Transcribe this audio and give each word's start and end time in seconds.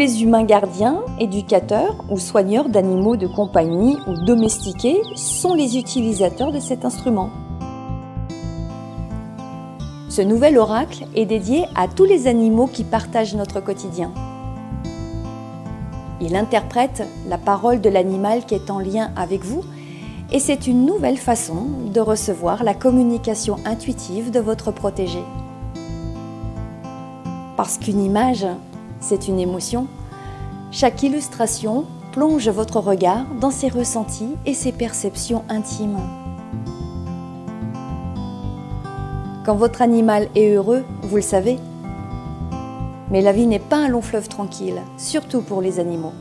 Les 0.00 0.22
humains 0.22 0.44
gardiens, 0.44 1.02
éducateurs 1.18 1.94
ou 2.08 2.18
soigneurs 2.18 2.70
d'animaux 2.70 3.18
de 3.18 3.26
compagnie 3.26 3.98
ou 4.06 4.14
domestiqués 4.14 4.98
sont 5.14 5.52
les 5.52 5.76
utilisateurs 5.76 6.52
de 6.52 6.58
cet 6.58 6.86
instrument. 6.86 7.28
Ce 10.08 10.22
nouvel 10.22 10.56
oracle 10.56 11.04
est 11.14 11.26
dédié 11.26 11.66
à 11.76 11.86
tous 11.86 12.06
les 12.06 12.28
animaux 12.28 12.66
qui 12.66 12.82
partagent 12.82 13.34
notre 13.34 13.60
quotidien. 13.60 14.10
Il 16.22 16.34
interprète 16.34 17.06
la 17.28 17.36
parole 17.36 17.82
de 17.82 17.90
l'animal 17.90 18.46
qui 18.46 18.54
est 18.54 18.70
en 18.70 18.78
lien 18.78 19.10
avec 19.16 19.44
vous 19.44 19.64
et 20.32 20.38
c'est 20.38 20.66
une 20.66 20.86
nouvelle 20.86 21.18
façon 21.18 21.66
de 21.92 22.00
recevoir 22.00 22.64
la 22.64 22.72
communication 22.72 23.56
intuitive 23.66 24.30
de 24.30 24.40
votre 24.40 24.72
protégé. 24.72 25.22
Parce 27.58 27.76
qu'une 27.76 28.02
image, 28.02 28.46
c'est 29.00 29.28
une 29.28 29.40
émotion, 29.40 29.86
chaque 30.70 31.02
illustration 31.02 31.86
plonge 32.12 32.48
votre 32.48 32.78
regard 32.78 33.24
dans 33.40 33.50
ses 33.50 33.68
ressentis 33.68 34.36
et 34.46 34.54
ses 34.54 34.72
perceptions 34.72 35.44
intimes. 35.48 35.98
Quand 39.44 39.56
votre 39.56 39.82
animal 39.82 40.28
est 40.34 40.54
heureux, 40.54 40.84
vous 41.02 41.16
le 41.16 41.22
savez. 41.22 41.58
Mais 43.10 43.22
la 43.22 43.32
vie 43.32 43.46
n'est 43.46 43.58
pas 43.58 43.78
un 43.78 43.88
long 43.88 44.02
fleuve 44.02 44.28
tranquille, 44.28 44.80
surtout 44.96 45.40
pour 45.40 45.62
les 45.62 45.80
animaux. 45.80 46.12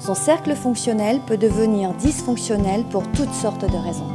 Son 0.00 0.14
cercle 0.14 0.54
fonctionnel 0.54 1.20
peut 1.26 1.36
devenir 1.36 1.92
dysfonctionnel 1.94 2.84
pour 2.90 3.02
toutes 3.12 3.34
sortes 3.34 3.70
de 3.70 3.76
raisons. 3.76 4.10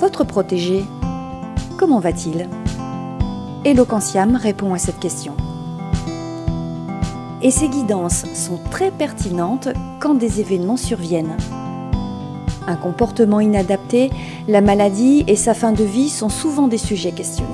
Votre 0.00 0.24
protégé, 0.24 0.84
comment 1.76 2.00
va-t-il? 2.00 2.48
Eloquentiam 3.64 4.36
répond 4.36 4.72
à 4.72 4.78
cette 4.78 5.00
question. 5.00 5.34
Et 7.42 7.50
ses 7.50 7.68
guidances 7.68 8.24
sont 8.34 8.60
très 8.70 8.90
pertinentes 8.92 9.68
quand 9.98 10.14
des 10.14 10.40
événements 10.40 10.76
surviennent. 10.76 11.36
Un 12.68 12.76
comportement 12.76 13.40
inadapté, 13.40 14.10
la 14.46 14.60
maladie 14.60 15.24
et 15.26 15.36
sa 15.36 15.54
fin 15.54 15.72
de 15.72 15.82
vie 15.82 16.08
sont 16.08 16.28
souvent 16.28 16.68
des 16.68 16.78
sujets 16.78 17.12
questionnés. 17.12 17.50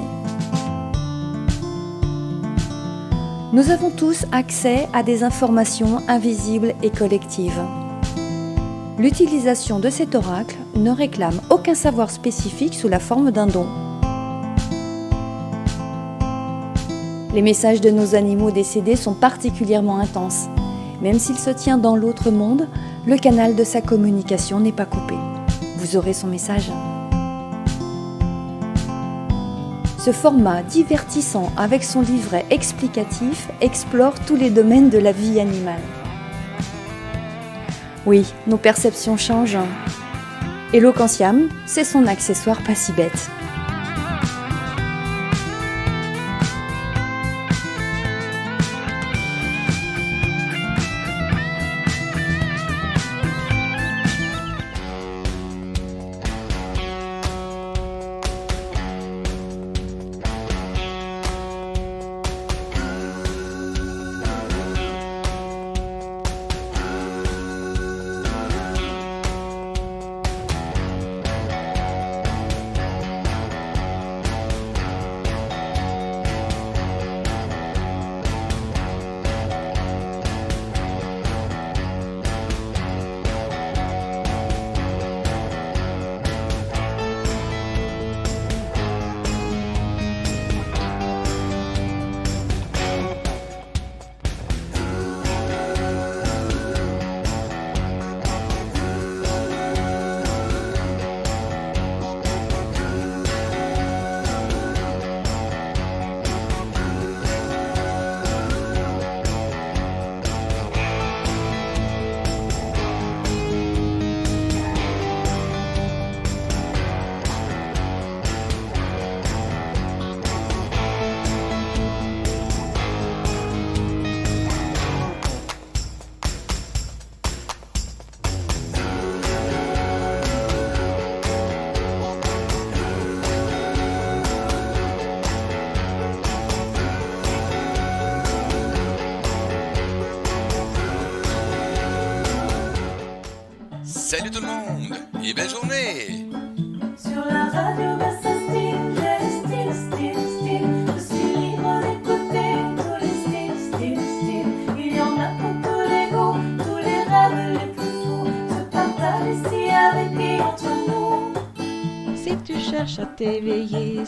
Nous 3.52 3.70
avons 3.70 3.90
tous 3.90 4.26
accès 4.32 4.88
à 4.92 5.02
des 5.02 5.22
informations 5.22 6.02
invisibles 6.08 6.74
et 6.82 6.90
collectives. 6.90 7.62
L'utilisation 8.98 9.78
de 9.78 9.90
cet 9.90 10.14
oracle 10.14 10.56
ne 10.76 10.90
réclame 10.90 11.40
aucun 11.50 11.74
savoir 11.74 12.10
spécifique 12.10 12.74
sous 12.74 12.88
la 12.88 12.98
forme 12.98 13.30
d'un 13.30 13.46
don. 13.46 13.66
Les 17.34 17.42
messages 17.42 17.80
de 17.80 17.90
nos 17.90 18.14
animaux 18.14 18.52
décédés 18.52 18.94
sont 18.94 19.12
particulièrement 19.12 19.98
intenses. 19.98 20.46
Même 21.02 21.18
s'il 21.18 21.36
se 21.36 21.50
tient 21.50 21.78
dans 21.78 21.96
l'autre 21.96 22.30
monde, 22.30 22.68
le 23.06 23.16
canal 23.16 23.56
de 23.56 23.64
sa 23.64 23.80
communication 23.80 24.60
n'est 24.60 24.70
pas 24.70 24.86
coupé. 24.86 25.16
Vous 25.78 25.96
aurez 25.96 26.12
son 26.12 26.28
message. 26.28 26.70
Ce 29.98 30.12
format 30.12 30.62
divertissant 30.62 31.50
avec 31.56 31.82
son 31.82 32.02
livret 32.02 32.46
explicatif 32.50 33.48
explore 33.60 34.14
tous 34.24 34.36
les 34.36 34.50
domaines 34.50 34.90
de 34.90 34.98
la 34.98 35.10
vie 35.10 35.40
animale. 35.40 35.82
Oui, 38.06 38.32
nos 38.46 38.58
perceptions 38.58 39.16
changent. 39.16 39.58
Eloquentiam, 40.72 41.48
c'est 41.66 41.82
son 41.82 42.06
accessoire 42.06 42.62
pas 42.62 42.76
si 42.76 42.92
bête. 42.92 43.28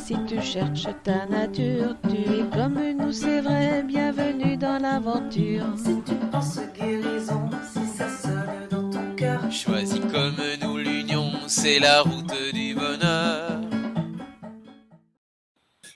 Si 0.06 0.14
tu 0.29 0.41
cherches 0.41 0.87
ta 1.03 1.26
nature, 1.26 1.97
tu 2.08 2.17
es 2.17 2.44
comme 2.53 2.79
nous, 2.97 3.11
c'est 3.11 3.41
vrai, 3.41 3.82
bienvenue 3.82 4.56
dans 4.56 4.79
l'aventure. 4.79 5.67
Si 5.76 6.00
tu 6.06 6.14
penses 6.31 6.61
guérison, 6.79 7.50
si 7.73 7.85
ça 7.88 8.08
sonne 8.08 8.69
dans 8.70 8.88
ton 8.88 9.17
cœur. 9.17 9.50
Choisis 9.50 9.99
comme 10.12 10.37
nous 10.62 10.76
l'union, 10.76 11.32
c'est 11.49 11.81
la 11.81 12.03
route 12.03 12.32
du 12.55 12.75
bonheur. 12.75 13.61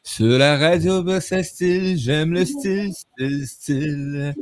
Sur 0.03 0.39
la 0.39 0.59
radio, 0.59 1.05
bah, 1.05 1.21
ça 1.21 1.45
style, 1.45 1.97
j'aime 1.97 2.33
le 2.33 2.45
style, 2.45 2.93
style, 2.93 3.47
style. 3.47 4.35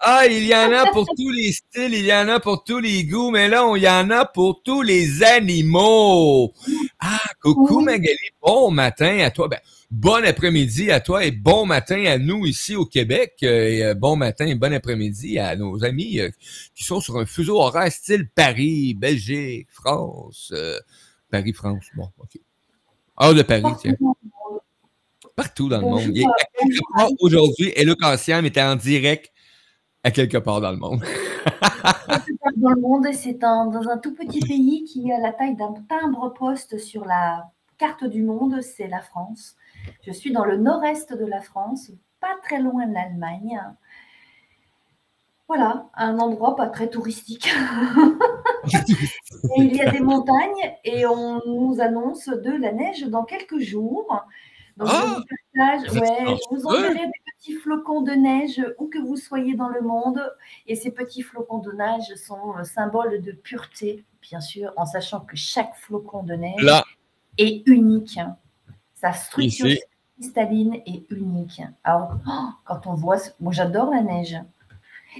Ah, 0.00 0.26
il 0.26 0.44
y 0.46 0.54
en 0.54 0.72
a 0.72 0.90
pour 0.92 1.06
tous 1.14 1.30
les 1.30 1.52
styles, 1.52 1.92
il 1.94 2.06
y 2.06 2.12
en 2.14 2.28
a 2.28 2.40
pour 2.40 2.64
tous 2.64 2.78
les 2.78 3.04
goûts, 3.04 3.30
mais 3.30 3.48
là, 3.48 3.66
on- 3.66 3.76
il 3.76 3.82
y 3.82 3.88
en 3.88 4.08
a 4.10 4.24
pour 4.24 4.62
tous 4.62 4.80
les 4.82 5.22
animaux. 5.22 6.52
Ah, 6.98 7.20
coucou 7.42 7.80
Magali, 7.80 8.16
bon 8.40 8.70
matin 8.70 9.18
à 9.20 9.30
toi. 9.30 9.48
Ben, 9.48 9.58
bon 9.90 10.24
après-midi 10.24 10.90
à 10.90 11.00
toi 11.00 11.24
et 11.24 11.30
bon 11.30 11.66
matin 11.66 12.02
à 12.06 12.16
nous 12.18 12.46
ici 12.46 12.74
au 12.76 12.86
Québec. 12.86 13.34
euh, 13.42 13.68
et 13.68 13.84
euh, 13.84 13.94
bon 13.94 14.16
matin 14.16 14.46
et 14.46 14.54
bon 14.54 14.72
après-midi 14.72 15.38
à 15.38 15.54
nos 15.54 15.84
amis 15.84 16.18
euh, 16.18 16.30
qui 16.74 16.82
sont 16.84 17.00
sur 17.00 17.18
un 17.18 17.26
fuseau 17.26 17.60
horaire 17.60 17.92
style 17.92 18.28
Paris, 18.34 18.94
Belgique, 18.94 19.68
France. 19.70 20.50
euh, 20.54 20.78
Paris, 21.30 21.52
France, 21.52 21.84
bon, 21.94 22.08
OK. 22.18 22.38
Hors 23.16 23.34
de 23.34 23.42
Paris, 23.42 23.62
tiens. 23.80 23.96
Partout 25.36 25.68
dans 25.68 25.80
le 25.80 25.86
monde. 25.88 26.12
Aujourd'hui, 27.20 27.74
Ancien 28.02 28.42
était 28.44 28.62
en 28.62 28.76
direct 28.76 29.30
à 30.04 30.10
quelque 30.10 30.36
part 30.38 30.60
dans 30.60 30.70
le 30.70 30.76
monde. 30.76 31.02
dans 32.56 32.70
le 32.70 32.80
monde 32.80 33.06
c'est 33.12 33.34
dans 33.34 33.72
un 33.88 33.98
tout 33.98 34.14
petit 34.14 34.40
pays 34.40 34.84
qui 34.84 35.10
a 35.12 35.18
la 35.18 35.32
taille 35.32 35.56
d'un 35.56 35.74
timbre-poste 35.88 36.78
sur 36.78 37.04
la 37.04 37.50
carte 37.78 38.04
du 38.04 38.22
monde, 38.22 38.60
c'est 38.62 38.86
la 38.88 39.00
France. 39.00 39.56
Je 40.06 40.12
suis 40.12 40.32
dans 40.32 40.44
le 40.44 40.56
nord-est 40.56 41.12
de 41.12 41.26
la 41.26 41.40
France, 41.40 41.90
pas 42.20 42.36
très 42.42 42.60
loin 42.60 42.86
de 42.86 42.94
l'Allemagne. 42.94 43.60
Voilà, 45.48 45.88
un 45.94 46.18
endroit 46.20 46.56
pas 46.56 46.68
très 46.68 46.88
touristique. 46.88 47.52
Et 49.58 49.60
il 49.62 49.74
y 49.76 49.82
a 49.82 49.90
des 49.90 50.00
montagnes 50.00 50.72
et 50.84 51.04
on 51.06 51.38
nous 51.46 51.76
annonce 51.82 52.28
de 52.28 52.50
la 52.52 52.72
neige 52.72 53.02
dans 53.08 53.24
quelques 53.24 53.58
jours. 53.58 54.24
Donc, 54.78 54.88
je 54.88 54.94
Ah! 54.94 55.16
vous 55.18 55.22
partage- 55.58 55.90
Vous 55.90 55.96
êtes 55.98 56.02
ouais, 56.02 56.36
je 56.50 56.56
vous 56.56 56.66
enverrai 56.66 56.94
des 56.94 57.12
petits 57.44 57.56
flocons 57.58 58.00
de 58.00 58.12
neige 58.12 58.62
où 58.78 58.86
que 58.86 58.98
vous 58.98 59.16
soyez 59.16 59.54
dans 59.54 59.68
le 59.68 59.82
monde. 59.82 60.20
Et 60.66 60.76
ces 60.76 60.90
petits 60.90 61.22
flocons 61.22 61.58
de 61.58 61.72
neige 61.72 62.14
sont 62.16 62.56
euh, 62.56 62.64
symboles 62.64 63.20
de 63.20 63.32
pureté, 63.32 64.04
bien 64.22 64.40
sûr, 64.40 64.72
en 64.76 64.86
sachant 64.86 65.20
que 65.20 65.36
chaque 65.36 65.76
flocon 65.76 66.22
de 66.22 66.34
neige 66.34 66.62
Là, 66.62 66.84
est 67.36 67.66
unique. 67.66 68.18
Sa 68.94 69.12
structure 69.12 69.66
Ici. 69.66 69.80
cristalline 70.16 70.80
est 70.86 71.10
unique. 71.10 71.60
Alors, 71.82 72.16
oh, 72.26 72.48
quand 72.64 72.86
on 72.86 72.94
voit, 72.94 73.18
moi 73.40 73.52
j'adore 73.52 73.90
la 73.90 74.02
neige. 74.02 74.36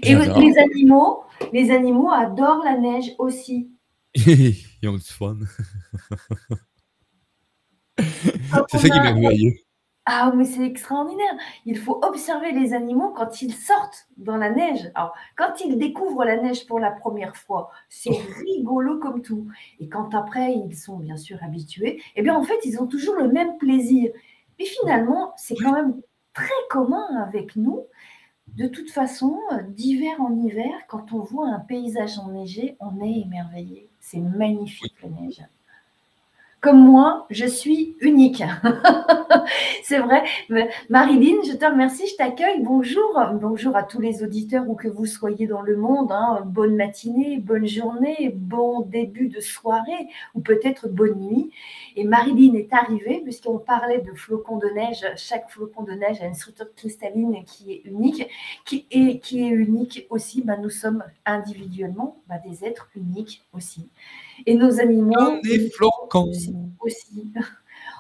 Et 0.02 0.14
les 0.14 0.58
animaux, 0.58 1.24
les 1.52 1.70
animaux 1.70 2.10
adorent 2.10 2.64
la 2.64 2.78
neige 2.78 3.12
aussi. 3.18 3.68
ils 4.14 4.88
ont 4.88 4.94
du 4.94 5.00
fun. 5.00 5.36
C'est 7.98 8.78
ça 8.78 8.88
qui 8.88 8.98
est 8.98 9.12
merveilleux. 9.12 9.52
Ah, 10.06 10.32
mais 10.36 10.44
c'est 10.44 10.66
extraordinaire. 10.66 11.34
Il 11.64 11.78
faut 11.78 11.98
observer 12.04 12.52
les 12.52 12.74
animaux 12.74 13.10
quand 13.16 13.40
ils 13.40 13.54
sortent 13.54 14.06
dans 14.18 14.36
la 14.36 14.50
neige. 14.50 14.90
Alors, 14.94 15.14
quand 15.36 15.60
ils 15.64 15.78
découvrent 15.78 16.24
la 16.26 16.36
neige 16.36 16.66
pour 16.66 16.78
la 16.78 16.90
première 16.90 17.36
fois, 17.36 17.70
c'est 17.88 18.10
rigolo 18.10 18.98
comme 18.98 19.22
tout. 19.22 19.48
Et 19.80 19.88
quand 19.88 20.14
après, 20.14 20.52
ils 20.54 20.76
sont 20.76 20.98
bien 20.98 21.16
sûr 21.16 21.38
habitués, 21.42 22.02
eh 22.16 22.22
bien, 22.22 22.34
en 22.36 22.42
fait, 22.44 22.58
ils 22.64 22.78
ont 22.82 22.86
toujours 22.86 23.14
le 23.16 23.28
même 23.28 23.56
plaisir. 23.56 24.12
Mais 24.58 24.66
finalement, 24.66 25.32
c'est 25.38 25.56
quand 25.56 25.72
même 25.72 26.00
très 26.34 26.52
commun 26.68 27.06
avec 27.26 27.56
nous. 27.56 27.86
De 28.48 28.68
toute 28.68 28.90
façon, 28.90 29.40
d'hiver 29.68 30.20
en 30.20 30.34
hiver, 30.36 30.72
quand 30.88 31.12
on 31.12 31.20
voit 31.20 31.48
un 31.48 31.60
paysage 31.60 32.18
enneigé, 32.18 32.76
on 32.80 33.00
est 33.02 33.20
émerveillé. 33.22 33.88
C'est 34.00 34.20
magnifique, 34.20 34.96
la 35.02 35.08
neige. 35.10 35.42
Comme 36.64 36.82
moi, 36.82 37.26
je 37.28 37.44
suis 37.44 37.94
unique. 38.00 38.42
c'est 39.82 39.98
vrai. 39.98 40.24
Marilyn, 40.88 41.42
je 41.46 41.52
te 41.52 41.66
remercie, 41.66 42.06
je 42.06 42.16
t'accueille. 42.16 42.62
Bonjour. 42.62 43.20
Bonjour 43.34 43.76
à 43.76 43.82
tous 43.82 44.00
les 44.00 44.22
auditeurs 44.22 44.66
où 44.66 44.74
que 44.74 44.88
vous 44.88 45.04
soyez 45.04 45.46
dans 45.46 45.60
le 45.60 45.76
monde. 45.76 46.10
hein. 46.10 46.40
Bonne 46.46 46.74
matinée, 46.74 47.36
bonne 47.36 47.66
journée, 47.66 48.32
bon 48.34 48.80
début 48.80 49.28
de 49.28 49.40
soirée 49.40 50.08
ou 50.34 50.40
peut-être 50.40 50.88
bonne 50.88 51.20
nuit. 51.20 51.50
Et 51.96 52.04
Marilyn 52.04 52.54
est 52.54 52.72
arrivée 52.72 53.20
puisqu'on 53.22 53.58
parlait 53.58 54.00
de 54.00 54.14
flocons 54.14 54.56
de 54.56 54.68
neige. 54.68 55.04
Chaque 55.18 55.50
flocon 55.50 55.82
de 55.82 55.92
neige 55.92 56.22
a 56.22 56.24
une 56.24 56.34
structure 56.34 56.74
cristalline 56.74 57.44
qui 57.44 57.72
est 57.72 57.82
unique. 57.84 58.26
Qui 58.64 58.86
est, 58.90 59.18
qui 59.18 59.44
est 59.44 59.50
unique 59.50 60.06
aussi, 60.08 60.40
bah, 60.40 60.56
nous 60.56 60.70
sommes 60.70 61.04
individuellement 61.26 62.22
bah, 62.26 62.36
des 62.42 62.64
êtres 62.64 62.88
uniques 62.96 63.44
aussi. 63.52 63.90
Et 64.46 64.54
nos 64.54 64.80
animaux 64.80 65.40
des 65.42 65.70
flocons. 65.70 66.30
aussi. 66.30 66.54
aussi. 66.80 67.26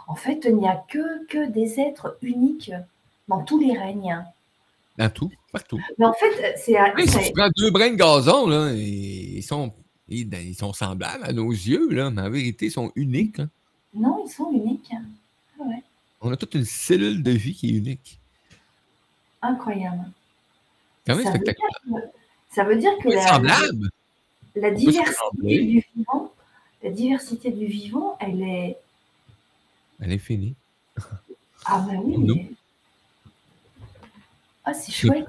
En 0.06 0.14
fait, 0.14 0.44
il 0.48 0.56
n'y 0.56 0.68
a 0.68 0.82
que, 0.88 1.26
que 1.26 1.48
des 1.50 1.80
êtres 1.80 2.18
uniques 2.22 2.72
dans 3.28 3.42
tous 3.42 3.58
les 3.58 3.76
règnes. 3.78 4.22
Dans 4.98 5.10
tout, 5.10 5.30
partout. 5.52 5.80
Mais 5.98 6.06
en 6.06 6.12
fait, 6.12 6.54
c'est 6.56 6.72
Hey, 6.74 7.08
si 7.08 7.18
tu 7.18 7.32
prends 7.32 7.48
deux 7.56 7.70
brins 7.70 7.90
de 7.90 7.96
gazon, 7.96 8.46
là, 8.46 8.70
ils 8.72 9.42
sont, 9.42 9.72
ils, 10.08 10.24
ben, 10.28 10.46
ils 10.46 10.54
sont 10.54 10.72
semblables 10.72 11.24
à 11.24 11.32
nos 11.32 11.50
yeux, 11.50 11.88
là, 11.90 12.10
mais 12.10 12.22
en 12.22 12.30
vérité, 12.30 12.66
ils 12.66 12.70
sont 12.70 12.92
uniques. 12.94 13.40
hein. 13.40 13.48
non, 13.94 14.22
ils 14.26 14.30
sont 14.30 14.50
uniques. 14.52 14.92
On 16.20 16.30
a 16.32 16.36
toute 16.36 16.54
une 16.54 16.64
cellule 16.64 17.22
de 17.22 17.30
vie 17.32 17.54
qui 17.54 17.70
est 17.70 17.78
unique. 17.78 18.18
Incroyable. 19.42 20.10
Quand 21.06 21.16
même 21.16 21.24
Ça 21.24 21.30
veut, 21.32 21.36
spectaculaire. 21.36 21.70
dire 21.86 22.00
que, 22.00 22.54
ça 22.54 22.64
veut 22.64 22.76
dire 22.76 22.92
que 23.02 23.08
Oui, 23.08 23.14
la, 23.14 23.26
semblable. 23.26 23.90
La 24.56 24.70
diversité 24.70 25.16
du 25.42 25.84
vivant, 25.96 26.32
la 26.82 26.90
diversité 26.90 27.50
du 27.50 27.66
vivant, 27.66 28.16
elle 28.20 28.42
est. 28.42 28.76
Elle 30.00 30.12
est 30.12 30.18
finie. 30.18 30.54
Ah 31.66 31.84
ben 31.88 32.00
oui. 32.04 32.14
Nous. 32.18 32.34
mais- 32.34 32.50
Ah, 34.64 34.72
c'est 34.74 34.92
chouette. 34.92 35.26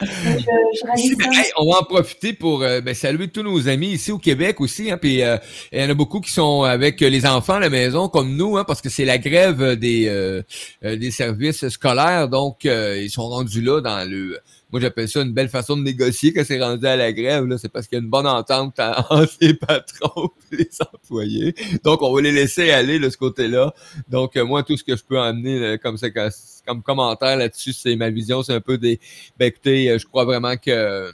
je, 0.00 0.06
je 0.06 1.16
ben, 1.16 1.32
hey, 1.32 1.50
on 1.56 1.70
va 1.72 1.80
en 1.80 1.84
profiter 1.84 2.32
pour 2.32 2.62
euh, 2.62 2.80
ben, 2.80 2.94
saluer 2.94 3.28
tous 3.28 3.42
nos 3.42 3.68
amis 3.68 3.88
ici 3.92 4.12
au 4.12 4.18
Québec 4.18 4.60
aussi. 4.60 4.90
Hein, 4.90 4.98
puis 4.98 5.22
euh, 5.22 5.36
il 5.72 5.80
y 5.80 5.84
en 5.84 5.90
a 5.90 5.94
beaucoup 5.94 6.20
qui 6.20 6.30
sont 6.32 6.62
avec 6.62 7.00
les 7.00 7.26
enfants 7.26 7.54
à 7.54 7.60
la 7.60 7.70
maison 7.70 8.08
comme 8.08 8.36
nous, 8.36 8.56
hein, 8.56 8.64
parce 8.64 8.80
que 8.80 8.88
c'est 8.88 9.04
la 9.04 9.18
grève 9.18 9.74
des 9.76 10.06
euh, 10.08 10.42
euh, 10.84 10.96
des 10.96 11.10
services 11.10 11.68
scolaires. 11.68 12.28
Donc, 12.28 12.64
euh, 12.66 13.00
ils 13.02 13.10
sont 13.10 13.28
rendus 13.28 13.60
là 13.62 13.80
dans 13.80 14.08
le. 14.08 14.38
Moi, 14.70 14.80
j'appelle 14.82 15.08
ça 15.08 15.22
une 15.22 15.32
belle 15.32 15.48
façon 15.48 15.76
de 15.78 15.82
négocier 15.82 16.32
quand 16.32 16.44
c'est 16.44 16.62
rendu 16.62 16.84
à 16.86 16.94
la 16.96 17.12
grève. 17.12 17.46
là. 17.46 17.56
C'est 17.56 17.70
parce 17.70 17.86
qu'il 17.86 17.96
y 17.96 18.00
a 18.00 18.04
une 18.04 18.10
bonne 18.10 18.26
entente 18.26 18.78
en- 18.78 18.92
entre 19.10 19.32
les 19.40 19.54
patrons 19.54 20.28
et 20.52 20.56
les 20.56 20.68
employés. 20.92 21.54
Donc, 21.84 22.02
on 22.02 22.12
va 22.14 22.20
les 22.20 22.32
laisser 22.32 22.70
aller 22.70 22.98
de 22.98 23.08
ce 23.08 23.16
côté-là. 23.16 23.72
Donc, 24.08 24.36
euh, 24.36 24.44
moi, 24.44 24.62
tout 24.62 24.76
ce 24.76 24.84
que 24.84 24.94
je 24.96 25.02
peux 25.04 25.18
amener 25.18 25.58
là, 25.58 25.78
comme 25.78 25.96
ça, 25.96 26.10
comme, 26.10 26.30
comme 26.66 26.82
commentaire 26.82 27.36
là-dessus, 27.36 27.72
c'est 27.72 27.96
ma 27.96 28.10
vision. 28.10 28.42
C'est 28.42 28.52
un 28.54 28.60
peu 28.60 28.76
des. 28.76 29.00
Ben, 29.38 29.46
écoutez, 29.46 29.90
euh, 29.90 29.98
je 29.98 30.04
crois 30.06 30.24
vraiment 30.26 30.56
que. 30.56 31.12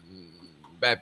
Ben, 0.81 0.97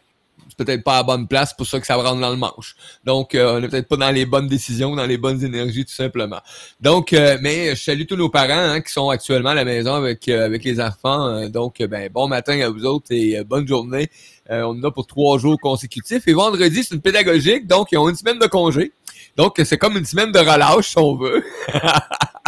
c'est 0.57 0.65
peut-être 0.65 0.85
pas 0.85 0.95
à 0.95 0.97
la 0.99 1.03
bonne 1.05 1.27
place, 1.27 1.55
pour 1.55 1.67
ça 1.67 1.81
que 1.81 1.87
ça 1.87 1.97
rentre 1.97 2.21
dans 2.21 2.31
le 2.31 2.37
manche. 2.37 2.77
Donc, 3.05 3.35
euh, 3.35 3.57
on 3.57 3.61
n'est 3.61 3.69
peut-être 3.69 3.89
pas 3.89 3.97
dans 3.97 4.11
les 4.11 4.27
bonnes 4.27 4.49
décisions, 4.49 4.95
dans 4.95 5.07
les 5.07 5.17
bonnes 5.17 5.43
énergies, 5.43 5.85
tout 5.85 5.95
simplement. 5.95 6.41
Donc, 6.81 7.13
euh, 7.13 7.39
mais 7.41 7.75
je 7.75 7.83
salue 7.83 8.05
tous 8.07 8.17
nos 8.17 8.29
parents 8.29 8.51
hein, 8.53 8.81
qui 8.83 8.93
sont 8.93 9.09
actuellement 9.09 9.51
à 9.51 9.55
la 9.55 9.65
maison 9.65 9.95
avec, 9.95 10.29
euh, 10.29 10.45
avec 10.45 10.65
les 10.65 10.81
enfants. 10.81 11.27
Euh, 11.27 11.49
donc, 11.49 11.81
euh, 11.81 11.87
ben, 11.87 12.11
bon 12.13 12.29
matin 12.29 12.61
à 12.61 12.69
vous 12.69 12.85
autres 12.85 13.07
et 13.11 13.39
euh, 13.39 13.45
bonne 13.45 13.67
journée. 13.67 14.09
On 14.51 14.79
en 14.79 14.85
a 14.85 14.91
pour 14.91 15.07
trois 15.07 15.39
jours 15.39 15.59
consécutifs. 15.59 16.29
Et 16.29 16.35
vendredi, 16.35 16.85
c'est 16.85 16.95
une 16.95 17.01
pédagogique, 17.01 17.67
donc 17.67 17.89
ils 17.93 17.97
ont 17.97 18.09
une 18.11 18.17
semaine 18.17 18.39
de 18.39 18.47
congé. 18.47 18.93
Donc, 19.37 19.59
c'est 19.65 19.79
comme 19.79 19.97
une 19.97 20.05
semaine 20.05 20.31
de 20.31 20.39
relâche, 20.39 20.91
si 20.91 20.99
on 20.99 21.17
veut. 21.17 21.43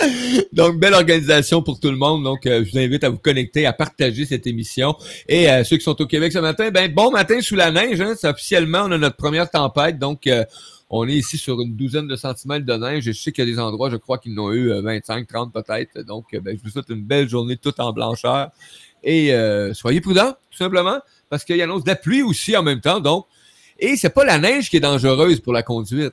Donc, 0.52 0.78
belle 0.78 0.94
organisation 0.94 1.62
pour 1.62 1.80
tout 1.80 1.90
le 1.90 1.96
monde. 1.96 2.24
Donc, 2.24 2.46
euh, 2.46 2.64
je 2.64 2.70
vous 2.70 2.78
invite 2.78 3.04
à 3.04 3.10
vous 3.10 3.18
connecter, 3.18 3.66
à 3.66 3.72
partager 3.72 4.24
cette 4.24 4.46
émission. 4.46 4.96
Et 5.28 5.50
euh, 5.50 5.64
ceux 5.64 5.76
qui 5.76 5.84
sont 5.84 6.00
au 6.00 6.06
Québec 6.06 6.32
ce 6.32 6.38
matin, 6.38 6.70
ben 6.70 6.92
bon 6.92 7.10
matin 7.10 7.40
sous 7.40 7.56
la 7.56 7.70
neige. 7.70 8.00
Hein, 8.00 8.14
officiellement, 8.24 8.82
on 8.86 8.92
a 8.92 8.98
notre 8.98 9.16
première 9.16 9.50
tempête. 9.50 9.98
Donc, 9.98 10.26
euh, 10.26 10.44
on 10.92 11.08
est 11.08 11.14
ici 11.14 11.38
sur 11.38 11.60
une 11.60 11.76
douzaine 11.76 12.08
de 12.08 12.16
centimètres 12.16 12.66
de 12.66 12.74
neige. 12.74 13.04
Je 13.04 13.12
sais 13.12 13.30
qu'il 13.30 13.44
y 13.44 13.48
a 13.48 13.50
des 13.50 13.60
endroits, 13.60 13.90
je 13.90 13.96
crois 13.96 14.18
qu'ils 14.18 14.38
en 14.38 14.44
ont 14.44 14.52
eu 14.52 14.72
euh, 14.72 14.82
25, 14.82 15.26
30 15.26 15.52
peut-être. 15.52 16.00
Donc, 16.02 16.34
euh, 16.34 16.40
ben, 16.40 16.56
je 16.58 16.62
vous 16.62 16.70
souhaite 16.70 16.88
une 16.88 17.04
belle 17.04 17.28
journée 17.28 17.56
toute 17.56 17.78
en 17.78 17.92
blancheur. 17.92 18.50
Et 19.04 19.32
euh, 19.32 19.72
soyez 19.72 20.00
prudents, 20.00 20.32
tout 20.50 20.58
simplement, 20.58 20.98
parce 21.28 21.44
qu'il 21.44 21.56
y 21.56 21.62
annonce 21.62 21.84
de 21.84 21.90
la 21.90 21.96
pluie 21.96 22.22
aussi 22.22 22.56
en 22.56 22.64
même 22.64 22.80
temps. 22.80 22.98
Donc, 22.98 23.26
et 23.78 23.96
c'est 23.96 24.10
pas 24.10 24.24
la 24.24 24.38
neige 24.38 24.68
qui 24.68 24.78
est 24.78 24.80
dangereuse 24.80 25.38
pour 25.38 25.52
la 25.52 25.62
conduite. 25.62 26.12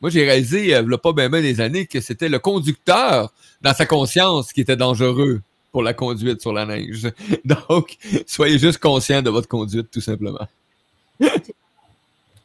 Moi, 0.00 0.10
j'ai 0.10 0.24
réalisé, 0.24 0.74
euh, 0.74 0.82
il 0.82 0.90
y 0.90 0.94
a 0.94 0.98
pas 0.98 1.12
bien 1.12 1.28
ben 1.28 1.42
des 1.42 1.60
années, 1.60 1.86
que 1.86 2.00
c'était 2.00 2.28
le 2.28 2.38
conducteur 2.38 3.32
dans 3.60 3.74
sa 3.74 3.86
conscience 3.86 4.52
qui 4.52 4.62
était 4.62 4.76
dangereux 4.76 5.42
pour 5.72 5.82
la 5.82 5.94
conduite 5.94 6.40
sur 6.40 6.52
la 6.52 6.66
neige. 6.66 7.10
Donc, 7.44 7.96
soyez 8.26 8.58
juste 8.58 8.78
conscient 8.78 9.22
de 9.22 9.30
votre 9.30 9.48
conduite, 9.48 9.90
tout 9.90 10.00
simplement. 10.00 10.46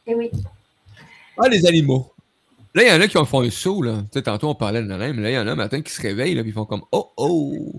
Et 0.06 0.14
oui. 0.14 0.30
Ah, 1.38 1.48
les 1.48 1.66
animaux. 1.66 2.12
Là, 2.74 2.82
il 2.82 2.88
y 2.88 2.92
en 2.92 3.00
a 3.00 3.08
qui 3.08 3.16
ont 3.16 3.24
fait 3.24 3.38
un 3.38 3.50
saut, 3.50 3.82
là. 3.82 4.02
Tu 4.12 4.18
sais, 4.18 4.22
tantôt, 4.22 4.50
on 4.50 4.54
parlait 4.54 4.82
de 4.82 4.88
la 4.88 4.98
neige, 4.98 5.14
mais 5.16 5.22
là, 5.22 5.30
il 5.30 5.34
y 5.34 5.38
en 5.38 5.46
a 5.46 5.52
un 5.52 5.56
matin 5.56 5.80
qui 5.80 5.90
se 5.92 6.00
réveillent, 6.00 6.34
là, 6.34 6.42
puis 6.42 6.50
ils 6.50 6.54
font 6.54 6.66
comme 6.66 6.82
Oh, 6.92 7.10
oh! 7.16 7.72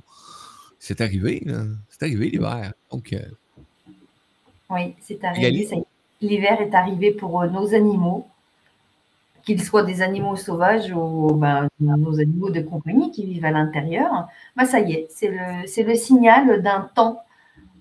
C'est 0.79 1.01
arrivé, 1.01 1.41
là. 1.46 1.63
C'est 1.89 2.03
arrivé 2.03 2.29
l'hiver. 2.29 2.74
Donc, 2.91 3.13
euh, 3.13 3.19
Oui, 4.69 4.96
c'est 5.01 5.24
arrivé. 5.24 5.69
L'hiver 6.19 6.62
est 6.62 6.74
arrivé 6.74 7.12
pour 7.12 7.41
euh, 7.41 7.48
nos 7.48 7.75
animaux, 7.75 8.27
qu'ils 9.48 9.63
soient 9.63 9.84
des 9.84 10.01
animaux 10.04 10.36
sauvages 10.36 10.92
ou 10.94 11.34
ben, 11.34 11.70
nos 11.80 12.20
animaux 12.20 12.51
de 12.51 12.62
compagnie 12.62 13.12
qui 13.12 13.25
vivent 13.25 13.46
à 13.46 13.51
l'intérieur. 13.51 14.27
Ben, 14.58 14.66
ça 14.66 14.82
y 14.82 14.94
est, 14.94 15.08
c'est 15.10 15.30
le, 15.30 15.88
le 15.89 15.96
signal 15.96 16.62
d'un 16.62 16.82
temps, 16.94 17.24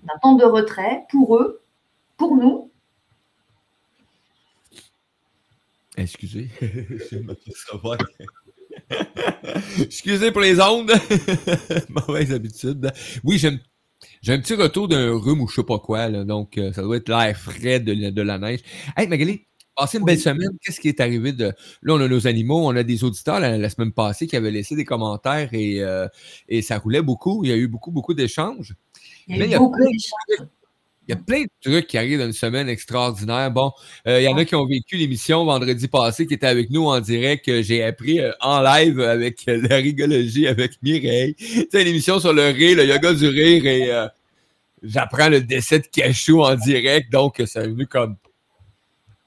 d'un 0.03 0.17
temps 0.21 0.35
de 0.35 0.45
retrait 0.45 1.05
pour 1.11 1.37
eux, 1.37 1.61
pour 2.17 2.35
nous. 2.37 2.71
excusez. 5.97 6.49
Excusez 9.81 10.31
pour 10.31 10.41
les 10.41 10.59
ondes. 10.59 10.91
Mauvaise 11.89 12.31
habitude. 12.31 12.91
Oui, 13.23 13.37
j'ai 13.37 13.49
un- 13.49 14.39
petit 14.39 14.53
retour 14.55 14.87
d'un 14.87 15.17
rhume 15.17 15.41
ou 15.41 15.47
je 15.47 15.55
sais 15.55 15.63
pas 15.63 15.79
quoi, 15.79 16.09
donc 16.23 16.57
euh, 16.57 16.71
ça 16.73 16.81
doit 16.83 16.97
être 16.97 17.09
l'air 17.09 17.35
frais 17.37 17.79
de, 17.79 18.09
de 18.11 18.21
la 18.21 18.37
neige. 18.37 18.61
Hey, 18.95 19.07
Magali, 19.07 19.47
passez 19.77 19.99
une 19.99 20.05
belle 20.05 20.19
semaine. 20.19 20.49
Qu'est-ce 20.61 20.79
qui 20.79 20.89
est 20.89 20.99
arrivé 20.99 21.31
de. 21.31 21.53
Là, 21.83 21.93
on 21.93 22.01
a 22.01 22.07
nos 22.07 22.27
animaux, 22.27 22.67
on 22.67 22.75
a 22.75 22.83
des 22.83 23.03
auditeurs 23.03 23.39
la, 23.39 23.57
la 23.57 23.69
semaine 23.69 23.91
passée 23.91 24.27
qui 24.27 24.35
avaient 24.35 24.51
laissé 24.51 24.75
des 24.75 24.85
commentaires 24.85 25.49
et, 25.53 25.81
euh, 25.81 26.07
et 26.49 26.61
ça 26.61 26.77
roulait 26.79 27.01
beaucoup. 27.01 27.43
Il 27.43 27.49
y 27.49 27.53
a 27.53 27.57
eu 27.57 27.67
beaucoup, 27.67 27.91
beaucoup 27.91 28.13
d'échanges. 28.13 28.75
Il 29.27 29.37
y 29.37 29.41
a 29.41 29.45
il 29.45 29.49
eu 29.49 29.51
y 29.51 29.55
a 29.55 29.59
beaucoup 29.59 29.77
plein 29.77 29.85
de 29.85 29.91
d'échanges. 29.91 30.49
Il 31.07 31.11
y 31.11 31.13
a 31.13 31.15
plein 31.15 31.43
de 31.43 31.49
trucs 31.61 31.87
qui 31.87 31.97
arrivent 31.97 32.19
dans 32.19 32.25
une 32.25 32.33
semaine 32.33 32.67
extraordinaire. 32.67 33.49
Bon, 33.49 33.71
euh, 34.07 34.19
il 34.19 34.25
y 34.25 34.27
en 34.27 34.35
a 34.35 34.43
qui 34.43 34.55
ont 34.55 34.65
vécu 34.65 34.97
l'émission 34.97 35.45
vendredi 35.45 35.87
passé, 35.87 36.27
qui 36.27 36.33
était 36.33 36.47
avec 36.47 36.69
nous 36.69 36.85
en 36.85 36.99
direct, 36.99 37.45
que 37.45 37.61
j'ai 37.61 37.81
appris 37.81 38.19
euh, 38.19 38.33
en 38.41 38.61
live 38.61 38.99
avec 38.99 39.47
euh, 39.47 39.65
la 39.69 39.77
rigologie 39.77 40.47
avec 40.47 40.73
Mireille. 40.83 41.35
Tu 41.35 41.65
sais, 41.71 41.81
une 41.81 41.87
émission 41.87 42.19
sur 42.19 42.33
le 42.33 42.49
rire, 42.49 42.75
le 42.75 42.85
yoga 42.85 43.13
du 43.13 43.27
rire, 43.27 43.65
et 43.65 43.89
euh, 43.89 44.07
j'apprends 44.83 45.29
le 45.29 45.39
décès 45.39 45.79
de 45.79 45.87
Cachou 45.87 46.43
en 46.43 46.55
direct, 46.55 47.09
donc 47.09 47.41
ça 47.45 47.63
est 47.63 47.67
venu 47.67 47.87
comme 47.87 48.17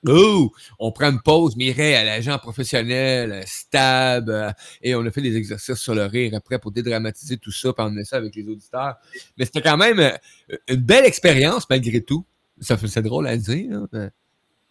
Oh, 0.07 0.51
on 0.79 0.93
prend 0.93 1.11
une 1.11 1.21
pause, 1.21 1.57
Mireille, 1.57 1.95
à 1.95 2.05
l'agent 2.05 2.39
professionnel, 2.39 3.33
euh, 3.33 3.43
stab, 3.45 4.31
euh, 4.31 4.51
et 4.81 4.95
on 4.95 5.05
a 5.05 5.11
fait 5.11 5.21
des 5.21 5.37
exercices 5.37 5.77
sur 5.77 5.95
le 5.95 6.07
rire 6.07 6.33
après 6.35 6.59
pour 6.59 6.73
dédramatiser 6.73 7.37
tout 7.37 7.53
ça, 7.53 7.73
puis 7.75 7.85
emmener 7.85 8.05
ça 8.05 8.17
avec 8.17 8.35
les 8.35 8.49
auditeurs. 8.49 8.97
Mais 9.37 9.45
c'était 9.45 9.61
quand 9.61 9.77
même 9.77 10.01
euh, 10.01 10.57
une 10.69 10.81
belle 10.81 11.05
expérience 11.05 11.69
malgré 11.69 12.01
tout. 12.01 12.25
Ça 12.61 12.79
fait 12.79 12.89
c'est 12.89 13.03
drôle 13.03 13.27
à 13.27 13.37
dire, 13.37 13.71
hein, 13.75 13.89
mais 13.93 14.09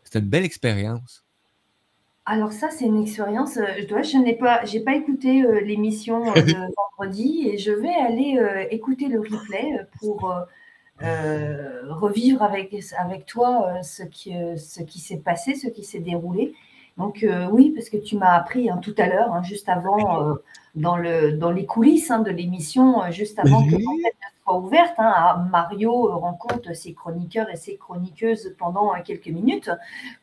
c'était 0.04 0.20
une 0.20 0.30
belle 0.30 0.46
expérience. 0.46 1.24
Alors 2.26 2.52
ça, 2.52 2.70
c'est 2.72 2.86
une 2.86 3.02
expérience. 3.02 3.58
euh, 3.58 3.66
Je 3.80 3.86
dois, 3.86 4.02
je 4.02 4.18
n'ai 4.18 4.36
pas, 4.36 4.66
j'ai 4.66 4.80
pas 4.80 4.96
écouté 4.96 5.44
l'émission 5.64 6.24
de 6.34 6.72
vendredi 6.98 7.50
et 7.50 7.60
je 7.60 7.72
vais 7.72 7.94
aller 7.94 8.68
écouter 8.72 9.08
le 9.08 9.20
replay 9.20 9.86
pour 10.00 10.34
revivre 11.02 12.42
avec 12.44 12.76
avec 12.98 13.26
toi 13.26 13.68
euh, 13.68 13.82
ce 13.82 14.04
qui 14.04 14.36
euh, 14.36 14.58
ce 14.58 14.82
qui 14.84 15.00
s'est 15.00 15.18
passé, 15.18 15.56
ce 15.56 15.68
qui 15.68 15.84
s'est 15.84 16.00
déroulé. 16.00 16.54
Donc 16.98 17.24
euh, 17.24 17.48
oui, 17.50 17.72
parce 17.76 17.90
que 17.90 17.98
tu 17.98 18.18
m'as 18.18 18.34
appris 18.36 18.70
hein, 18.70 18.78
tout 18.82 18.96
à 18.98 19.08
l'heure, 19.08 19.34
hein, 19.34 19.42
juste 19.44 19.70
avant, 19.70 20.22
euh, 20.28 20.34
dans 20.76 20.98
le 20.98 21.32
dans 21.32 21.52
les 21.52 21.66
coulisses 21.66 22.12
hein, 22.12 22.20
de 22.20 22.32
l'émission, 22.32 23.02
euh, 23.04 23.12
juste 23.12 23.40
avant 23.40 23.66
que 23.66 23.76
Oui. 23.76 23.84
l'antenne 23.86 24.12
ne 24.22 24.44
soit 24.44 24.60
ouverte, 24.60 24.96
Mario 25.50 26.10
euh, 26.10 26.16
rencontre 26.16 26.76
ses 26.76 26.94
chroniqueurs 26.94 27.50
et 27.50 27.56
ses 27.56 27.78
chroniqueuses 27.78 28.54
pendant 28.60 28.94
euh, 28.94 28.98
quelques 29.06 29.28
minutes 29.30 29.72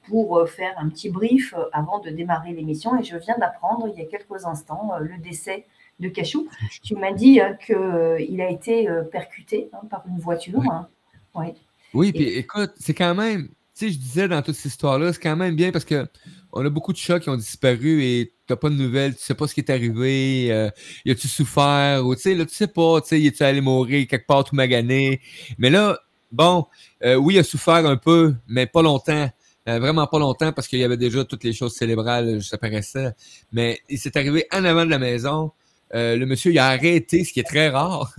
pour 0.09 0.39
euh, 0.39 0.47
faire 0.47 0.75
un 0.79 0.89
petit 0.91 1.09
brief 1.09 1.55
euh, 1.55 1.65
avant 1.73 1.99
de 2.01 2.11
démarrer 2.11 2.53
l'émission. 2.53 2.99
Et 2.99 3.05
je 3.05 3.17
viens 3.17 3.39
d'apprendre 3.39 3.89
il 3.89 3.99
y 3.99 4.03
a 4.03 4.07
quelques 4.07 4.45
instants 4.45 4.91
euh, 4.95 4.99
le 5.01 5.17
décès 5.19 5.65
de 6.01 6.09
Cachou. 6.09 6.49
Tu 6.83 6.95
m'as 6.95 7.13
dit 7.13 7.41
qu'il 7.65 8.41
a 8.41 8.51
été 8.51 8.89
euh, 8.89 9.03
percuté 9.03 9.69
hein, 9.73 9.87
par 9.89 10.05
une 10.09 10.19
voiture. 10.19 10.59
Oui. 10.59 10.67
hein. 10.71 10.89
Ouais. 11.35 11.55
Oui, 11.95 12.13
puis 12.13 12.25
écoute, 12.29 12.73
c'est 12.79 12.95
quand 12.95 13.15
même, 13.15 13.49
tu 13.49 13.55
sais, 13.75 13.91
je 13.91 13.99
disais 13.99 14.29
dans 14.29 14.43
toute 14.43 14.55
cette 14.55 14.73
histoire-là, 14.73 15.13
c'est 15.13 15.23
quand 15.23 15.37
même 15.37 15.57
bien 15.57 15.71
parce 15.73 15.85
que 15.85 16.07
on 16.53 16.65
a 16.65 16.71
beaucoup 16.71 16.93
de 16.93 16.99
chats 16.99 17.21
qui 17.21 17.29
ont 17.29 17.37
disparu 17.37 18.03
et 18.03 18.33
t'as 18.47 18.57
pas 18.57 18.71
de 18.71 18.75
nouvelles, 18.75 19.15
tu 19.15 19.23
sais 19.23 19.35
pas 19.35 19.47
ce 19.47 19.55
qui 19.55 19.61
est 19.61 19.71
arrivé, 19.71 20.49
euh, 20.51 20.71
y 21.05 21.11
a-tu 21.11 21.29
souffert, 21.29 22.05
ou 22.05 22.15
tu 22.15 22.23
sais, 22.23 22.35
là, 22.35 22.47
tu 22.47 22.55
sais 22.55 22.67
pas, 22.67 23.01
tu 23.01 23.09
sais, 23.09 23.21
y 23.21 23.27
est-tu 23.27 23.43
allé 23.43 23.61
mourir 23.61 24.07
quelque 24.07 24.27
part 24.27 24.45
tout 24.45 24.55
magané. 24.55 25.21
Mais 25.59 25.69
là, 25.71 25.99
bon, 26.33 26.67
euh, 27.05 27.17
oui, 27.17 27.35
il 27.35 27.39
a 27.39 27.45
souffert 27.45 27.87
un 27.87 27.97
peu, 27.97 28.35
mais 28.47 28.67
pas 28.67 28.83
longtemps. 28.83 29.29
Euh, 29.69 29.81
vraiment 29.81 30.07
pas 30.07 30.21
longtemps 30.21 30.53
parce 30.53 30.69
qu'il 30.69 30.79
y 30.79 30.85
avait 30.85 30.97
déjà 30.97 31.25
toutes 31.25 31.43
les 31.43 31.53
choses 31.53 31.75
cérébrales, 31.75 32.43
ça 32.43 32.57
paraissait. 32.57 33.13
Mais 33.53 33.81
il 33.89 33.99
s'est 33.99 34.17
arrivé 34.17 34.47
en 34.53 34.65
avant 34.65 34.85
de 34.85 34.91
la 34.91 34.99
maison. 34.99 35.51
Euh, 35.95 36.17
le 36.17 36.27
monsieur, 36.27 36.53
il 36.53 36.59
a 36.59 36.69
arrêté, 36.69 37.25
ce 37.25 37.33
qui 37.33 37.41
est 37.41 37.45
très 37.45 37.69
rare. 37.69 38.13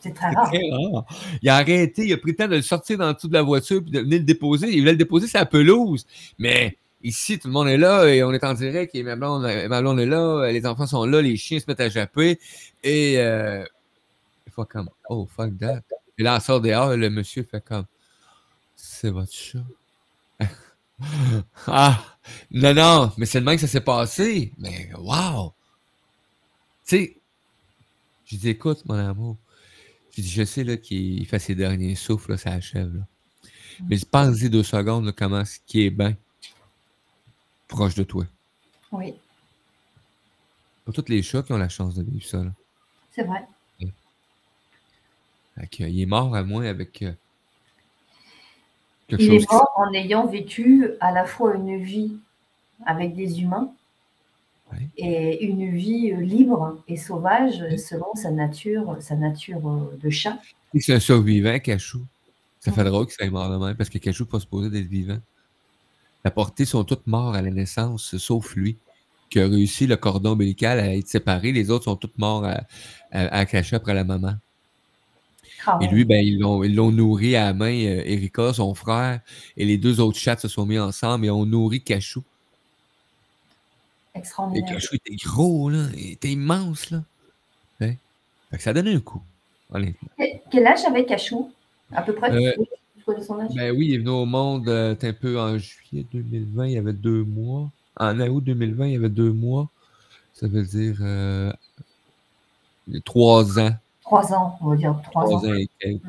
C'est 0.00 0.12
très 0.14 0.30
C'est 0.30 0.34
rare. 0.34 0.50
très 0.50 0.70
rare. 0.70 1.06
Il 1.42 1.48
a 1.48 1.56
arrêté, 1.56 2.06
il 2.06 2.12
a 2.12 2.16
pris 2.18 2.32
le 2.32 2.36
temps 2.36 2.48
de 2.48 2.56
le 2.56 2.62
sortir 2.62 2.98
dans 2.98 3.08
le 3.08 3.14
dessous 3.14 3.28
de 3.28 3.34
la 3.34 3.42
voiture 3.42 3.82
puis 3.82 3.90
de 3.92 4.00
venir 4.00 4.18
le 4.20 4.24
déposer. 4.24 4.68
Il 4.72 4.80
voulait 4.80 4.92
le 4.92 4.98
déposer 4.98 5.26
sur 5.28 5.38
la 5.38 5.46
pelouse. 5.46 6.06
Mais 6.38 6.76
ici, 7.02 7.38
tout 7.38 7.48
le 7.48 7.52
monde 7.54 7.68
est 7.68 7.76
là 7.78 8.06
et 8.06 8.22
on 8.24 8.32
est 8.32 8.44
en 8.44 8.54
direct 8.54 8.94
et 8.94 9.02
ma 9.02 9.16
blonde, 9.16 9.42
ma 9.68 9.80
blonde 9.80 10.00
est 10.00 10.06
là, 10.06 10.50
les 10.50 10.66
enfants 10.66 10.86
sont 10.86 11.04
là, 11.04 11.22
les 11.22 11.36
chiens 11.36 11.60
se 11.60 11.64
mettent 11.68 11.80
à 11.80 11.88
japper. 11.88 12.38
Et 12.82 13.18
euh, 13.18 13.64
il 14.46 14.52
fait 14.52 14.62
comme 14.68 14.90
Oh 15.08 15.26
fuck 15.34 15.56
that. 15.58 15.82
Et 16.18 16.22
là, 16.24 16.36
on 16.36 16.40
sort 16.40 16.60
dehors 16.60 16.92
et 16.92 16.96
le 16.96 17.10
monsieur 17.10 17.42
fait 17.44 17.62
comme 17.64 17.84
C'est 18.76 19.10
votre 19.10 19.32
chat. 19.32 19.60
ah 21.66 22.00
non, 22.50 22.74
non, 22.74 23.12
mais 23.16 23.26
c'est 23.26 23.38
le 23.40 23.44
même 23.44 23.56
que 23.56 23.62
ça 23.62 23.66
s'est 23.66 23.80
passé. 23.80 24.52
Mais 24.58 24.90
wow! 24.98 25.52
Tu 26.92 26.98
sais, 26.98 27.16
j'ai 28.26 28.36
dit 28.36 28.48
écoute, 28.50 28.84
mon 28.84 28.96
amour. 28.96 29.38
J'ai 30.10 30.20
dit, 30.20 30.28
je 30.28 30.44
sais 30.44 30.78
qu'il 30.78 31.26
fait 31.26 31.38
ses 31.38 31.54
derniers 31.54 31.94
souffles, 31.94 32.32
là, 32.32 32.36
ça 32.36 32.50
achève. 32.50 32.94
Là. 32.94 33.02
Mais 33.88 33.96
pense-y 34.10 34.50
deux 34.50 34.62
secondes 34.62 35.06
là, 35.06 35.12
comment 35.16 35.42
ce 35.42 35.58
qui 35.66 35.86
est 35.86 35.90
bien 35.90 36.14
proche 37.66 37.94
de 37.94 38.02
toi. 38.02 38.26
Oui, 38.90 39.14
Pas 40.84 40.92
tous 40.92 41.08
les 41.08 41.22
chats 41.22 41.42
qui 41.42 41.54
ont 41.54 41.56
la 41.56 41.70
chance 41.70 41.94
de 41.94 42.02
vivre 42.02 42.26
ça. 42.26 42.44
C'est 43.12 43.24
vrai. 43.24 43.46
Fait 43.78 45.66
que, 45.66 45.84
il 45.84 46.02
est 46.02 46.06
mort 46.06 46.36
à 46.36 46.42
moins 46.42 46.66
avec 46.66 47.00
euh, 47.00 47.12
quelque 49.08 49.22
Il 49.22 49.30
chose 49.30 49.44
est 49.44 49.50
mort 49.50 49.72
en 49.76 49.94
ayant 49.94 50.26
vécu 50.26 50.90
à 51.00 51.10
la 51.10 51.24
fois 51.24 51.54
une 51.54 51.82
vie 51.82 52.18
avec 52.84 53.14
des 53.16 53.40
humains 53.40 53.72
Et 54.96 55.44
une 55.44 55.70
vie 55.74 56.12
euh, 56.12 56.20
libre 56.20 56.82
et 56.88 56.96
sauvage 56.96 57.64
selon 57.76 58.14
sa 58.14 58.30
nature, 58.30 58.96
sa 59.00 59.16
nature 59.16 59.66
euh, 59.68 59.98
de 60.02 60.10
chat. 60.10 60.38
qui 60.72 60.80
c'est 60.80 60.94
un 60.94 61.00
survivant, 61.00 61.58
Cachou. 61.58 62.04
Ça 62.60 62.72
fait 62.72 62.84
drôle 62.84 63.06
qu'il 63.06 63.14
soit 63.14 63.30
mort 63.30 63.50
de 63.50 63.64
même 63.64 63.76
parce 63.76 63.90
que 63.90 63.98
Cachou 63.98 64.24
n'est 64.24 64.30
pas 64.30 64.40
supposé 64.40 64.70
d'être 64.70 64.86
vivant. 64.86 65.18
La 66.24 66.30
portée 66.30 66.64
sont 66.64 66.84
toutes 66.84 67.06
morts 67.06 67.34
à 67.34 67.42
la 67.42 67.50
naissance, 67.50 68.16
sauf 68.16 68.54
lui, 68.54 68.76
qui 69.30 69.40
a 69.40 69.48
réussi 69.48 69.86
le 69.86 69.96
cordon 69.96 70.32
ombilical 70.32 70.78
à 70.78 70.94
être 70.94 71.08
séparé. 71.08 71.52
Les 71.52 71.70
autres 71.70 71.84
sont 71.84 71.96
toutes 71.96 72.18
morts 72.18 72.44
à, 72.44 72.62
à, 73.10 73.40
après 73.40 73.94
la 73.94 74.04
maman. 74.04 74.34
Ah 75.66 75.78
Et 75.80 75.86
lui, 75.86 76.04
ben, 76.04 76.24
ils 76.24 76.38
l'ont, 76.38 76.62
ils 76.64 76.74
l'ont 76.74 76.90
nourri 76.90 77.36
à 77.36 77.46
la 77.46 77.54
main, 77.54 77.72
euh, 77.72 78.02
Erika, 78.04 78.52
son 78.52 78.74
frère, 78.74 79.20
et 79.56 79.64
les 79.64 79.78
deux 79.78 80.00
autres 80.00 80.18
chats 80.18 80.36
se 80.36 80.48
sont 80.48 80.66
mis 80.66 80.78
ensemble 80.78 81.26
et 81.26 81.30
ont 81.30 81.46
nourri 81.46 81.82
Cachou. 81.82 82.24
Et 84.14 84.18
extraordinaire. 84.18 84.72
Cachou 84.72 84.94
était 84.96 85.16
gros, 85.16 85.70
là. 85.70 85.86
Il 85.96 86.12
était 86.12 86.30
immense, 86.32 86.90
là. 86.90 87.02
Hein? 87.80 87.92
Fait 88.50 88.56
que 88.58 88.62
ça 88.62 88.72
donnait 88.72 88.94
un 88.94 89.00
coup. 89.00 89.22
honnêtement. 89.72 90.08
Quel- 90.50 90.66
âge 90.66 90.84
avait 90.84 91.04
Cachou 91.06 91.50
À 91.92 92.02
peu 92.02 92.14
près 92.14 92.30
Euh, 92.30 92.52
tu 93.16 93.22
son 93.24 93.40
âge? 93.40 93.50
Ben 93.54 93.74
oui, 93.76 93.88
il 93.88 93.94
est 93.94 93.98
venu 93.98 94.10
au 94.10 94.26
monde 94.26 94.68
euh, 94.68 94.94
un 95.00 95.12
peu 95.12 95.40
en 95.40 95.56
juillet 95.58 96.04
2020, 96.12 96.66
il 96.66 96.72
y 96.72 96.78
avait 96.78 96.92
deux 96.92 97.24
mois. 97.24 97.68
En 97.98 98.18
août 98.20 98.42
2020, 98.44 98.86
il 98.86 98.92
y 98.92 98.96
avait 98.96 99.08
deux 99.08 99.32
mois. 99.32 99.68
Ça 100.34 100.46
veut 100.46 100.62
dire 100.62 100.96
euh, 101.00 101.52
trois 103.04 103.58
ans. 103.58 103.72
Trois 104.02 104.32
ans, 104.34 104.58
on 104.60 104.68
va 104.70 104.76
dire 104.76 104.94
trois 105.10 105.24
Trois 105.24 105.44
ans. 105.46 105.48
ans 105.50 105.54
et 105.54 105.68
quelques. 105.78 106.02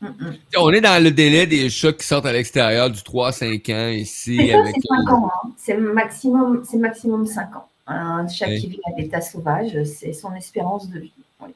Mm, 0.00 0.06
mm. 0.08 0.34
On 0.58 0.70
est 0.72 0.80
dans 0.80 1.02
le 1.02 1.10
délai 1.10 1.46
des 1.46 1.70
chats 1.70 1.92
qui 1.92 2.06
sortent 2.06 2.26
à 2.26 2.32
l'extérieur 2.32 2.90
du 2.90 3.00
3-5 3.00 3.72
ans 3.72 3.88
ici. 3.88 4.52
Avec, 4.52 4.74
c'est 4.74 4.88
5 4.88 5.10
ans. 5.10 5.30
hein. 5.44 5.50
C'est 5.56 5.76
maximum, 5.76 6.62
c'est 6.68 6.76
maximum 6.76 7.26
5 7.26 7.56
ans. 7.56 7.68
Un 7.86 8.26
chat 8.28 8.46
Ouais. 8.46 8.58
qui 8.58 8.66
vit 8.68 8.80
à 8.84 9.00
l'état 9.00 9.20
sauvage, 9.20 9.82
c'est 9.84 10.12
son 10.12 10.34
espérance 10.34 10.90
de 10.90 10.98
vie. 11.00 11.12
Oui. 11.40 11.48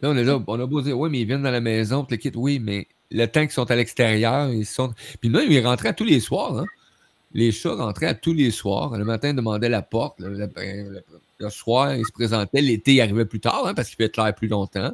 Là, 0.00 0.10
on 0.10 0.16
est 0.16 0.24
là, 0.24 0.40
on 0.46 0.60
a 0.60 0.66
beau 0.66 0.80
dire, 0.80 0.98
oui, 0.98 1.10
mais 1.10 1.20
ils 1.20 1.26
viennent 1.26 1.42
dans 1.42 1.50
la 1.50 1.60
maison, 1.60 2.06
le 2.08 2.16
kit, 2.16 2.32
oui, 2.34 2.60
mais 2.60 2.86
le 3.10 3.26
temps 3.26 3.40
qu'ils 3.42 3.50
sont 3.50 3.70
à 3.70 3.76
l'extérieur, 3.76 4.48
ils 4.50 4.64
sont. 4.64 4.92
Puis 5.20 5.28
là, 5.28 5.42
ils 5.42 5.66
rentraient 5.66 5.88
à 5.88 5.92
tous 5.92 6.04
les 6.04 6.20
soirs, 6.20 6.56
hein. 6.58 6.66
Les 7.32 7.52
chats 7.52 7.74
rentraient 7.76 8.06
à 8.06 8.14
tous 8.14 8.32
les 8.32 8.50
soirs. 8.50 8.96
Le 8.96 9.04
matin, 9.04 9.28
ils 9.30 9.36
demandaient 9.36 9.68
la 9.68 9.82
porte. 9.82 10.18
Le, 10.18 10.30
le- 10.30 10.50
le- 10.56 11.04
le 11.38 11.48
soir, 11.50 11.94
ils 11.94 12.04
se 12.04 12.10
présentaient. 12.12 12.60
L'été, 12.60 12.94
ils 12.94 13.00
arrivaient 13.00 13.24
plus 13.24 13.38
tard, 13.40 13.66
hein, 13.66 13.72
parce 13.74 13.88
qu'il 13.88 13.96
fait 13.96 14.10
clair 14.10 14.34
plus 14.34 14.48
longtemps. 14.48 14.92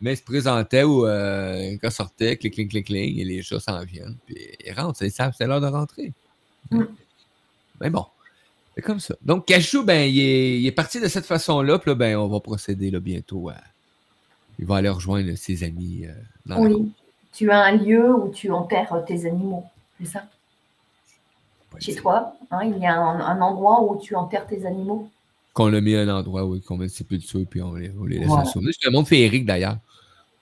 Mais 0.00 0.14
ils 0.14 0.16
se 0.16 0.22
présentaient 0.22 0.82
ou 0.82 1.06
euh, 1.06 1.76
quand 1.80 1.88
ils 1.88 1.92
sortaient, 1.92 2.36
clic, 2.36 2.54
clic, 2.54 2.70
clic, 2.70 2.86
clic, 2.86 3.18
et 3.18 3.24
les 3.24 3.42
chats 3.42 3.60
s'en 3.60 3.82
viennent. 3.84 4.16
Puis 4.26 4.36
ils 4.64 4.72
rentrent, 4.72 4.98
c'est 4.98 5.10
ça, 5.10 5.30
c'est 5.36 5.46
l'heure 5.46 5.60
de 5.60 5.66
rentrer. 5.66 6.12
Mm. 6.70 6.84
Mais 7.80 7.90
bon, 7.90 8.06
c'est 8.74 8.82
comme 8.82 9.00
ça. 9.00 9.14
Donc, 9.22 9.46
Cachou, 9.46 9.84
ben, 9.84 10.08
il 10.08 10.18
est, 10.20 10.60
il 10.60 10.66
est 10.66 10.72
parti 10.72 11.00
de 11.00 11.08
cette 11.08 11.26
façon-là. 11.26 11.78
Puis 11.78 11.90
là, 11.90 11.94
ben, 11.94 12.16
on 12.16 12.28
va 12.28 12.40
procéder 12.40 12.90
là, 12.90 13.00
bientôt 13.00 13.50
à. 13.50 13.56
Il 14.58 14.66
va 14.66 14.76
aller 14.76 14.88
rejoindre 14.88 15.34
ses 15.36 15.64
amis 15.64 16.02
euh, 16.04 16.12
dans 16.46 16.56
la 16.56 16.60
Oui. 16.62 16.92
Tu 17.32 17.50
as 17.50 17.62
un 17.62 17.76
lieu 17.76 18.12
où 18.14 18.30
tu 18.30 18.50
enterres 18.50 19.04
tes 19.06 19.24
animaux, 19.24 19.64
c'est 20.00 20.08
ça? 20.08 20.24
Chez 21.78 21.94
toi, 21.94 22.34
hein, 22.50 22.60
il 22.64 22.78
y 22.78 22.86
a 22.86 22.98
un, 22.98 23.20
un 23.20 23.40
endroit 23.40 23.82
où 23.84 23.98
tu 24.00 24.16
enterres 24.16 24.46
tes 24.46 24.66
animaux? 24.66 25.08
Qu'on 25.52 25.72
a 25.72 25.80
mis 25.80 25.94
à 25.94 26.00
un 26.00 26.08
endroit 26.08 26.44
où 26.44 26.58
qu'on 26.60 26.76
met 26.76 26.86
le 26.86 26.90
sépulture, 26.90 27.46
puis 27.48 27.62
on 27.62 27.74
les, 27.74 27.92
on 27.98 28.04
les 28.04 28.18
laisse 28.18 28.28
Voilà. 28.28 28.42
en 28.42 28.46
souvenir. 28.46 28.72
C'est 28.78 28.88
un 28.88 28.92
monde 28.92 29.06
féerique 29.06 29.46
d'ailleurs. 29.46 29.78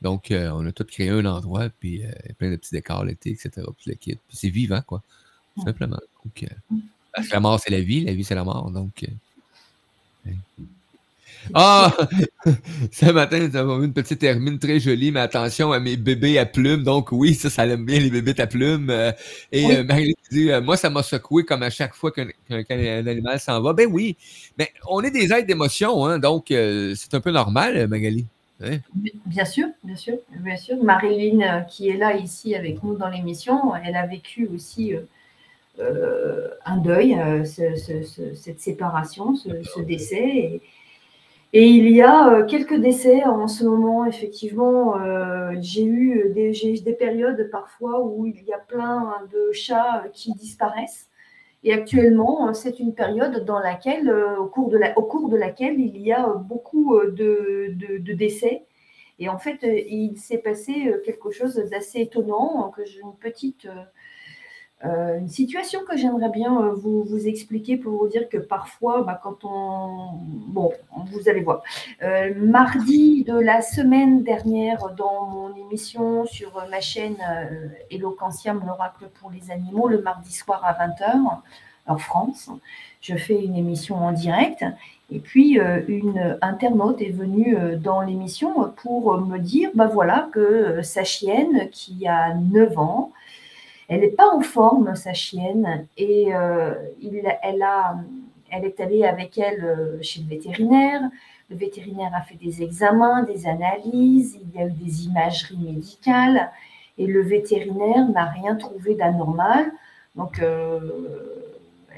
Donc, 0.02 0.30
euh, 0.30 0.50
on 0.54 0.64
a 0.66 0.72
tout 0.72 0.84
créé 0.84 1.10
un 1.10 1.24
endroit, 1.26 1.68
puis 1.80 2.04
euh, 2.04 2.10
plein 2.38 2.50
de 2.50 2.56
petits 2.56 2.72
décors 2.72 3.04
l'été, 3.04 3.30
etc. 3.30 3.50
Puis 3.76 3.90
le 3.90 3.94
kit. 3.94 4.14
Puis 4.28 4.36
c'est 4.36 4.48
vivant, 4.50 4.82
quoi. 4.86 5.02
Tout 5.56 5.62
Mm. 5.62 5.66
simplement. 5.66 5.98
Donc, 6.24 6.42
euh, 6.44 6.76
parce 7.14 7.28
que 7.28 7.32
la 7.34 7.40
mort, 7.40 7.60
c'est 7.60 7.70
la 7.70 7.80
vie, 7.80 8.04
la 8.04 8.12
vie, 8.14 8.24
c'est 8.24 8.34
la 8.36 8.44
mort. 8.44 8.70
Donc. 8.70 9.04
Ah! 11.54 11.96
Ce 12.92 13.06
matin, 13.10 13.38
nous 13.48 13.56
avons 13.56 13.78
vu 13.78 13.86
une 13.86 13.92
petite 13.92 14.22
hermine 14.22 14.58
très 14.58 14.80
jolie, 14.80 15.10
mais 15.12 15.20
attention 15.20 15.72
à 15.72 15.80
mes 15.80 15.96
bébés 15.96 16.36
à 16.38 16.44
plumes. 16.44 16.82
Donc, 16.82 17.10
oui, 17.12 17.34
ça, 17.34 17.48
ça 17.48 17.66
aime 17.66 17.86
bien 17.86 18.00
les 18.00 18.10
bébés 18.10 18.34
à 18.38 18.46
plumes. 18.46 18.90
Et 19.52 19.64
Oui. 19.64 19.84
Marie 19.84 20.14
dit 20.30 20.50
Moi, 20.62 20.76
ça 20.76 20.90
m'a 20.90 21.02
secoué 21.02 21.44
comme 21.44 21.62
à 21.62 21.70
chaque 21.70 21.94
fois 21.94 22.10
qu'un 22.10 22.28
animal 23.06 23.40
s'en 23.40 23.62
va. 23.62 23.72
Ben 23.72 23.88
oui, 23.90 24.16
mais 24.58 24.70
on 24.88 25.00
est 25.02 25.10
des 25.10 25.32
êtres 25.32 25.46
d'émotion, 25.46 26.04
hein, 26.06 26.18
donc 26.18 26.46
c'est 26.48 27.14
un 27.14 27.20
peu 27.20 27.30
normal, 27.30 27.86
Magali. 27.88 28.26
Oui. 28.60 28.80
Bien 29.26 29.44
sûr, 29.44 29.68
bien 29.84 29.96
sûr, 29.96 30.18
bien 30.30 30.56
sûr. 30.56 30.82
Marilyn, 30.82 31.40
euh, 31.42 31.60
qui 31.60 31.88
est 31.88 31.96
là 31.96 32.16
ici 32.16 32.54
avec 32.56 32.82
nous 32.82 32.96
dans 32.96 33.08
l'émission, 33.08 33.74
elle 33.76 33.94
a 33.96 34.06
vécu 34.06 34.48
aussi 34.52 34.94
euh, 34.94 35.02
euh, 35.80 36.48
un 36.66 36.78
deuil, 36.78 37.14
euh, 37.18 37.44
ce- 37.44 37.76
ce- 37.76 38.02
ce- 38.02 38.34
cette 38.34 38.60
séparation, 38.60 39.36
ce, 39.36 39.48
décès. 39.82 40.26
Et, 40.26 40.62
et 41.54 41.66
il 41.68 41.90
y 41.90 42.02
a 42.02 42.28
euh, 42.32 42.46
quelques 42.46 42.78
décès 42.80 43.24
en 43.24 43.48
ce 43.48 43.64
moment, 43.64 44.06
effectivement. 44.06 44.94
j'ai 45.60 45.84
eu 45.84 46.30
des, 46.34 46.52
j'ai 46.54 46.74
eu 46.74 46.80
des 46.80 46.92
périodes 46.94 47.48
parfois 47.50 48.00
où 48.04 48.26
il 48.26 48.42
y 48.44 48.52
a 48.52 48.58
plein 48.58 49.14
de 49.32 49.52
chats 49.52 50.04
qui 50.14 50.32
disparaissent. 50.34 51.07
Et 51.64 51.72
actuellement, 51.72 52.48
euh, 52.48 52.52
c'est 52.52 52.78
une 52.80 52.94
période 52.94 53.44
dans 53.44 53.58
laquelle, 53.58 54.08
euh, 54.08 54.38
au, 54.38 54.46
cours 54.46 54.70
de 54.70 54.78
la- 54.78 54.96
au 54.98 55.02
cours 55.02 55.28
de 55.28 55.36
laquelle 55.36 55.78
il 55.80 55.98
y 56.00 56.12
a 56.12 56.28
euh, 56.28 56.34
beaucoup 56.34 56.98
de, 57.00 57.68
de- 57.74 57.98
de 57.98 58.12
décès. 58.12 58.64
Et 59.18 59.28
en 59.28 59.38
fait, 59.38 59.58
il 59.64 60.16
s'est 60.18 60.38
passé 60.38 60.94
quelque 61.04 61.30
chose 61.32 61.56
d'assez 61.70 62.00
étonnant, 62.02 62.68
euh, 62.68 62.70
que 62.70 62.84
j'ai 62.86 63.00
une 63.00 63.16
petite 63.20 63.66
euh, 64.84 65.18
une 65.18 65.28
situation 65.28 65.80
que 65.84 65.96
j'aimerais 65.96 66.28
bien 66.28 66.56
euh, 66.62 66.72
vous, 66.72 67.26
expliquer 67.26 67.76
pour 67.76 67.98
vous 67.98 68.06
dire 68.06 68.28
que 68.28 68.38
parfois, 68.38 69.02
bah, 69.02 69.18
quand 69.20 69.44
on... 69.44 70.20
Bon, 70.22 70.72
vous 71.10 71.28
allez 71.28 71.40
voir. 71.40 71.62
Euh, 72.02 72.32
mardi 72.36 73.24
de 73.24 73.36
la 73.36 73.60
semaine 73.60 74.22
dernière, 74.22 74.94
dans 74.96 75.26
mon 75.26 75.54
émission 75.56 76.26
sur 76.26 76.64
ma 76.70 76.80
chaîne 76.80 77.16
Eloquentiam, 77.90 78.62
l'oracle 78.64 79.08
pour 79.20 79.30
les 79.32 79.50
animaux, 79.50 79.88
le 79.88 80.00
mardi 80.00 80.32
soir 80.32 80.64
à 80.64 80.72
20h, 80.74 81.40
en 81.86 81.98
France, 81.98 82.50
je 83.00 83.16
fais 83.16 83.42
une 83.42 83.56
émission 83.56 83.96
en 83.96 84.12
direct. 84.12 84.64
Et 85.10 85.18
puis, 85.18 85.58
une 85.88 86.38
internaute 86.42 87.00
est 87.00 87.10
venue 87.10 87.56
dans 87.78 88.02
l'émission 88.02 88.72
pour 88.82 89.18
me 89.18 89.38
dire, 89.38 89.70
bah 89.74 89.86
voilà, 89.86 90.28
que 90.32 90.82
sa 90.82 91.02
chienne, 91.02 91.68
qui 91.70 92.06
a 92.06 92.34
9 92.34 92.78
ans, 92.78 93.12
elle 93.88 94.00
n'est 94.00 94.08
pas 94.08 94.28
en 94.28 94.40
forme, 94.40 94.94
sa 94.94 95.14
chienne, 95.14 95.86
et 95.96 96.34
euh, 96.34 96.74
elle, 97.42 98.64
est 98.64 98.80
allée 98.80 99.04
avec 99.04 99.38
elle 99.38 99.64
euh, 99.64 99.98
chez 100.02 100.20
le 100.20 100.28
vétérinaire. 100.28 101.00
Le 101.48 101.56
vétérinaire 101.56 102.12
a 102.14 102.20
fait 102.20 102.36
des 102.36 102.62
examens, 102.62 103.22
des 103.22 103.46
analyses, 103.46 104.38
il 104.42 104.54
y 104.54 104.62
a 104.62 104.66
eu 104.66 104.72
des 104.72 105.06
imageries 105.06 105.56
médicales, 105.56 106.50
et 106.98 107.06
le 107.06 107.22
vétérinaire 107.22 108.06
n'a 108.10 108.26
rien 108.26 108.56
trouvé 108.56 108.94
d'anormal. 108.94 109.72
Donc, 110.16 110.40
euh, 110.42 110.80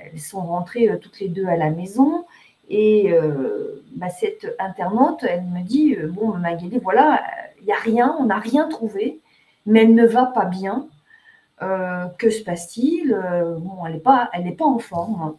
elles 0.04 0.20
sont 0.20 0.42
rentrées 0.42 0.96
toutes 1.00 1.18
les 1.18 1.28
deux 1.28 1.46
à 1.46 1.56
la 1.56 1.70
maison. 1.70 2.24
Et 2.68 3.12
bah, 3.96 4.10
cette 4.10 4.54
internaute, 4.60 5.24
elle 5.28 5.42
me 5.42 5.62
dit 5.62 5.96
Bon, 5.96 6.34
Magali, 6.34 6.78
voilà, 6.78 7.20
il 7.60 7.66
n'y 7.66 7.72
a 7.72 7.78
rien, 7.78 8.14
on 8.20 8.26
n'a 8.26 8.38
rien 8.38 8.68
trouvé, 8.68 9.18
mais 9.66 9.82
elle 9.82 9.94
ne 9.94 10.06
va 10.06 10.26
pas 10.26 10.44
bien. 10.44 10.86
Euh, 11.62 12.06
que 12.18 12.30
se 12.30 12.42
passe-t-il? 12.42 13.12
Euh, 13.12 13.56
Bon, 13.58 13.84
elle 13.86 13.94
n'est 13.94 13.98
pas, 14.00 14.30
elle 14.32 14.44
n'est 14.44 14.52
pas 14.56 14.64
en 14.64 14.78
forme. 14.78 15.36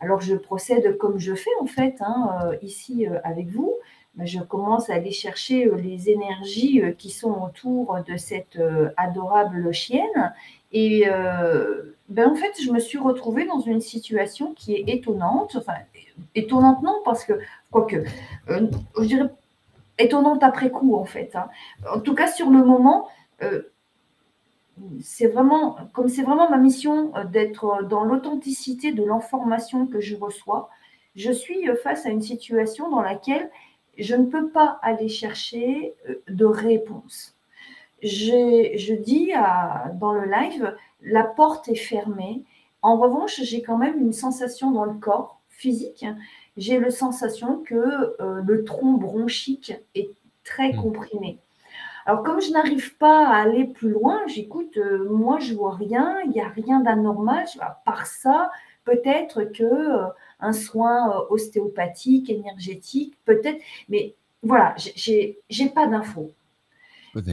Alors 0.00 0.20
je 0.22 0.34
procède 0.34 0.96
comme 0.96 1.18
je 1.18 1.34
fais 1.34 1.50
en 1.60 1.66
fait 1.66 1.96
hein, 2.00 2.38
euh, 2.44 2.56
ici 2.62 3.06
avec 3.24 3.48
vous. 3.48 3.74
Ben, 4.14 4.26
Je 4.26 4.40
commence 4.40 4.88
à 4.90 4.94
aller 4.94 5.10
chercher 5.12 5.70
les 5.76 6.08
énergies 6.08 6.82
qui 6.98 7.10
sont 7.10 7.42
autour 7.42 7.98
de 8.08 8.16
cette 8.16 8.58
adorable 8.96 9.72
chienne. 9.72 10.32
Et 10.72 11.04
ben, 12.08 12.28
en 12.30 12.34
fait, 12.34 12.52
je 12.60 12.72
me 12.72 12.80
suis 12.80 12.98
retrouvée 12.98 13.46
dans 13.46 13.60
une 13.60 13.80
situation 13.80 14.52
qui 14.54 14.74
est 14.74 14.84
étonnante. 14.88 15.54
Enfin, 15.56 15.74
étonnante 16.34 16.82
non, 16.82 17.00
parce 17.04 17.24
que, 17.24 17.34
quoique, 17.70 18.02
je 18.48 19.04
dirais 19.04 19.28
étonnante 19.98 20.42
après 20.42 20.70
coup 20.70 20.96
en 20.96 21.04
fait. 21.04 21.36
hein. 21.36 21.48
En 21.94 22.00
tout 22.00 22.14
cas, 22.14 22.26
sur 22.28 22.50
le 22.50 22.64
moment, 22.64 23.06
c'est 25.00 25.26
vraiment, 25.28 25.76
comme 25.92 26.08
c'est 26.08 26.22
vraiment 26.22 26.48
ma 26.50 26.58
mission 26.58 27.12
euh, 27.16 27.24
d'être 27.24 27.84
dans 27.88 28.04
l'authenticité 28.04 28.92
de 28.92 29.04
l'information 29.04 29.86
que 29.86 30.00
je 30.00 30.16
reçois, 30.16 30.68
je 31.16 31.32
suis 31.32 31.68
euh, 31.68 31.76
face 31.76 32.06
à 32.06 32.10
une 32.10 32.22
situation 32.22 32.90
dans 32.90 33.02
laquelle 33.02 33.50
je 33.98 34.14
ne 34.14 34.26
peux 34.26 34.48
pas 34.48 34.78
aller 34.82 35.08
chercher 35.08 35.94
euh, 36.08 36.22
de 36.28 36.44
réponse. 36.44 37.34
Je 38.02 38.94
dis 38.94 39.32
à- 39.34 39.90
dans 40.00 40.12
le 40.12 40.24
live, 40.26 40.76
la 41.02 41.24
porte 41.24 41.68
est 41.68 41.74
fermée. 41.74 42.44
En 42.82 42.96
revanche, 42.98 43.40
j'ai 43.42 43.62
quand 43.62 43.76
même 43.78 44.00
une 44.00 44.12
sensation 44.12 44.70
dans 44.70 44.84
le 44.84 44.94
corps 44.94 45.40
physique. 45.50 46.06
J'ai 46.56 46.78
la 46.80 46.90
sensation 46.90 47.58
que 47.58 47.74
euh, 48.20 48.42
le 48.46 48.64
tronc 48.64 48.94
bronchique 48.94 49.74
est 49.94 50.10
très 50.44 50.72
Mm. 50.72 50.76
comprimé. 50.76 51.38
Alors, 52.06 52.22
comme 52.24 52.40
je 52.40 52.50
n'arrive 52.52 52.96
pas 52.96 53.26
à 53.28 53.36
aller 53.42 53.64
plus 53.64 53.90
loin, 53.90 54.20
j'écoute, 54.26 54.76
euh, 54.78 55.08
moi, 55.10 55.38
je 55.38 55.54
vois 55.54 55.74
rien, 55.74 56.18
il 56.24 56.30
n'y 56.30 56.40
a 56.40 56.48
rien 56.48 56.80
d'anormal. 56.80 57.46
Je- 57.54 57.60
À 57.60 57.80
part 57.84 58.06
ça, 58.06 58.50
peut-être 58.84 59.44
que 59.44 59.64
euh, 59.64 60.06
un 60.40 60.52
soin 60.52 61.10
euh, 61.10 61.20
ostéopathique, 61.30 62.30
énergétique, 62.30 63.14
peut-être, 63.24 63.60
mais 63.88 64.14
voilà, 64.42 64.74
j'ai- 64.76 65.38
pas 65.74 65.86
d'infos. 65.86 66.30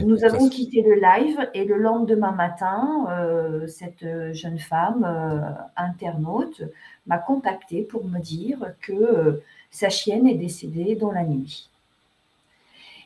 Nous 0.06 0.24
avons 0.24 0.48
quitté 0.48 0.82
le 0.82 0.94
live 0.96 1.48
et 1.54 1.64
le 1.64 1.76
lendemain 1.78 2.32
matin, 2.32 3.06
euh, 3.10 3.66
cette 3.68 4.04
jeune 4.34 4.58
femme 4.58 5.04
euh, 5.04 5.40
internaute 5.76 6.62
m'a 7.06 7.18
contacté 7.18 7.82
pour 7.82 8.04
me 8.04 8.18
dire 8.18 8.58
que 8.82 8.92
euh, 8.92 9.42
sa 9.70 9.88
chienne 9.88 10.26
est 10.26 10.34
décédée 10.34 10.94
dans 10.96 11.12
la 11.12 11.22
nuit. 11.24 11.70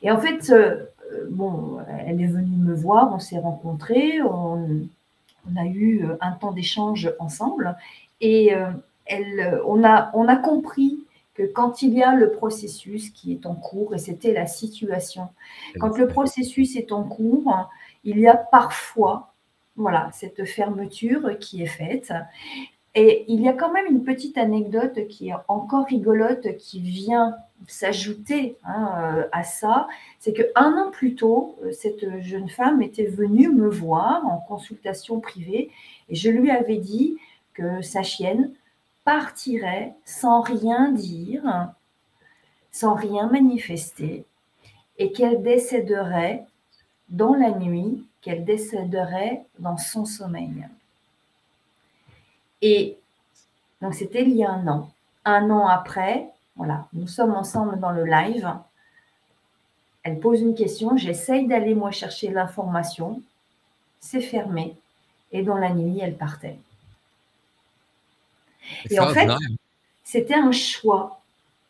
Et 0.03 0.11
en 0.11 0.19
fait, 0.19 0.51
bon, 1.31 1.79
elle 2.07 2.21
est 2.21 2.27
venue 2.27 2.57
me 2.57 2.75
voir, 2.75 3.13
on 3.15 3.19
s'est 3.19 3.39
rencontrés, 3.39 4.23
on, 4.23 4.87
on 5.51 5.57
a 5.57 5.67
eu 5.67 6.05
euh, 6.05 6.17
un 6.21 6.33
temps 6.33 6.53
d'échange 6.53 7.13
ensemble 7.19 7.77
et 8.21 8.55
euh, 8.55 8.71
elle, 9.07 9.41
euh, 9.41 9.63
on, 9.67 9.85
a, 9.85 10.11
on 10.15 10.29
a 10.29 10.37
compris 10.37 11.05
que 11.35 11.43
quand 11.43 11.83
il 11.83 11.95
y 11.95 12.03
a 12.03 12.15
le 12.15 12.31
processus 12.31 13.11
qui 13.11 13.33
est 13.33 13.47
en 13.47 13.55
cours, 13.55 13.95
et 13.95 13.99
c'était 13.99 14.35
la 14.35 14.47
situation, 14.47 15.29
quand 15.81 15.97
le 15.97 16.07
processus 16.07 16.77
est 16.77 16.93
en 16.93 17.05
cours, 17.05 17.71
il 18.05 18.19
y 18.19 18.29
a 18.29 18.37
parfois 18.37 19.33
voilà, 19.77 20.11
cette 20.13 20.45
fermeture 20.45 21.39
qui 21.39 21.63
est 21.63 21.67
faite. 21.67 22.13
Et 22.95 23.25
il 23.29 23.41
y 23.41 23.49
a 23.49 23.55
quand 23.55 23.73
même 23.73 23.87
une 23.87 24.05
petite 24.05 24.37
anecdote 24.37 25.09
qui 25.09 25.31
est 25.31 25.35
encore 25.49 25.87
rigolote, 25.87 26.59
qui 26.59 26.81
vient 26.81 27.35
s'ajouter 27.69 28.57
hein, 28.65 28.95
euh, 28.97 29.29
à 29.33 29.43
ça. 29.43 29.89
C'est 30.19 30.33
qu'un 30.33 30.73
an 30.77 30.91
plus 30.91 31.15
tôt, 31.15 31.57
euh, 31.65 31.73
cette 31.73 32.21
jeune 32.21 32.49
femme 32.49 32.83
était 32.83 33.07
venue 33.07 33.49
me 33.49 33.69
voir 33.69 34.27
en 34.27 34.39
consultation 34.39 35.21
privée 35.21 35.71
et 36.09 36.15
je 36.15 36.31
lui 36.31 36.51
avais 36.51 36.79
dit 36.79 37.17
que 37.55 37.83
sa 37.83 38.03
chienne 38.03 38.53
partirait 39.05 39.95
sans 40.05 40.41
rien 40.41 40.93
dire, 40.93 41.73
sans 42.71 42.95
rien 42.95 43.29
manifester, 43.29 44.25
et 44.99 45.13
qu'elle 45.13 45.43
décéderait 45.43 46.45
dans 47.09 47.35
la 47.35 47.51
nuit, 47.51 48.07
qu'elle 48.21 48.45
décéderait 48.45 49.45
dans 49.59 49.77
son 49.77 50.05
sommeil. 50.05 50.67
Et 52.63 52.97
donc 53.81 53.95
c'était 53.95 54.23
il 54.23 54.37
y 54.37 54.45
a 54.45 54.51
un 54.51 54.67
an. 54.69 54.91
Un 55.25 55.51
an 55.51 55.67
après, 55.67 56.32
voilà, 56.57 56.87
nous 56.93 57.07
sommes 57.07 57.35
ensemble 57.35 57.81
dans 57.81 57.93
le 57.93 58.05
live. 58.05 58.49
Elle 60.03 60.19
pose 60.19 60.41
une 60.41 60.55
question, 60.55 60.97
j'essaye 60.97 61.47
d'aller 61.47 61.75
moi 61.75 61.91
chercher 61.91 62.31
l'information. 62.31 63.23
C'est 64.01 64.21
fermé. 64.21 64.77
Et 65.31 65.43
dans 65.43 65.57
la 65.57 65.73
nuit, 65.73 66.01
elle 66.01 66.17
partait. 66.17 66.59
Et 68.91 68.99
en 68.99 69.09
fait, 69.09 69.29
c'était 70.05 70.35
un 70.35 70.53
choix. 70.53 71.21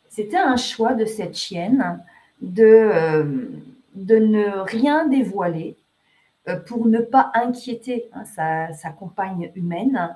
C'était 0.09 0.37
un 0.37 0.57
choix 0.57 0.93
de 0.93 1.05
cette 1.05 1.35
chienne 1.35 2.03
de, 2.41 2.63
euh, 2.63 3.47
de 3.95 4.17
ne 4.17 4.59
rien 4.59 5.07
dévoiler 5.07 5.75
euh, 6.47 6.57
pour 6.57 6.87
ne 6.87 6.99
pas 6.99 7.31
inquiéter 7.33 8.09
hein, 8.13 8.25
sa, 8.25 8.73
sa 8.73 8.89
compagne 8.89 9.51
humaine, 9.55 10.15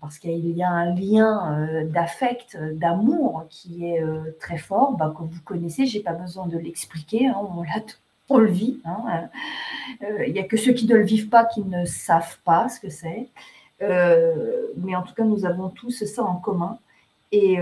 parce 0.00 0.18
qu'il 0.18 0.50
y 0.50 0.62
a 0.62 0.70
un 0.70 0.94
lien 0.94 1.58
euh, 1.60 1.84
d'affect, 1.84 2.56
d'amour 2.74 3.46
qui 3.48 3.86
est 3.86 4.02
euh, 4.02 4.36
très 4.40 4.58
fort, 4.58 4.92
bah, 4.96 5.14
que 5.16 5.22
vous 5.22 5.40
connaissez, 5.44 5.86
je 5.86 5.98
n'ai 5.98 6.04
pas 6.04 6.12
besoin 6.12 6.46
de 6.46 6.58
l'expliquer, 6.58 7.26
hein, 7.28 7.36
on, 7.40 7.64
on 8.28 8.38
le 8.38 8.50
vit. 8.50 8.80
hein. 8.84 9.28
Euh, 10.02 10.26
Il 10.26 10.32
n'y 10.34 10.40
a 10.40 10.44
que 10.44 10.56
ceux 10.56 10.72
qui 10.72 10.86
ne 10.86 10.94
le 10.94 11.04
vivent 11.04 11.30
pas 11.30 11.44
qui 11.44 11.62
ne 11.64 11.84
savent 11.86 12.38
pas 12.44 12.68
ce 12.68 12.80
que 12.80 12.90
c'est. 12.90 13.28
Mais 13.80 14.96
en 14.96 15.02
tout 15.02 15.14
cas, 15.14 15.24
nous 15.24 15.46
avons 15.46 15.68
tous 15.68 16.04
ça 16.04 16.22
en 16.22 16.36
commun. 16.36 16.78
Et 17.30 17.58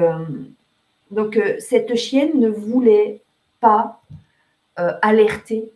donc, 1.11 1.39
cette 1.59 1.95
chienne 1.95 2.41
ne 2.41 2.49
voulait 2.49 3.21
pas 3.61 4.01
alerter 4.77 5.71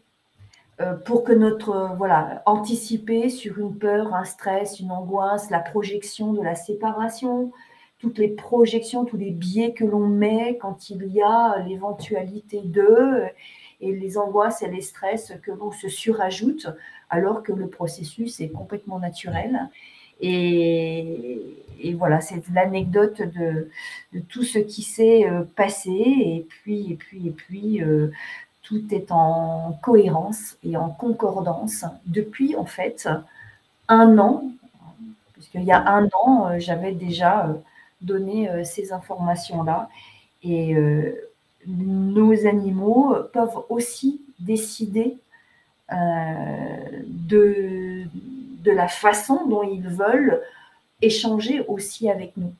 pour 1.04 1.24
que 1.24 1.32
notre, 1.32 1.70
euh, 1.70 1.88
voilà, 1.96 2.42
anticiper 2.46 3.28
sur 3.28 3.58
une 3.58 3.76
peur, 3.76 4.14
un 4.14 4.24
stress, 4.24 4.80
une 4.80 4.90
angoisse, 4.90 5.50
la 5.50 5.60
projection 5.60 6.32
de 6.32 6.42
la 6.42 6.54
séparation, 6.54 7.52
toutes 7.98 8.18
les 8.18 8.28
projections, 8.28 9.04
tous 9.04 9.18
les 9.18 9.30
biais 9.30 9.72
que 9.72 9.84
l'on 9.84 10.06
met 10.06 10.56
quand 10.58 10.90
il 10.90 11.06
y 11.06 11.20
a 11.22 11.58
l'éventualité 11.66 12.62
de. 12.64 13.24
et 13.80 13.92
les 13.92 14.18
angoisses 14.18 14.62
et 14.62 14.68
les 14.68 14.80
stress 14.80 15.32
que 15.42 15.50
l'on 15.50 15.70
se 15.70 15.88
surajoute 15.88 16.66
alors 17.10 17.42
que 17.42 17.52
le 17.52 17.68
processus 17.68 18.40
est 18.40 18.48
complètement 18.48 18.98
naturel. 18.98 19.68
Et, 20.20 21.40
et 21.80 21.94
voilà, 21.94 22.20
c'est 22.20 22.42
l'anecdote 22.52 23.22
de, 23.22 23.70
de 24.12 24.20
tout 24.20 24.42
ce 24.42 24.58
qui 24.58 24.82
s'est 24.82 25.26
euh, 25.26 25.42
passé. 25.56 25.90
Et 25.90 26.46
puis, 26.48 26.92
et 26.92 26.96
puis, 26.96 27.28
et 27.28 27.30
puis, 27.30 27.82
euh, 27.82 28.10
tout 28.70 28.94
est 28.94 29.11
en 29.11 29.76
cohérence 29.83 30.56
et 30.62 30.76
en 30.76 30.90
concordance 30.90 31.85
depuis 32.06 32.54
en 32.54 32.64
fait 32.64 33.09
un 33.88 34.16
an, 34.18 34.44
puisqu'il 35.33 35.64
y 35.64 35.72
a 35.72 35.88
un 35.88 36.09
an, 36.12 36.46
euh, 36.46 36.61
j'avais 36.61 36.92
déjà 36.92 37.46
euh, 37.46 37.54
donné 38.00 38.48
euh, 38.48 38.62
ces 38.62 38.92
informations-là. 38.92 39.88
Et 40.44 40.74
nos 41.66 42.46
animaux 42.46 43.14
peuvent 43.35 43.59
aussi 43.68 44.22
décider 44.38 45.18
de, 45.90 48.04
de 48.06 48.70
la 48.70 48.88
façon 48.88 49.46
dont 49.46 49.62
ils 49.62 49.87
veulent 49.87 50.40
échanger 51.02 51.62
aussi 51.68 52.09
avec 52.09 52.38
nous. 52.38 52.54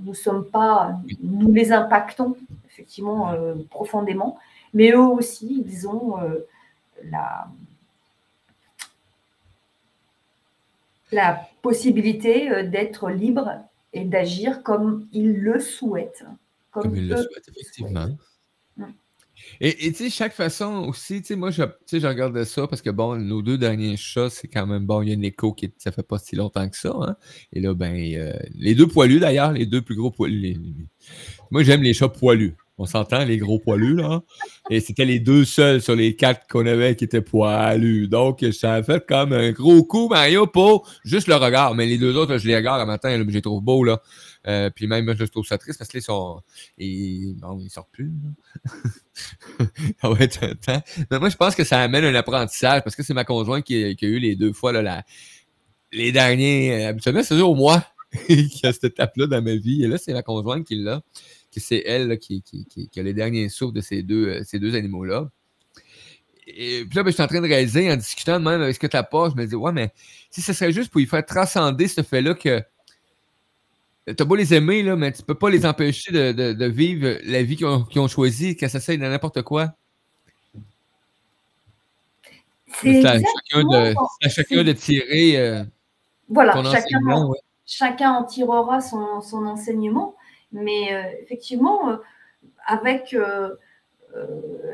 Nous 0.00 0.14
sommes 0.14 0.44
pas, 0.44 0.98
nous 1.22 1.52
les 1.52 1.70
impactons 1.70 2.34
effectivement 2.68 3.32
profondément, 3.70 4.40
mais 4.74 4.90
eux 4.90 4.98
aussi, 4.98 5.64
ils 5.66 5.88
ont 5.88 6.20
euh, 6.20 6.46
la, 7.04 7.48
la 11.12 11.48
possibilité 11.62 12.50
euh, 12.50 12.68
d'être 12.68 13.08
libres 13.10 13.52
et 13.92 14.04
d'agir 14.04 14.62
comme 14.62 15.08
ils 15.12 15.34
le 15.34 15.60
souhaitent. 15.60 16.24
Comme 16.72 16.96
il 16.96 17.08
le 17.08 17.14
eux 17.14 17.22
souhaite, 17.22 17.48
effectivement. 17.48 18.08
Et 19.60 19.92
tu 19.92 19.94
sais, 19.94 20.10
chaque 20.10 20.32
façon 20.32 20.86
aussi, 20.88 21.20
tu 21.20 21.28
sais, 21.28 21.36
moi, 21.36 21.50
je, 21.50 21.62
tu 21.64 21.70
sais, 21.86 22.00
je 22.00 22.06
regardais 22.06 22.44
ça 22.44 22.66
parce 22.66 22.80
que, 22.82 22.90
bon, 22.90 23.16
nos 23.16 23.42
deux 23.42 23.58
derniers 23.58 23.96
chats, 23.96 24.30
c'est 24.30 24.48
quand 24.48 24.66
même, 24.66 24.86
bon, 24.86 25.02
il 25.02 25.10
y 25.10 25.12
a 25.12 25.16
Nico 25.16 25.52
qui, 25.52 25.72
ça 25.76 25.92
fait 25.92 26.02
pas 26.02 26.18
si 26.18 26.34
longtemps 26.34 26.68
que 26.68 26.76
ça, 26.76 26.94
hein. 27.00 27.16
Et 27.52 27.60
là, 27.60 27.74
ben, 27.74 27.94
euh, 28.14 28.32
les 28.54 28.74
deux 28.74 28.86
poilus, 28.86 29.20
d'ailleurs, 29.20 29.52
les 29.52 29.66
deux 29.66 29.82
plus 29.82 29.96
gros 29.96 30.10
poilus. 30.10 30.40
les- 30.40 30.54
les- 30.54 30.86
Moi, 31.50 31.62
j'aime 31.62 31.82
les 31.82 31.92
chats 31.94 32.08
poilus. 32.08 32.54
On 32.76 32.86
s'entend, 32.86 33.24
les 33.24 33.38
gros 33.38 33.60
poilus, 33.60 33.94
là. 33.94 34.22
Et 34.68 34.80
c'était 34.80 35.04
les 35.04 35.20
deux 35.20 35.44
seuls 35.44 35.80
sur 35.80 35.94
les 35.94 36.16
quatre 36.16 36.48
qu'on 36.48 36.66
avait 36.66 36.96
qui 36.96 37.04
étaient 37.04 37.22
poilus. 37.22 38.08
Donc, 38.08 38.44
ça 38.52 38.74
a 38.74 38.82
fait 38.82 39.06
comme 39.06 39.32
un 39.32 39.52
gros 39.52 39.84
coup, 39.84 40.08
Mario, 40.08 40.48
pour 40.48 40.90
juste 41.04 41.28
le 41.28 41.36
regard. 41.36 41.76
Mais 41.76 41.86
les 41.86 41.98
deux 41.98 42.16
autres, 42.16 42.36
je 42.36 42.48
les 42.48 42.56
regarde 42.56 42.80
le 42.80 42.86
matin, 42.86 43.16
là, 43.16 43.24
je 43.26 43.32
les 43.32 43.42
trouve 43.42 43.62
beaux, 43.62 43.84
là. 43.84 44.02
Euh, 44.46 44.70
puis 44.74 44.88
même, 44.88 45.14
je 45.16 45.24
trouve 45.24 45.46
ça 45.46 45.56
triste 45.56 45.78
parce 45.78 45.88
qu'ils 45.88 46.02
sont. 46.02 46.42
Ils, 46.76 47.34
bon, 47.36 47.58
ils 47.60 47.70
sortent 47.70 47.92
plus. 47.92 48.12
ça 50.00 50.08
va 50.08 50.16
être 50.18 50.42
un 50.42 50.54
temps. 50.54 50.82
Mais 51.10 51.18
moi, 51.18 51.28
je 51.28 51.36
pense 51.36 51.54
que 51.54 51.64
ça 51.64 51.80
amène 51.80 52.04
un 52.04 52.14
apprentissage 52.14 52.82
parce 52.82 52.96
que 52.96 53.02
c'est 53.02 53.14
ma 53.14 53.24
conjointe 53.24 53.64
qui, 53.64 53.84
a 53.84 54.06
eu 54.06 54.18
les 54.18 54.34
deux 54.34 54.52
fois 54.52 54.72
là, 54.72 55.04
les 55.92 56.12
derniers. 56.12 56.84
euh, 56.84 56.88
habituellement, 56.88 57.22
c'est 57.22 57.34
toujours 57.34 57.56
moi 57.56 57.84
qui 58.26 58.60
a 58.64 58.72
cette 58.72 58.84
étape-là 58.84 59.26
dans 59.26 59.42
ma 59.42 59.54
vie. 59.54 59.84
Et 59.84 59.88
là, 59.88 59.96
c'est 59.96 60.12
ma 60.12 60.22
conjointe 60.22 60.66
qui 60.66 60.76
l'a. 60.76 61.00
Que 61.54 61.60
c'est 61.60 61.82
elle 61.86 62.08
là, 62.08 62.16
qui, 62.16 62.42
qui, 62.42 62.64
qui- 62.64 62.88
qui 62.88 62.98
a 63.00 63.02
les 63.04 63.14
derniers 63.14 63.48
souffles 63.48 63.74
de 63.76 63.80
ces 63.80 64.02
deux, 64.02 64.26
euh, 64.28 64.42
ces 64.44 64.58
deux 64.58 64.74
animaux-là. 64.74 65.30
Et 66.48 66.84
puis 66.84 66.96
là, 66.96 67.02
ben, 67.04 67.10
je 67.10 67.14
suis 67.14 67.22
en 67.22 67.26
train 67.28 67.40
de 67.40 67.46
réaliser, 67.46 67.90
en 67.92 67.96
discutant 67.96 68.38
de 68.40 68.44
même 68.44 68.60
avec 68.60 68.74
ce 68.74 68.80
que 68.80 68.86
tu 68.88 68.96
as 68.96 69.02
pas, 69.04 69.30
je 69.30 69.36
me 69.36 69.46
dis, 69.46 69.54
ouais, 69.54 69.72
mais 69.72 69.92
si 70.30 70.42
ce 70.42 70.52
serait 70.52 70.72
juste 70.72 70.90
pour 70.90 71.00
y 71.00 71.06
faire 71.06 71.24
transcender 71.24 71.86
ce 71.88 72.02
fait-là 72.02 72.34
que 72.34 72.62
T'as 74.16 74.24
beau 74.26 74.34
les 74.36 74.52
aimer, 74.52 74.82
là, 74.82 74.96
mais 74.96 75.12
tu 75.12 75.22
peux 75.22 75.34
pas 75.34 75.48
les 75.48 75.64
empêcher 75.64 76.12
de, 76.12 76.32
de- 76.32 76.52
de 76.52 76.64
vivre 76.66 77.16
la 77.24 77.42
vie 77.42 77.56
qu'ils 77.56 77.64
ont, 77.64 77.84
qu'ils 77.84 78.02
ont 78.02 78.08
choisie, 78.08 78.54
qu'elles 78.54 78.68
s'essayent 78.68 78.98
de 78.98 79.02
n'importe 79.06 79.40
quoi. 79.40 79.72
C'est 82.82 83.04
à 83.06 83.12
chacun 83.14 83.64
de, 83.64 83.76
exactement- 83.76 84.08
c'est 84.20 84.26
à 84.26 84.28
chacun 84.28 84.64
de 84.64 84.72
tirer 84.72 85.38
euh, 85.38 85.64
Voilà, 86.28 86.52
chacun, 86.70 87.24
ouais. 87.26 87.38
chacun 87.64 88.12
en 88.12 88.24
tirera 88.24 88.80
son, 88.82 89.22
son 89.22 89.46
enseignement, 89.46 90.14
mais 90.54 90.94
euh, 90.94 91.02
effectivement, 91.22 91.90
euh, 91.90 91.96
avec 92.66 93.12
euh, 93.12 93.54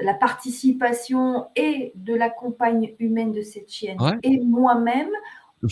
la 0.03 0.15
participation 0.15 1.47
et 1.57 1.93
de 1.95 2.15
la 2.15 2.31
compagne 2.31 2.95
humaine 2.99 3.33
de 3.33 3.41
cette 3.43 3.71
chienne 3.71 4.01
Ouais. 4.01 4.19
et 4.23 4.39
moi-même, 4.39 5.11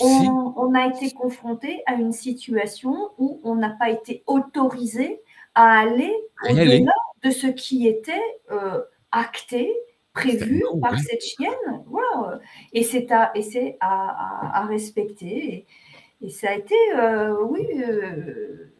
on, 0.00 0.52
on 0.56 0.74
a 0.74 0.86
été 0.86 1.10
confronté 1.12 1.82
à 1.86 1.94
une 1.94 2.12
situation 2.12 3.10
où 3.18 3.40
on 3.44 3.54
n'a 3.54 3.70
pas 3.78 3.90
été 3.90 4.22
autorisé 4.26 5.20
à 5.54 5.80
aller 5.80 6.14
au-delà 6.48 6.92
de 7.22 7.30
ce 7.30 7.46
qui 7.46 7.86
était 7.86 8.12
euh, 8.50 8.80
acté, 9.12 9.74
prévu 10.12 10.62
bon, 10.72 10.80
par 10.80 10.92
ouais. 10.92 10.98
cette 10.98 11.22
chienne. 11.22 11.82
Voilà. 11.86 12.40
Et 12.72 12.82
c'est 12.82 13.10
à, 13.12 13.32
à, 13.32 13.80
à- 13.80 14.62
à 14.62 14.66
respecter. 14.66 15.54
Et, 15.54 16.26
et 16.26 16.30
ça 16.30 16.50
a 16.50 16.54
été, 16.54 16.74
euh, 16.96 17.36
oui, 17.48 17.66
euh, 17.82 18.70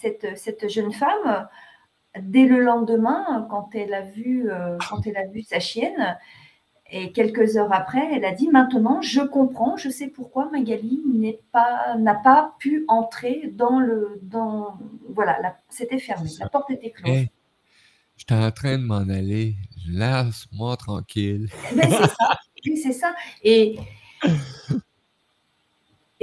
cette, 0.00 0.36
cette 0.38 0.68
jeune 0.68 0.92
femme, 0.92 1.48
dès 2.18 2.46
le 2.46 2.60
lendemain, 2.60 3.46
quand 3.50 3.70
elle 3.74 3.94
a 3.94 4.02
vu, 4.02 4.50
euh, 4.50 4.76
quand 4.88 5.06
elle 5.06 5.16
a 5.16 5.26
vu 5.26 5.42
sa 5.42 5.60
chienne, 5.60 6.18
et 6.92 7.12
quelques 7.12 7.56
heures 7.56 7.72
après, 7.72 8.02
elle 8.12 8.24
a 8.24 8.32
dit 8.32 8.48
maintenant, 8.48 9.00
je 9.00 9.20
comprends, 9.20 9.76
je 9.76 9.88
sais 9.90 10.08
pourquoi 10.08 10.50
Magali 10.50 11.00
n'est 11.06 11.38
pas, 11.52 11.94
n'a 11.98 12.16
pas 12.16 12.56
pu 12.58 12.84
entrer 12.88 13.52
dans 13.54 13.78
le, 13.78 14.18
dans, 14.22 14.76
voilà, 15.08 15.38
la- 15.40 15.56
c'était 15.68 16.00
fermé, 16.00 16.28
la 16.40 16.48
porte 16.48 16.70
était 16.70 16.90
close. 16.90 17.14
Hey, 17.14 17.30
j'étais 18.16 18.34
en 18.34 18.50
train 18.50 18.76
de 18.78 18.82
m'en 18.82 19.08
aller. 19.08 19.54
Laisse-moi 19.88 20.76
tranquille. 20.76 21.48
Ben, 21.76 21.88
c'est 21.90 22.08
ça, 22.08 22.38
oui, 22.66 22.76
c'est 22.76 22.92
ça. 22.92 23.14
Et, 23.44 23.78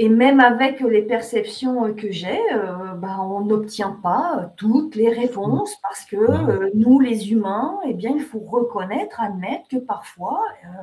et 0.00 0.08
même 0.08 0.38
avec 0.38 0.80
les 0.80 1.02
perceptions 1.02 1.86
euh, 1.86 1.92
que 1.92 2.12
j'ai, 2.12 2.40
euh, 2.54 2.94
ben, 2.94 3.18
on 3.18 3.40
n'obtient 3.40 3.98
pas 4.00 4.38
euh, 4.38 4.46
toutes 4.56 4.94
les 4.94 5.08
réponses 5.10 5.74
parce 5.82 6.04
que 6.04 6.16
euh, 6.16 6.70
nous, 6.74 7.00
les 7.00 7.32
humains, 7.32 7.80
eh 7.84 7.94
bien, 7.94 8.12
il 8.14 8.22
faut 8.22 8.38
reconnaître, 8.38 9.20
admettre 9.20 9.68
que 9.68 9.76
parfois, 9.76 10.44
euh, 10.64 10.82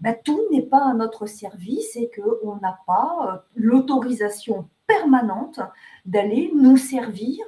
ben, 0.00 0.16
tout 0.24 0.40
n'est 0.50 0.62
pas 0.62 0.88
à 0.88 0.94
notre 0.94 1.26
service 1.26 1.96
et 1.96 2.10
qu'on 2.10 2.56
n'a 2.56 2.78
pas 2.86 3.44
l'autorisation 3.54 4.70
permanente 4.86 5.60
d'aller 6.06 6.50
nous 6.54 6.78
servir 6.78 7.44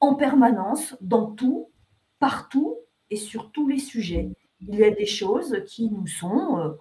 en 0.00 0.14
permanence 0.14 0.96
dans 1.02 1.26
tout, 1.32 1.68
partout 2.18 2.76
et 3.10 3.16
sur 3.16 3.50
tous 3.50 3.68
les 3.68 3.78
sujets. 3.78 4.30
Il 4.60 4.74
y 4.74 4.84
a 4.84 4.90
des 4.90 5.06
choses 5.06 5.62
qui 5.66 5.90
nous 5.90 6.06
sont 6.06 6.76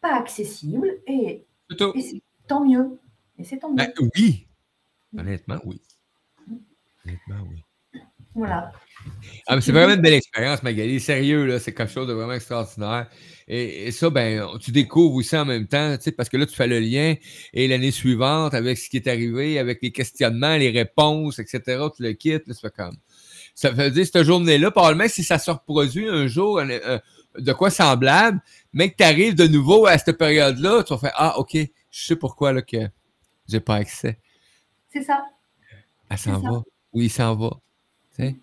pas 0.00 0.14
accessibles 0.14 1.00
et, 1.06 1.46
c'est 1.70 2.22
tant 2.46 2.64
mieux. 2.64 2.98
Et 3.38 3.44
c'est 3.44 3.58
tant 3.58 3.70
mieux. 3.70 3.76
Ben, 3.76 3.92
oui. 4.16 4.46
Honnêtement, 5.16 5.60
oui. 5.64 5.80
Honnêtement, 7.04 7.48
oui. 7.50 7.62
Voilà. 8.34 8.70
Ah, 9.46 9.54
mais 9.54 9.62
c'est 9.62 9.72
vraiment 9.72 9.94
une 9.94 10.00
belle 10.00 10.14
expérience, 10.14 10.62
Magali. 10.62 11.00
Sérieux, 11.00 11.46
là, 11.46 11.58
c'est 11.58 11.72
quelque 11.72 11.92
chose 11.92 12.06
de 12.06 12.12
vraiment 12.12 12.34
extraordinaire. 12.34 13.08
Et, 13.48 13.86
et 13.86 13.92
ça, 13.92 14.10
ben, 14.10 14.46
tu 14.60 14.72
découvres 14.72 15.14
aussi 15.14 15.36
en 15.36 15.44
même 15.44 15.66
temps, 15.66 15.96
tu 15.96 16.04
sais, 16.04 16.12
parce 16.12 16.28
que 16.28 16.36
là, 16.36 16.44
tu 16.44 16.54
fais 16.54 16.66
le 16.66 16.80
lien. 16.80 17.14
Et 17.54 17.68
l'année 17.68 17.92
suivante, 17.92 18.52
avec 18.52 18.76
ce 18.76 18.90
qui 18.90 18.96
est 18.96 19.08
arrivé, 19.08 19.58
avec 19.58 19.78
les 19.82 19.92
questionnements, 19.92 20.56
les 20.56 20.70
réponses, 20.70 21.38
etc., 21.38 21.60
tu 21.96 22.02
le 22.02 22.12
quittes, 22.12 22.46
là, 22.46 22.54
ça 22.54 22.60
fait 22.68 22.74
comme. 22.74 22.96
Ça 23.54 23.70
veut 23.70 23.90
dire, 23.90 24.04
cette 24.04 24.22
journée-là, 24.22 24.70
probablement, 24.70 25.08
si 25.08 25.24
ça 25.24 25.38
se 25.38 25.50
reproduit 25.50 26.08
un 26.08 26.26
jour, 26.26 26.60
de 27.38 27.52
quoi 27.52 27.70
semblable, 27.70 28.40
mais 28.72 28.90
que 28.90 28.96
tu 28.96 29.04
arrives 29.04 29.34
de 29.34 29.46
nouveau 29.46 29.86
à 29.86 29.96
cette 29.96 30.18
période-là, 30.18 30.82
tu 30.82 30.92
vas 30.92 30.98
faire 30.98 31.14
Ah, 31.14 31.38
OK, 31.38 31.56
je 31.96 32.04
sais 32.04 32.16
pourquoi 32.16 32.52
là, 32.52 32.60
que 32.60 32.76
j'ai 33.48 33.60
pas 33.60 33.76
accès. 33.76 34.18
C'est 34.92 35.02
ça. 35.02 35.24
Elle 36.10 36.18
s'en 36.18 36.38
va. 36.40 36.62
Oui, 36.92 37.06
il 37.06 37.10
s'en 37.10 37.34
va. 37.34 37.50
Tu 38.14 38.22
sais? 38.22 38.36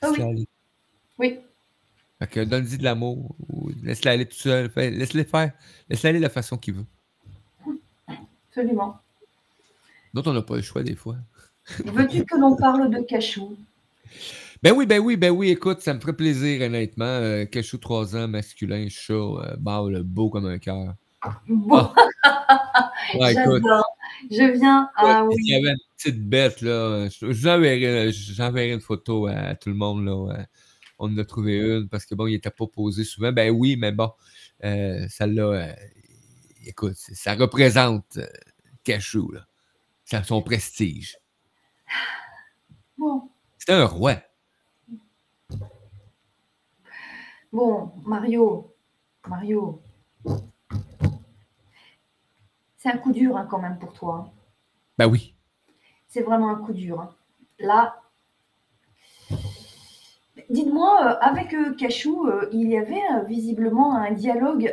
Ah 0.00 0.10
oui. 0.10 0.48
Oui. 1.18 1.40
Fait 2.20 2.26
que 2.28 2.44
donne-y 2.44 2.78
de 2.78 2.84
l'amour. 2.84 3.34
ou 3.48 3.70
Laisse-la 3.82 4.12
aller 4.12 4.26
tout 4.26 4.36
seul. 4.36 4.70
Laisse-le 4.76 5.24
faire. 5.24 5.52
Laisse-la 5.88 6.10
aller 6.10 6.18
de 6.20 6.24
la 6.24 6.30
façon 6.30 6.56
qu'il 6.56 6.74
veut. 6.74 6.86
Absolument. 8.48 9.00
D'autres, 10.14 10.30
on 10.30 10.34
n'a 10.34 10.42
pas 10.42 10.56
le 10.56 10.62
choix 10.62 10.84
des 10.84 10.94
fois. 10.94 11.16
Veux-tu 11.84 12.24
que 12.24 12.36
l'on 12.38 12.56
parle 12.56 12.90
de 12.90 13.00
cachou? 13.02 13.56
Ben 14.62 14.72
oui, 14.72 14.86
ben 14.86 15.00
oui, 15.00 15.16
ben 15.16 15.30
oui, 15.30 15.50
écoute, 15.50 15.80
ça 15.80 15.92
me 15.92 16.00
ferait 16.00 16.16
plaisir, 16.16 16.62
honnêtement. 16.62 17.04
Euh, 17.04 17.44
Cachou, 17.44 17.76
3 17.76 18.16
ans, 18.16 18.28
masculin, 18.28 18.86
chat, 18.88 19.12
euh, 19.12 19.56
mâle, 19.60 20.02
beau 20.02 20.30
comme 20.30 20.46
un 20.46 20.58
cœur. 20.58 20.94
Bon, 21.48 21.92
Ouais, 23.14 23.32
écoute, 23.32 23.62
j'adore. 23.62 23.84
Je 24.30 24.58
viens. 24.58 24.90
Ah 24.96 25.24
oui. 25.24 25.34
il 25.38 25.48
y 25.52 25.54
avait 25.54 25.70
une 25.72 25.78
petite 25.96 26.28
bête, 26.28 26.60
là. 26.62 27.08
Je- 27.08 27.32
J'enverrai 27.32 28.72
une 28.72 28.80
photo 28.80 29.26
à 29.26 29.54
tout 29.54 29.68
le 29.68 29.74
monde, 29.76 30.04
là. 30.04 30.46
On 30.98 31.12
en 31.12 31.18
a 31.18 31.24
trouvé 31.24 31.58
une 31.58 31.88
parce 31.88 32.06
que, 32.06 32.14
bon, 32.14 32.26
il 32.26 32.32
n'était 32.32 32.50
pas 32.50 32.66
posé 32.66 33.04
souvent. 33.04 33.32
Ben 33.32 33.50
oui, 33.50 33.76
mais 33.76 33.92
bon, 33.92 34.10
euh, 34.64 35.06
celle-là, 35.08 35.44
euh, 35.44 35.72
écoute, 36.64 36.94
ça 36.96 37.34
représente 37.34 38.16
euh, 38.16 38.26
Cachou, 38.84 39.30
là. 39.32 39.46
Ça, 40.04 40.22
son 40.22 40.42
prestige. 40.42 41.18
Bon. 42.98 43.28
C'était 43.58 43.74
un 43.74 43.84
roi. 43.84 44.16
Bon, 47.52 47.92
Mario, 48.04 48.74
Mario, 49.28 49.82
c'est 52.86 52.92
un 52.92 52.98
coup 52.98 53.10
dur 53.12 53.36
hein, 53.36 53.48
quand 53.50 53.58
même 53.58 53.78
pour 53.78 53.92
toi. 53.92 54.26
hein. 54.26 54.30
Ben 54.96 55.08
oui. 55.08 55.34
C'est 56.06 56.22
vraiment 56.22 56.50
un 56.50 56.54
coup 56.54 56.72
dur. 56.72 57.00
hein. 57.00 57.10
Là, 57.58 57.96
dites-moi, 60.50 60.98
euh, 61.04 61.16
avec 61.20 61.52
euh, 61.52 61.74
Cachou, 61.74 62.28
euh, 62.28 62.48
il 62.52 62.68
y 62.68 62.76
avait 62.78 63.02
visiblement 63.26 63.96
un 63.96 64.12
dialogue 64.12 64.72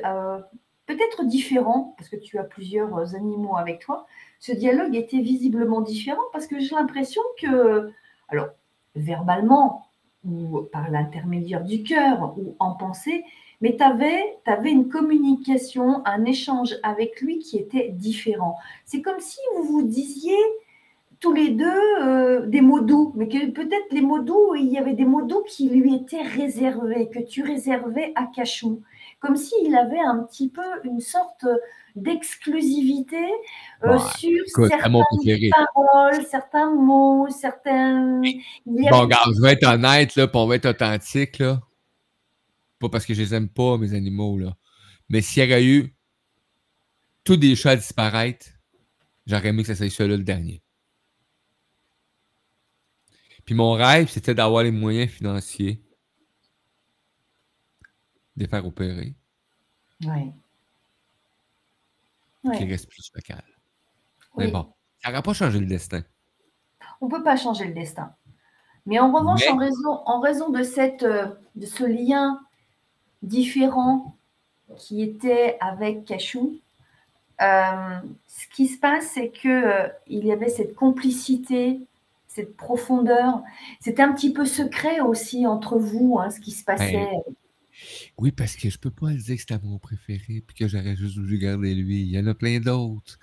peut-être 0.85 1.25
différent, 1.25 1.95
parce 1.97 2.09
que 2.09 2.17
tu 2.17 2.37
as 2.37 2.43
plusieurs 2.43 3.15
animaux 3.15 3.57
avec 3.57 3.79
toi. 3.79 4.05
Ce 4.39 4.51
dialogue 4.51 4.95
était 4.95 5.21
visiblement 5.21 5.81
différent 5.81 6.21
parce 6.33 6.45
que 6.45 6.59
j'ai 6.59 6.75
l'impression 6.75 7.21
que, 7.41 7.91
alors, 8.27 8.49
verbalement, 8.95 9.87
ou 10.23 10.61
par 10.71 10.91
l'intermédiaire 10.91 11.63
du 11.63 11.81
cœur, 11.83 12.37
ou 12.37 12.55
en 12.59 12.73
pensée, 12.75 13.23
mais 13.63 13.77
tu 13.77 13.83
avais, 13.83 14.71
une 14.71 14.89
communication, 14.89 16.05
un 16.05 16.25
échange 16.25 16.75
avec 16.83 17.21
lui 17.21 17.39
qui 17.39 17.57
était 17.57 17.87
différent. 17.91 18.57
C'est 18.83 19.01
comme 19.01 19.21
si 19.21 19.39
vous 19.55 19.63
vous 19.63 19.83
disiez 19.83 20.35
tous 21.21 21.31
les 21.31 21.51
deux 21.51 22.01
euh, 22.01 22.45
des 22.45 22.59
mots 22.59 22.81
doux, 22.81 23.13
mais 23.15 23.29
que 23.29 23.51
peut-être 23.51 23.85
les 23.91 24.01
mots 24.01 24.19
doux, 24.19 24.53
il 24.55 24.65
y 24.65 24.77
avait 24.77 24.91
des 24.91 25.05
mots 25.05 25.21
doux 25.21 25.43
qui 25.47 25.69
lui 25.69 25.95
étaient 25.95 26.23
réservés, 26.23 27.09
que 27.09 27.19
tu 27.19 27.41
réservais 27.41 28.11
à 28.15 28.25
Cachou. 28.25 28.81
Comme 29.21 29.37
s'il 29.37 29.73
avait 29.77 30.01
un 30.01 30.23
petit 30.23 30.49
peu 30.49 30.61
une 30.83 30.99
sorte 30.99 31.45
d'exclusivité 31.95 33.23
euh, 33.85 33.97
sur 34.17 34.29
écoute, 34.45 34.67
certaines 34.67 35.51
paroles, 35.51 36.25
certains 36.29 36.75
mots, 36.75 37.27
certains. 37.29 38.21
Il 38.23 38.43
y 38.83 38.89
Bon, 38.89 39.03
regarde, 39.03 39.31
je 39.33 39.41
vais 39.41 39.53
être 39.53 39.65
honnête, 39.65 40.17
là, 40.17 40.27
puis 40.27 40.37
on 40.37 40.47
va 40.47 40.55
être 40.55 40.65
authentique, 40.65 41.39
là. 41.39 41.61
Pas 42.83 42.89
parce 42.89 43.05
que 43.05 43.13
je 43.13 43.21
les 43.21 43.33
aime 43.33 43.47
pas, 43.47 43.77
mes 43.77 43.93
animaux, 43.93 44.37
là. 44.37 44.57
Mais 45.07 45.21
s'il 45.21 45.41
y 45.41 45.45
aurait 45.45 45.63
eu 45.63 45.95
tous 47.23 47.37
des 47.37 47.55
chats 47.55 47.69
à 47.71 47.75
disparaître, 47.77 48.47
j'aurais 49.25 49.47
aimé 49.47 49.63
que 49.63 49.69
ça 49.69 49.75
soit 49.75 49.89
celui-là 49.89 50.17
le 50.17 50.23
dernier. 50.25 50.61
Puis 53.45 53.55
mon 53.55 53.71
rêve, 53.71 54.09
c'était 54.09 54.35
d'avoir 54.35 54.63
les 54.63 54.71
moyens 54.71 55.09
financiers 55.09 55.81
de 58.35 58.43
les 58.43 58.47
faire 58.49 58.65
opérer, 58.67 59.15
Ouais. 60.03 60.31
qu'ils 62.43 62.49
Ouais. 62.51 62.65
restent 62.65 62.89
plus 62.89 63.11
local. 63.15 63.43
Mais 64.35 64.47
Oui. 64.47 64.51
bon, 64.51 64.73
ça 65.01 65.09
n'aurait 65.09 65.21
pas 65.23 65.33
changé 65.33 65.57
le 65.57 65.67
destin. 65.67 66.03
On 66.99 67.05
ne 67.05 67.11
peut 67.11 67.23
pas 67.23 67.37
changer 67.37 67.65
le 67.65 67.73
destin. 67.73 68.13
Mais 68.85 68.99
en 68.99 69.09
revanche, 69.13 69.39
Mais- 69.45 69.51
en, 69.51 69.57
raison, 69.57 69.89
en 70.05 70.19
raison 70.19 70.49
de, 70.49 70.63
cette, 70.63 71.03
euh, 71.03 71.33
de 71.55 71.65
ce 71.65 71.85
lien 71.85 72.41
différent 73.23 74.15
qui 74.77 75.01
était 75.01 75.57
avec 75.59 76.05
Cachou, 76.05 76.59
euh, 77.41 77.99
ce 78.27 78.47
qui 78.55 78.67
se 78.67 78.79
passe, 78.79 79.11
c'est 79.13 79.29
qu'il 79.29 79.91
il 80.07 80.25
y 80.25 80.31
avait 80.31 80.49
cette 80.49 80.75
complicité, 80.75 81.79
cette 82.27 82.55
profondeur. 82.55 83.41
C'était 83.79 84.03
un 84.03 84.13
petit 84.13 84.31
peu 84.33 84.45
secret 84.45 84.99
aussi 85.01 85.45
entre 85.47 85.77
vous, 85.77 86.19
hein, 86.19 86.29
ce 86.29 86.39
qui 86.39 86.51
se 86.51 86.63
passait. 86.63 87.09
Oui, 87.27 87.33
parce 88.35 88.55
que 88.55 88.69
je 88.69 88.77
peux 88.77 88.91
pas 88.91 89.11
dire 89.11 89.35
que 89.35 89.41
c'était 89.41 89.59
mon 89.63 89.79
préféré, 89.79 90.43
puis 90.45 90.55
que 90.57 90.67
j'aurais 90.67 90.95
juste 90.95 91.17
voulu 91.17 91.37
garder 91.37 91.73
lui. 91.75 92.01
Il 92.01 92.09
y 92.09 92.19
en 92.19 92.27
a 92.27 92.33
plein 92.33 92.59
d'autres. 92.59 93.19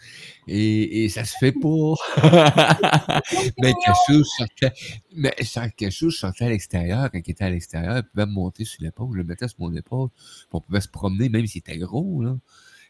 Et, 0.49 1.05
et 1.05 1.09
ça 1.09 1.25
se 1.25 1.35
fait 1.39 1.53
pas. 1.53 1.95
mais 3.63 3.73
Cachou 3.85 4.25
sortait. 4.25 4.73
Mais 5.15 5.35
Cachou, 5.77 6.11
je 6.11 6.17
sortais 6.17 6.45
à 6.47 6.49
l'extérieur. 6.51 7.11
Quand 7.11 7.21
il 7.25 7.31
était 7.31 7.45
à 7.45 7.51
l'extérieur, 7.51 7.99
il 7.99 8.03
pouvait 8.05 8.27
me 8.27 8.33
monter 8.33 8.65
sur 8.65 8.83
l'épaule. 8.83 9.11
Je 9.13 9.19
le 9.19 9.25
mettais 9.25 9.49
sur 9.49 9.61
mon 9.61 9.75
épaule. 9.75 10.09
on 10.53 10.61
pouvait 10.61 10.81
se 10.81 10.89
promener, 10.89 11.29
même 11.29 11.47
s'il 11.47 11.61
était 11.61 11.79
gros. 11.79 12.23
Là. 12.23 12.37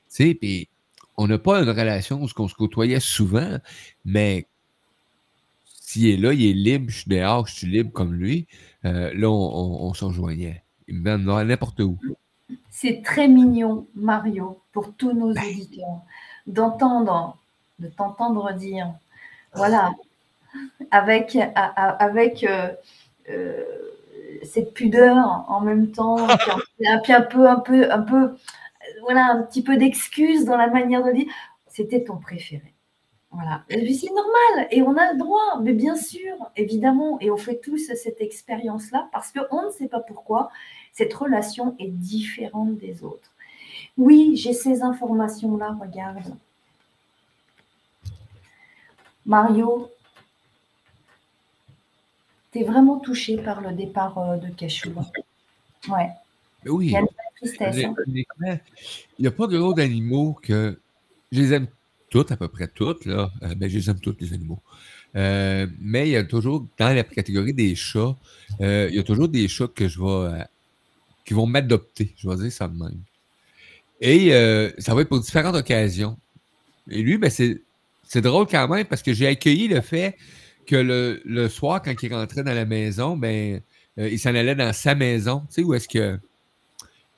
Tu 0.09 0.25
sais, 0.27 0.35
puis 0.35 0.68
on 1.16 1.27
n'a 1.29 1.38
pas 1.38 1.61
une 1.62 1.68
relation 1.70 2.23
où 2.23 2.29
on 2.38 2.49
se 2.49 2.55
côtoyait 2.55 3.01
souvent, 3.01 3.59
mais 4.05 4.46
s'il 5.81 6.07
est 6.07 6.16
là, 6.16 6.33
il 6.33 6.46
est 6.46 6.53
libre, 6.53 6.87
je 6.90 7.01
suis 7.01 7.11
dehors, 7.11 7.46
je 7.46 7.55
suis 7.55 7.66
libre 7.66 7.92
comme 7.92 8.14
lui. 8.14 8.46
euh, 8.85 9.12
là, 9.14 9.29
on, 9.31 9.33
on, 9.33 9.88
on 9.88 9.94
se 9.94 10.05
rejoignait. 10.05 10.62
Il 10.90 10.96
me 10.96 11.16
mène 11.16 11.46
n'importe 11.46 11.81
où. 11.81 11.96
C'est 12.68 13.03
très 13.05 13.29
mignon, 13.29 13.87
Mario, 13.94 14.61
pour 14.72 14.92
tous 14.94 15.12
nos 15.12 15.33
Ben. 15.33 15.42
auditeurs, 15.42 16.00
d'entendre, 16.46 17.38
de 17.79 17.87
t'entendre 17.88 18.53
dire, 18.55 18.92
voilà, 19.55 19.92
avec, 20.90 21.37
a- 21.37 21.53
a- 21.55 21.90
avec 22.05 22.42
euh, 22.44 22.70
euh, 23.31 23.64
cette 24.42 24.74
pudeur 24.74 25.44
en 25.48 25.61
même 25.61 25.92
temps, 25.92 26.16
puis 26.79 26.88
un, 26.88 26.98
puis 26.98 27.12
un 27.12 27.22
peu, 27.22 27.48
un 27.48 27.61
peu, 27.61 27.90
un 27.92 28.03
peu, 28.03 28.35
voilà, 29.03 29.26
un 29.26 29.42
petit 29.42 29.62
peu 29.62 29.76
d'excuse 29.76 30.44
dans 30.44 30.57
la 30.57 30.66
manière 30.68 31.05
de 31.05 31.12
dire, 31.12 31.26
c'était 31.68 32.03
ton 32.03 32.16
préféré. 32.16 32.74
Voilà, 33.33 33.62
Et 33.68 33.76
puis 33.79 33.94
c'est 33.94 34.09
normal 34.12 34.66
et 34.72 34.83
on 34.83 34.96
a 34.96 35.12
le 35.12 35.18
droit, 35.18 35.61
mais 35.62 35.72
bien 35.72 35.94
sûr, 35.94 36.35
évidemment, 36.57 37.16
et 37.20 37.31
on 37.31 37.37
fait 37.37 37.61
tous 37.61 37.79
cette 37.94 38.20
expérience-là 38.20 39.09
parce 39.12 39.31
qu'on 39.31 39.66
ne 39.66 39.70
sait 39.70 39.87
pas 39.87 40.00
pourquoi 40.00 40.50
cette 40.92 41.14
relation 41.14 41.76
est 41.79 41.88
différente 41.88 42.79
des 42.79 43.03
autres. 43.03 43.31
Oui, 43.96 44.37
j'ai 44.37 44.53
ces 44.53 44.83
informations-là, 44.83 45.76
regarde. 45.81 46.35
Mario, 49.26 49.90
tu 52.53 52.61
es 52.61 52.64
vraiment 52.64 52.98
touché 52.98 53.37
par 53.37 53.61
le 53.61 53.72
départ 53.72 54.18
euh, 54.18 54.37
de 54.37 54.48
Cachou. 54.48 54.92
Ouais, 55.88 56.11
oui. 56.66 56.87
il 56.87 56.92
y 56.92 56.96
a 56.96 57.00
vraie 57.00 57.11
tristesse. 57.37 57.85
hein. 57.85 57.94
Il 59.18 59.22
n'y 59.22 59.26
a 59.26 59.31
pas 59.31 59.46
gros 59.46 59.72
d'animaux 59.74 60.38
que. 60.42 60.79
Je 61.33 61.40
les 61.40 61.53
aime 61.53 61.68
toutes, 62.11 62.33
à 62.33 62.37
peu 62.37 62.48
près 62.48 62.66
toutes, 62.66 63.05
là. 63.05 63.31
Euh, 63.42 63.55
ben, 63.55 63.68
je 63.70 63.79
les 63.79 63.88
aime 63.88 64.00
tous, 64.00 64.16
les 64.20 64.33
animaux. 64.33 64.59
Euh, 65.16 65.66
mais 65.81 66.09
il 66.09 66.12
y 66.12 66.16
a 66.16 66.24
toujours, 66.24 66.66
dans 66.79 66.94
la 66.94 67.05
catégorie 67.05 67.55
des 67.55 67.74
chats, 67.74 68.16
euh, 68.61 68.88
il 68.90 68.96
y 68.96 68.98
a 68.98 69.03
toujours 69.05 69.29
des 69.29 69.46
chats 69.48 69.68
que 69.68 69.87
je 69.88 70.00
vais. 70.00 70.44
Qui 71.24 71.35
vont 71.35 71.46
m'adopter. 71.46 72.14
Je 72.16 72.28
vais 72.28 72.37
dire 72.37 72.52
ça 72.52 72.68
de 72.68 72.76
même. 72.76 73.00
Et 74.00 74.35
euh, 74.35 74.70
ça 74.78 74.94
va 74.94 75.02
être 75.02 75.09
pour 75.09 75.20
différentes 75.20 75.56
occasions. 75.56 76.18
Et 76.90 77.02
lui, 77.02 77.18
ben, 77.18 77.30
c'est, 77.30 78.20
drôle 78.20 78.46
quand 78.46 78.66
même 78.68 78.87
parce 78.87 79.02
que 79.02 79.12
j'ai 79.12 79.26
accueilli 79.26 79.68
le 79.68 79.80
fait 79.80 80.16
que 80.66 80.76
le, 80.76 81.20
le 81.24 81.48
soir, 81.48 81.83
quand 81.83 81.94
il 82.02 82.14
rentrait 82.14 82.42
dans 82.42 82.54
la 82.54 82.64
maison, 82.64 83.16
ben, 83.16 83.61
euh, 83.98 84.09
il 84.09 84.18
s'en 84.18 84.35
allait 84.35 84.54
dans 84.54 84.72
sa 84.72 84.94
maison. 84.94 85.40
Tu 85.48 85.54
sais, 85.54 85.62
où 85.62 85.74
est-ce 85.74 85.88
que 85.88 86.18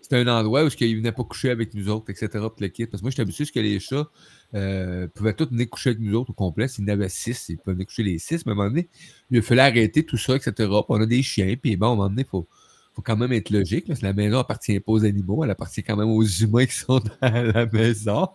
c'était 0.01 0.17
un 0.17 0.27
endroit 0.27 0.65
où 0.65 0.69
il 0.81 0.91
ne 0.91 0.97
venait 0.97 1.13
pas 1.13 1.25
coucher 1.25 1.51
avec 1.51 1.73
nous 1.75 1.89
autres, 1.89 2.11
etc. 2.11 2.45
le 2.59 2.69
kit. 2.69 2.87
Parce 2.87 3.01
que 3.01 3.05
moi, 3.05 3.11
j'étais 3.11 3.23
habitué 3.23 3.47
que 3.47 3.61
les 3.61 3.79
chats 3.79 4.11
euh, 4.55 5.07
pouvaient 5.15 5.33
tous 5.33 5.49
venir 5.49 5.71
coucher 5.71 5.91
avec 5.91 6.01
nous 6.01 6.15
autres 6.15 6.31
au 6.31 6.35
complet. 6.35 6.69
S'il 6.69 6.87
y 6.87 6.91
avait 6.91 7.09
six, 7.09 7.49
ils 7.49 7.57
pouvaient 7.57 7.75
venir 7.75 7.87
coucher 7.87 8.03
les 8.03 8.19
six. 8.19 8.45
Mais 8.45 8.51
à 8.51 8.53
un 8.53 8.57
moment 8.57 8.69
donné, 8.69 8.89
il 9.31 9.43
fallu 9.43 9.61
arrêter 9.61 10.05
tout 10.05 10.19
ça, 10.19 10.37
etc. 10.37 10.69
On 10.89 11.01
a 11.01 11.07
des 11.07 11.23
chiens. 11.23 11.55
Puis 11.61 11.77
bon, 11.77 11.87
à 11.87 11.91
un 11.91 11.97
moment 11.97 12.09
donné, 12.09 12.23
il 12.23 12.29
faut, 12.29 12.49
faut 12.95 13.03
quand 13.03 13.17
même 13.17 13.33
être 13.33 13.51
logique. 13.51 13.89
Là. 13.89 13.95
La 14.03 14.13
maison 14.13 14.39
appartient 14.39 14.79
pas 14.81 14.93
aux 14.93 15.05
animaux, 15.05 15.45
elle 15.45 15.51
appartient 15.51 15.83
quand 15.83 15.97
même 15.97 16.11
aux 16.11 16.23
humains 16.23 16.67
qui 16.67 16.77
sont 16.77 17.01
dans 17.01 17.53
la 17.53 17.67
maison. 17.67 18.29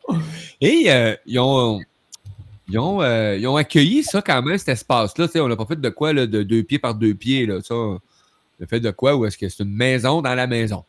Et 0.61 0.85
euh, 0.87 1.15
ils 1.25 1.39
ont. 1.39 1.79
Ils 2.69 2.77
ont, 2.79 3.01
euh, 3.01 3.37
ils 3.37 3.47
ont 3.47 3.55
accueilli 3.55 4.03
ça 4.03 4.21
quand 4.21 4.41
même, 4.41 4.57
cet 4.57 4.67
espace-là. 4.67 5.29
On 5.35 5.47
n'a 5.47 5.55
pas 5.55 5.65
fait 5.65 5.79
de 5.79 5.89
quoi 5.89 6.11
là, 6.11 6.27
de 6.27 6.43
deux 6.43 6.63
pieds 6.63 6.79
par 6.79 6.95
deux 6.95 7.13
pieds. 7.13 7.45
Là, 7.45 7.61
ça, 7.61 7.75
le 8.59 8.65
fait 8.65 8.81
de 8.81 8.91
quoi 8.91 9.15
ou 9.15 9.25
est-ce 9.25 9.37
que 9.37 9.47
c'est 9.47 9.63
une 9.63 9.73
maison 9.73 10.21
dans 10.21 10.35
la 10.35 10.47
maison. 10.47 10.83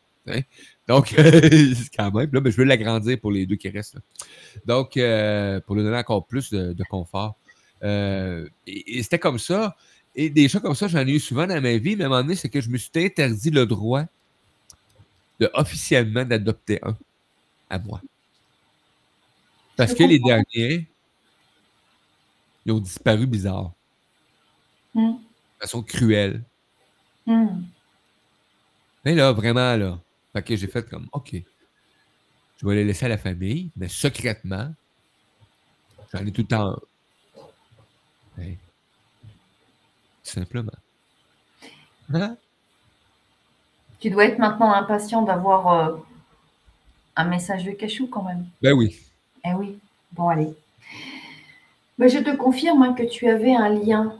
Donc, 0.88 1.14
quand 1.96 2.12
même, 2.12 2.30
là, 2.32 2.40
mais 2.40 2.50
je 2.50 2.56
veux 2.56 2.64
l'agrandir 2.64 3.20
pour 3.20 3.30
les 3.30 3.46
deux 3.46 3.54
qui 3.54 3.68
restent. 3.68 3.96
Donc, 4.66 4.96
euh, 4.96 5.60
pour 5.60 5.76
lui 5.76 5.84
donner 5.84 5.98
encore 5.98 6.26
plus 6.26 6.50
de, 6.50 6.84
confort. 6.90 7.36
Et 7.84 9.00
c'était 9.04 9.20
comme 9.20 9.38
ça. 9.38 9.76
Et 10.14 10.30
des 10.30 10.48
chats 10.48 10.60
comme 10.60 10.74
ça, 10.74 10.88
j'en 10.88 11.06
ai 11.06 11.12
eu 11.12 11.20
souvent 11.20 11.46
dans 11.46 11.60
ma 11.60 11.76
vie, 11.76 11.96
mais 11.96 12.04
à 12.04 12.06
un 12.06 12.10
moment 12.10 12.22
donné, 12.22 12.34
c'est 12.34 12.48
que 12.48 12.60
je 12.60 12.68
me 12.68 12.76
suis 12.76 12.90
interdit 12.96 13.50
le 13.50 13.66
droit 13.66 14.04
de 15.38 15.50
officiellement 15.54 16.24
d'adopter 16.24 16.80
un 16.82 16.96
à 17.70 17.78
moi. 17.78 18.00
Parce 19.76 19.94
que 19.94 20.02
les 20.02 20.18
derniers, 20.18 20.86
ils 22.66 22.72
ont 22.72 22.80
disparu 22.80 23.26
bizarre, 23.26 23.72
Hmm, 24.94 25.12
de 25.12 25.60
façon 25.60 25.82
cruelle. 25.82 26.42
hmm. 27.26 27.62
Mais 29.04 29.14
là, 29.14 29.32
vraiment, 29.32 29.76
là. 29.76 30.00
Fait 30.32 30.42
que 30.42 30.56
j'ai 30.56 30.66
fait 30.66 30.88
comme, 30.88 31.08
OK. 31.12 31.36
Je 32.56 32.66
vais 32.66 32.74
les 32.74 32.84
laisser 32.84 33.06
à 33.06 33.08
la 33.08 33.18
famille, 33.18 33.70
mais 33.76 33.86
secrètement, 33.88 34.74
j'en 36.12 36.26
ai 36.26 36.32
tout 36.32 36.42
le 36.42 36.48
temps 36.48 36.76
un. 38.38 38.54
Simplement. 40.28 40.72
Hein? 42.12 42.36
Tu 43.98 44.10
dois 44.10 44.26
être 44.26 44.38
maintenant 44.38 44.72
impatient 44.72 45.22
d'avoir 45.22 45.68
euh, 45.68 45.96
un 47.16 47.24
message 47.24 47.64
de 47.64 47.72
Cachou 47.72 48.08
quand 48.08 48.22
même. 48.22 48.46
Ben 48.60 48.74
oui. 48.74 49.00
Eh 49.44 49.54
oui, 49.54 49.78
bon 50.12 50.28
allez. 50.28 50.54
Mais 51.96 52.10
je 52.10 52.18
te 52.18 52.36
confirme 52.36 52.82
hein, 52.82 52.92
que 52.92 53.02
tu 53.02 53.26
avais 53.28 53.54
un 53.54 53.70
lien 53.70 54.14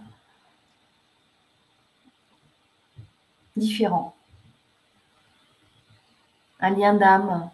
différent. 3.55 4.15
un 6.61 6.71
lien 6.71 6.95
d'âme. 6.95 7.51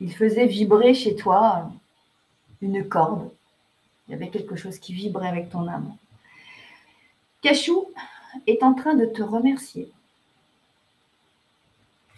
Il 0.00 0.12
faisait 0.14 0.46
vibrer 0.46 0.94
chez 0.94 1.14
toi 1.14 1.70
une 2.60 2.88
corde. 2.88 3.30
Il 4.08 4.12
y 4.12 4.14
avait 4.14 4.30
quelque 4.30 4.56
chose 4.56 4.78
qui 4.78 4.94
vibrait 4.94 5.28
avec 5.28 5.50
ton 5.50 5.68
âme. 5.68 5.96
Cachou 7.42 7.86
est 8.46 8.62
en 8.62 8.72
train 8.74 8.94
de 8.94 9.04
te 9.04 9.22
remercier. 9.22 9.90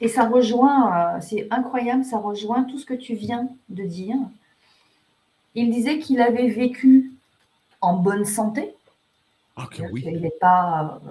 Et 0.01 0.09
ça 0.09 0.29
rejoint, 0.29 1.17
euh, 1.17 1.21
c'est 1.21 1.49
incroyable, 1.51 2.05
ça 2.05 2.19
rejoint 2.19 2.65
tout 2.65 2.79
ce 2.79 2.85
que 2.85 2.95
tu 2.95 3.15
viens 3.15 3.49
de 3.69 3.85
dire. 3.85 4.17
Il 5.55 5.71
disait 5.71 5.99
qu'il 5.99 6.21
avait 6.21 6.49
vécu 6.49 7.13
en 7.81 7.95
bonne 7.97 8.25
santé. 8.25 8.75
Ah, 9.57 9.69
que 9.71 9.83
oui. 9.93 10.05
n'est 10.05 10.31
pas, 10.41 11.01
euh, 11.07 11.11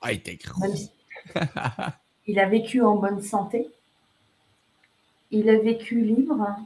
Ah, 0.00 0.12
il 0.12 0.18
était 0.18 0.36
gros. 0.36 0.60
même 0.62 0.74
si- 0.76 0.90
il 2.26 2.38
a 2.40 2.48
vécu 2.48 2.82
en 2.82 2.96
bonne 2.96 3.22
santé. 3.22 3.68
Il 5.30 5.48
a 5.50 5.58
vécu 5.58 6.00
libre. 6.00 6.56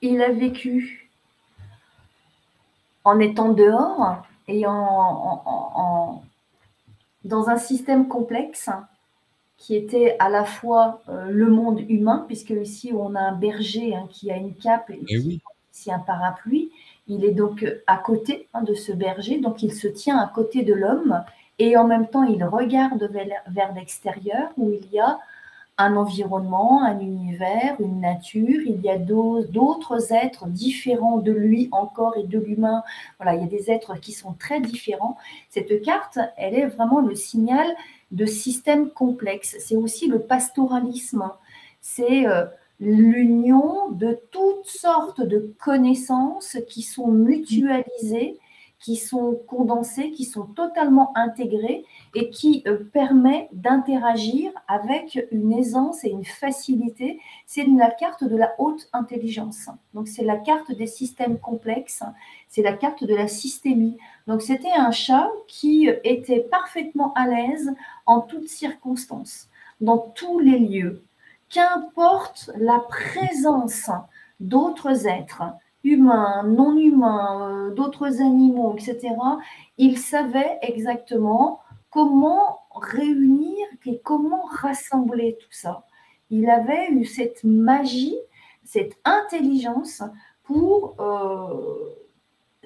Il 0.00 0.22
a 0.22 0.30
vécu 0.30 1.07
en 3.08 3.18
étant 3.28 3.50
dehors 3.64 4.22
et 4.48 4.66
en, 4.66 4.72
en- 4.72 5.42
en- 5.54 5.70
en- 5.82 6.22
dans 7.24 7.48
un 7.48 7.56
système 7.56 8.08
complexe 8.08 8.70
qui 9.56 9.74
était 9.74 10.16
à 10.18 10.28
la 10.28 10.44
fois 10.44 11.00
euh, 11.08 11.26
le 11.30 11.48
monde 11.58 11.80
humain, 11.88 12.24
puisque 12.28 12.50
ici 12.50 12.92
on 12.94 13.14
a 13.14 13.20
un 13.20 13.32
berger 13.46 13.94
hein, 13.96 14.06
qui 14.10 14.30
a 14.30 14.36
une 14.36 14.54
cape 14.54 14.90
et 14.90 15.00
Eh 15.08 15.18
oui. 15.18 15.40
ici 15.74 15.90
un 15.92 15.98
parapluie. 15.98 16.70
Il 17.08 17.24
est 17.24 17.32
donc 17.42 17.66
à 17.86 17.96
côté 17.96 18.48
hein, 18.54 18.62
de 18.62 18.74
ce 18.74 18.92
berger, 18.92 19.40
donc 19.40 19.62
il 19.62 19.72
se 19.72 19.88
tient 19.88 20.18
à 20.18 20.28
côté 20.28 20.62
de 20.62 20.74
l'homme 20.74 21.22
et 21.58 21.76
en 21.76 21.84
même 21.92 22.06
temps 22.08 22.24
il 22.24 22.42
regarde 22.44 23.02
vers, 23.10 23.26
vers 23.48 23.72
l'extérieur 23.74 24.50
où 24.56 24.70
il 24.70 24.86
y 24.92 25.00
a 25.00 25.18
un 25.78 25.96
environnement, 25.96 26.82
un 26.82 26.98
univers, 27.00 27.76
une 27.80 28.00
nature, 28.00 28.60
il 28.66 28.80
y 28.82 28.90
a 28.90 28.98
d'au- 28.98 29.44
d'autres 29.44 30.12
êtres 30.12 30.46
différents 30.48 31.18
de 31.18 31.32
lui 31.32 31.68
encore 31.72 32.16
et 32.16 32.24
de 32.24 32.38
l'humain. 32.38 32.82
Voilà, 33.18 33.34
il 33.36 33.42
y 33.42 33.44
a 33.44 33.48
des 33.48 33.70
êtres 33.70 33.98
qui 34.00 34.12
sont 34.12 34.32
très 34.34 34.60
différents. 34.60 35.16
Cette 35.50 35.82
carte, 35.82 36.18
elle 36.36 36.54
est 36.54 36.66
vraiment 36.66 37.00
le 37.00 37.14
signal 37.14 37.66
de 38.10 38.26
systèmes 38.26 38.90
complexes. 38.90 39.56
C'est 39.60 39.76
aussi 39.76 40.08
le 40.08 40.20
pastoralisme. 40.20 41.30
C'est 41.80 42.26
euh, 42.26 42.44
l'union 42.80 43.90
de 43.90 44.18
toutes 44.30 44.66
sortes 44.66 45.20
de 45.20 45.54
connaissances 45.58 46.56
qui 46.68 46.82
sont 46.82 47.08
mutualisées, 47.08 48.38
qui 48.80 48.96
sont 48.96 49.40
condensées, 49.46 50.12
qui 50.12 50.24
sont 50.24 50.44
totalement 50.44 51.12
intégrées 51.16 51.84
et 52.14 52.30
qui 52.30 52.62
euh, 52.66 52.84
permet 52.92 53.48
d'interagir 53.52 54.52
avec 54.68 55.26
une 55.32 55.52
aisance 55.52 56.04
et 56.04 56.10
une 56.10 56.24
facilité. 56.24 57.20
C'est 57.46 57.64
la 57.64 57.90
carte 57.90 58.24
de 58.24 58.36
la 58.36 58.54
haute 58.58 58.88
intelligence. 58.92 59.68
Donc 59.94 60.08
c'est 60.08 60.24
la 60.24 60.36
carte 60.36 60.70
des 60.72 60.86
systèmes 60.86 61.38
complexes, 61.38 62.02
c'est 62.48 62.62
la 62.62 62.72
carte 62.72 63.04
de 63.04 63.14
la 63.14 63.28
systémie. 63.28 63.98
Donc 64.26 64.42
c'était 64.42 64.72
un 64.76 64.92
chat 64.92 65.28
qui 65.48 65.88
était 66.04 66.40
parfaitement 66.40 67.12
à 67.14 67.26
l'aise 67.26 67.74
en 68.06 68.20
toutes 68.20 68.48
circonstances, 68.48 69.48
dans 69.80 69.98
tous 69.98 70.38
les 70.38 70.58
lieux. 70.58 71.02
Qu'importe 71.50 72.50
la 72.56 72.78
présence 72.78 73.90
d'autres 74.38 75.06
êtres, 75.06 75.42
humains, 75.84 76.42
non 76.44 76.76
humains, 76.76 77.50
euh, 77.50 77.74
d'autres 77.74 78.20
animaux, 78.20 78.74
etc., 78.74 79.14
il 79.76 79.98
savait 79.98 80.58
exactement 80.62 81.60
comment 81.90 82.60
réunir 82.74 83.66
et 83.86 84.00
comment 84.00 84.44
rassembler 84.44 85.38
tout 85.40 85.52
ça. 85.52 85.84
Il 86.30 86.50
avait 86.50 86.90
eu 86.90 87.04
cette 87.04 87.44
magie, 87.44 88.16
cette 88.64 88.98
intelligence 89.04 90.02
pour 90.42 90.96
euh, 91.00 91.94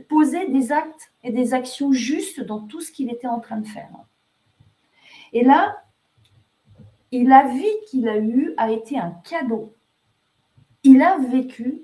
poser 0.09 0.49
des 0.49 0.73
actes 0.73 1.13
et 1.23 1.31
des 1.33 1.55
actions 1.55 1.93
justes 1.93 2.41
dans 2.41 2.61
tout 2.61 2.81
ce 2.81 2.91
qu'il 2.91 3.11
était 3.11 3.29
en 3.29 3.41
train 3.41 3.59
de 3.59 3.67
faire. 3.67 3.91
Et 5.33 5.45
là, 5.45 5.83
la 7.13 7.47
vie 7.49 7.77
qu'il 7.89 8.09
a 8.09 8.19
eue 8.19 8.55
a 8.57 8.71
été 8.71 8.99
un 8.99 9.11
cadeau. 9.25 9.75
Il 10.83 11.03
a 11.03 11.19
vécu 11.19 11.83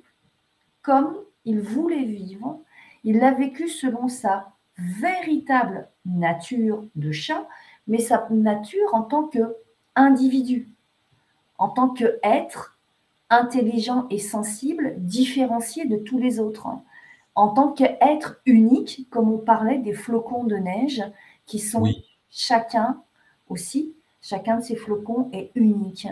comme 0.89 1.19
il 1.45 1.61
voulait 1.61 2.07
vivre. 2.07 2.61
Il 3.05 3.19
l'a 3.19 3.33
vécu 3.33 3.69
selon 3.69 4.09
sa 4.09 4.53
véritable 4.79 5.87
nature 6.07 6.83
de 6.97 7.13
chat, 7.13 7.47
mais 7.89 7.99
sa 7.99 8.27
nature 8.31 8.95
en 8.95 9.03
tant 9.03 9.29
qu'individu, 9.29 10.71
en 11.59 11.69
tant 11.69 11.91
qu'être 11.91 12.79
intelligent 13.29 14.07
et 14.09 14.19
sensible, 14.19 14.95
différencié 14.97 15.85
de 15.85 15.99
tous 15.99 16.19
les 16.19 16.41
autres, 16.41 16.67
en 17.35 17.49
tant 17.49 17.71
qu'être 17.71 18.41
unique, 18.47 19.07
comme 19.11 19.31
on 19.31 19.37
parlait 19.37 19.81
des 19.81 19.93
flocons 19.93 20.45
de 20.45 20.57
neige, 20.57 21.03
qui 21.45 21.59
sont 21.59 21.83
Oui. 21.83 22.03
chacun 22.31 23.03
aussi, 23.51 23.95
chacun 24.23 24.57
de 24.57 24.63
ces 24.63 24.77
flocons 24.77 25.29
est 25.35 25.51
unique. 25.55 26.09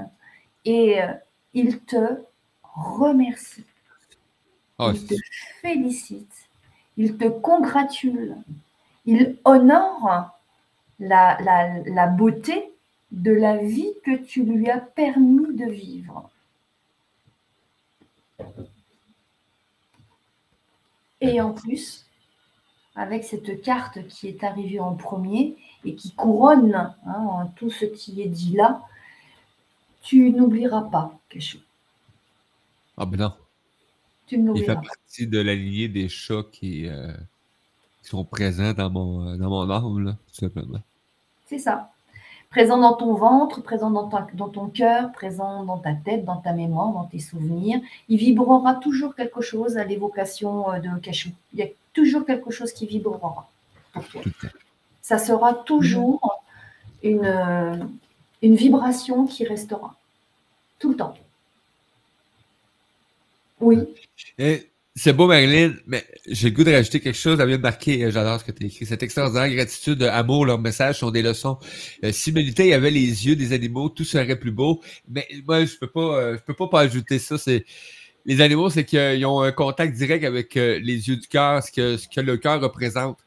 Et 0.66 1.00
euh, 1.00 1.14
il 1.54 1.80
te 1.80 2.18
remercie, 2.74 3.64
Ah, 4.78 4.92
il 4.92 5.06
te 5.06 5.14
félicite, 5.60 6.48
il 6.96 7.16
te 7.18 7.28
congratule, 7.28 8.36
il 9.06 9.38
honore 9.44 10.30
la, 11.00 11.38
la- 11.42 11.80
la 11.84 12.06
beauté 12.08 12.72
de 13.12 13.32
la 13.32 13.58
vie 13.58 13.94
que 14.04 14.16
tu 14.16 14.44
lui 14.44 14.70
as 14.70 14.80
permis 14.80 15.56
de 15.56 15.66
vivre. 15.70 16.30
Et 21.20 21.42
en 21.42 21.52
plus, 21.52 22.06
avec 22.96 23.24
cette 23.24 23.62
carte 23.62 24.06
qui 24.08 24.28
est 24.28 24.44
arrivée 24.44 24.80
en 24.80 24.94
premier 24.96 25.56
et 25.84 25.94
qui 25.96 26.12
couronne 26.14 26.94
hein, 27.06 27.48
tout 27.56 27.70
ce 27.70 27.86
qui 27.86 28.22
est 28.22 28.28
dit 28.28 28.54
là, 28.56 28.82
tu 30.00 30.30
n'oublieras 30.30 30.84
pas 30.90 31.18
Cachou. 31.28 31.58
ah, 32.96 33.06
ben 33.06 33.18
non. 33.20 33.45
Tu 34.26 34.38
ne 34.38 34.54
Il 34.54 34.64
fait 34.64 34.74
partie 34.74 35.26
de 35.26 35.40
la 35.40 35.54
lignée 35.54 35.88
des 35.88 36.08
chats 36.08 36.42
qui, 36.52 36.88
euh, 36.88 37.12
qui 38.02 38.08
sont 38.08 38.24
présents 38.24 38.72
dans 38.72 38.90
mon, 38.90 39.28
euh, 39.28 39.36
dans 39.36 39.50
mon 39.50 39.70
âme, 39.70 40.00
là, 40.00 40.12
tout 40.12 40.34
simplement. 40.34 40.80
C'est 41.46 41.58
ça. 41.58 41.92
Présent 42.50 42.78
dans 42.78 42.94
ton 42.94 43.14
ventre, 43.14 43.60
présent 43.62 43.90
dans, 43.90 44.08
ta- 44.08 44.26
dans 44.34 44.48
ton 44.48 44.68
cœur, 44.68 45.12
présent 45.12 45.64
dans 45.64 45.78
ta 45.78 45.92
tête, 45.92 46.24
dans 46.24 46.38
ta 46.38 46.52
mémoire, 46.52 46.92
dans 46.92 47.04
tes 47.04 47.18
souvenirs. 47.20 47.80
Il 48.08 48.18
vibrera 48.18 48.74
toujours 48.76 49.14
quelque 49.14 49.40
chose 49.42 49.76
à 49.76 49.84
l'évocation 49.84 50.72
euh, 50.72 50.78
de 50.80 50.88
Cachou. 51.00 51.30
Il 51.52 51.60
y 51.60 51.62
a 51.62 51.68
toujours 51.92 52.24
quelque 52.24 52.50
chose 52.50 52.72
qui 52.72 52.86
vibrera 52.86 53.48
pour 53.92 54.08
toi. 54.08 54.22
Tout. 54.22 54.48
Ça 55.02 55.18
sera 55.18 55.54
toujours 55.54 56.42
une, 57.02 57.88
une 58.42 58.54
vibration 58.56 59.26
qui 59.26 59.44
restera. 59.44 59.94
Tout 60.80 60.90
le 60.90 60.96
temps. 60.96 61.14
Oui, 63.60 63.78
Eh, 64.38 64.62
C'est 64.98 65.12
beau, 65.12 65.26
Marilyn, 65.26 65.74
mais 65.86 66.04
j'ai 66.26 66.48
le 66.50 66.54
goût 66.56 66.64
de 66.64 66.72
rajouter 66.72 67.00
quelque 67.00 67.16
chose. 67.18 67.38
Elle 67.40 67.48
vient 67.48 67.56
de 67.58 67.62
marquer, 67.62 68.04
euh, 68.04 68.10
j'adore 68.10 68.40
ce 68.40 68.44
que 68.44 68.52
tu 68.52 68.64
as 68.64 68.66
écrit. 68.66 68.86
Cette 68.86 69.02
extraordinaire 69.02 69.50
gratitude, 69.54 70.02
amour, 70.04 70.46
leurs 70.46 70.58
messages 70.58 71.00
sont 71.00 71.10
des 71.10 71.22
leçons. 71.22 71.58
Euh, 72.04 72.12
si 72.12 72.30
l'humanité 72.30 72.72
avait 72.74 72.90
les 72.90 73.26
yeux 73.26 73.36
des 73.36 73.52
animaux, 73.52 73.90
tout 73.90 74.04
serait 74.04 74.38
plus 74.38 74.52
beau. 74.52 74.82
Mais 75.08 75.28
moi, 75.46 75.64
je 75.66 75.76
peux 75.76 75.90
pas, 75.90 76.18
euh, 76.18 76.36
je 76.38 76.42
peux 76.44 76.54
pas, 76.54 76.68
pas 76.68 76.80
ajouter 76.80 77.18
ça. 77.18 77.36
C'est 77.38 77.64
les 78.26 78.40
animaux, 78.40 78.70
c'est 78.70 78.84
qu'ils 78.84 79.26
ont 79.26 79.40
un 79.42 79.52
contact 79.52 79.96
direct 79.96 80.24
avec 80.24 80.56
euh, 80.56 80.78
les 80.80 81.08
yeux 81.08 81.16
du 81.16 81.28
cœur, 81.28 81.62
ce 81.62 81.72
que, 81.72 81.96
ce 81.98 82.08
que 82.08 82.20
le 82.20 82.36
cœur 82.38 82.60
représente. 82.62 83.18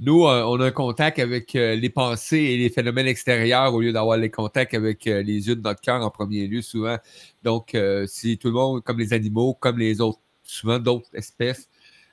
Nous, 0.00 0.26
euh, 0.26 0.42
on 0.44 0.60
a 0.60 0.66
un 0.66 0.70
contact 0.72 1.18
avec 1.20 1.54
euh, 1.54 1.76
les 1.76 1.88
pensées 1.88 2.38
et 2.38 2.56
les 2.56 2.68
phénomènes 2.68 3.06
extérieurs 3.06 3.72
au 3.72 3.80
lieu 3.80 3.92
d'avoir 3.92 4.16
les 4.16 4.30
contacts 4.30 4.74
avec 4.74 5.06
euh, 5.06 5.22
les 5.22 5.46
yeux 5.46 5.54
de 5.54 5.62
notre 5.62 5.80
cœur 5.80 6.04
en 6.04 6.10
premier 6.10 6.48
lieu, 6.48 6.62
souvent. 6.62 6.98
Donc, 7.44 7.74
euh, 7.74 8.04
si 8.06 8.36
tout 8.36 8.48
le 8.48 8.54
monde, 8.54 8.82
comme 8.82 8.98
les 8.98 9.12
animaux, 9.12 9.54
comme 9.54 9.78
les 9.78 10.00
autres, 10.00 10.18
souvent 10.42 10.78
d'autres 10.80 11.08
espèces, 11.14 11.68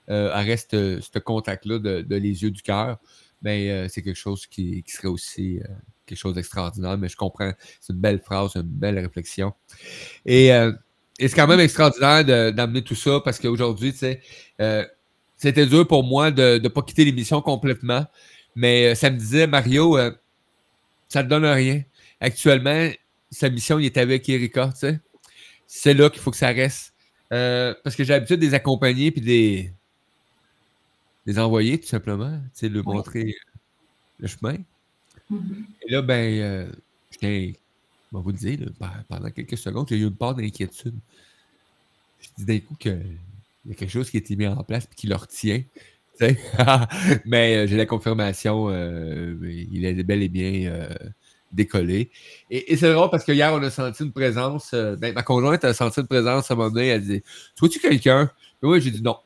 euh, 0.09 0.31
reste 0.33 0.75
euh, 0.75 0.99
ce 1.01 1.19
contact-là 1.19 1.79
de, 1.79 2.01
de 2.01 2.15
les 2.15 2.43
yeux 2.43 2.51
du 2.51 2.61
cœur, 2.61 2.99
ben, 3.41 3.67
euh, 3.67 3.87
c'est 3.89 4.03
quelque 4.03 4.15
chose 4.15 4.45
qui, 4.45 4.83
qui 4.83 4.91
serait 4.91 5.07
aussi 5.07 5.59
quelque 6.05 6.19
chose 6.19 6.35
d'extraordinaire. 6.35 6.97
Mais 6.99 7.09
je 7.09 7.17
comprends, 7.17 7.51
c'est 7.79 7.93
une 7.93 7.99
belle 7.99 8.19
phrase, 8.19 8.55
une 8.55 8.61
belle 8.61 8.99
réflexion. 8.99 9.53
Et, 10.25 10.47
et 10.47 11.27
c'est 11.27 11.35
quand 11.35 11.47
même 11.47 11.59
extraordinaire 11.59 12.23
de- 12.23 12.51
d'amener 12.51 12.83
tout 12.83 12.95
ça 12.95 13.19
parce 13.23 13.39
qu'aujourd'hui, 13.39 13.93
tu 13.93 13.99
sais, 13.99 14.21
c'était 15.41 15.65
dur 15.65 15.87
pour 15.87 16.03
moi 16.03 16.29
de 16.29 16.59
ne 16.61 16.67
pas 16.67 16.83
quitter 16.83 17.03
l'émission 17.03 17.41
complètement. 17.41 18.05
Mais 18.55 18.91
euh, 18.91 18.95
ça 18.95 19.09
me 19.09 19.17
disait, 19.17 19.47
Mario, 19.47 19.97
euh, 19.97 20.11
ça 21.09 21.23
ne 21.23 21.27
te 21.27 21.29
donne 21.31 21.45
rien. 21.45 21.81
Actuellement, 22.19 22.91
sa 23.31 23.49
mission, 23.49 23.79
il 23.79 23.87
est 23.87 23.97
avec 23.97 24.29
Erika, 24.29 24.69
tu 24.71 24.81
sais. 24.81 24.99
C'est 25.65 25.95
là 25.95 26.11
qu'il 26.11 26.21
faut 26.21 26.29
que 26.29 26.37
ça 26.37 26.49
reste. 26.49 26.93
Euh, 27.33 27.73
parce 27.83 27.95
que 27.95 28.03
j'ai 28.03 28.13
l'habitude 28.13 28.39
de 28.39 28.45
les 28.45 28.53
accompagner 28.53 29.09
puis 29.09 29.21
de 29.21 29.71
les, 31.25 31.39
envoyer, 31.39 31.79
tout 31.79 31.87
simplement. 31.87 32.39
Tu 32.53 32.59
sais, 32.59 32.69
leur 32.69 32.85
Oui. 32.85 32.95
montrer 32.97 33.33
le 34.19 34.27
chemin. 34.27 34.57
Mhm. 35.27 35.65
Et 35.81 35.91
là, 35.91 36.01
ben, 36.03 36.39
euh, 36.39 36.71
j'étais, 37.09 37.55
on 38.11 38.17
va 38.17 38.23
vous 38.23 38.31
le 38.31 38.37
dire, 38.37 38.59
là, 38.79 38.93
pendant 39.09 39.31
quelques 39.31 39.57
secondes, 39.57 39.87
j'ai 39.89 39.97
eu 39.97 40.03
une 40.03 40.15
part 40.15 40.35
d'inquiétude. 40.35 40.99
Je 42.19 42.27
dis 42.37 42.45
d'un 42.45 42.59
coup 42.59 42.75
qu'il 43.61 43.71
y 43.71 43.73
a 43.73 43.77
quelque 43.77 43.91
chose 43.91 44.09
qui 44.09 44.17
a 44.17 44.19
été 44.19 44.35
mis 44.35 44.47
en 44.47 44.63
place 44.63 44.85
et 44.91 44.95
qui 44.95 45.07
le 45.07 45.15
retient. 45.15 45.63
Mais 47.25 47.55
euh, 47.55 47.67
j'ai 47.67 47.77
la 47.77 47.85
confirmation, 47.85 48.69
euh, 48.69 49.35
il 49.41 49.85
est 49.85 50.03
bel 50.03 50.21
et 50.21 50.29
bien 50.29 50.71
euh, 50.71 50.89
décollé. 51.51 52.11
Et, 52.49 52.75
c'est 52.75 52.91
drôle 52.91 53.09
parce 53.09 53.23
que 53.23 53.31
hier, 53.31 53.53
on 53.53 53.61
a 53.63 53.69
senti 53.69 54.03
une 54.03 54.11
présence. 54.11 54.73
ben, 54.73 55.13
ma 55.13 55.23
conjointe 55.23 55.63
a 55.65 55.73
senti 55.73 56.01
une 56.01 56.07
présence 56.07 56.49
à 56.51 56.53
un 56.53 56.57
moment 56.57 56.69
donné. 56.69 56.87
Elle 56.87 57.05
dit 57.05 57.21
Tu 57.21 57.59
vois-tu 57.59 57.79
quelqu'un 57.79 58.31
Oui, 58.61 58.81
j'ai 58.81 58.91
dit 58.91 59.01
non. 59.01 59.17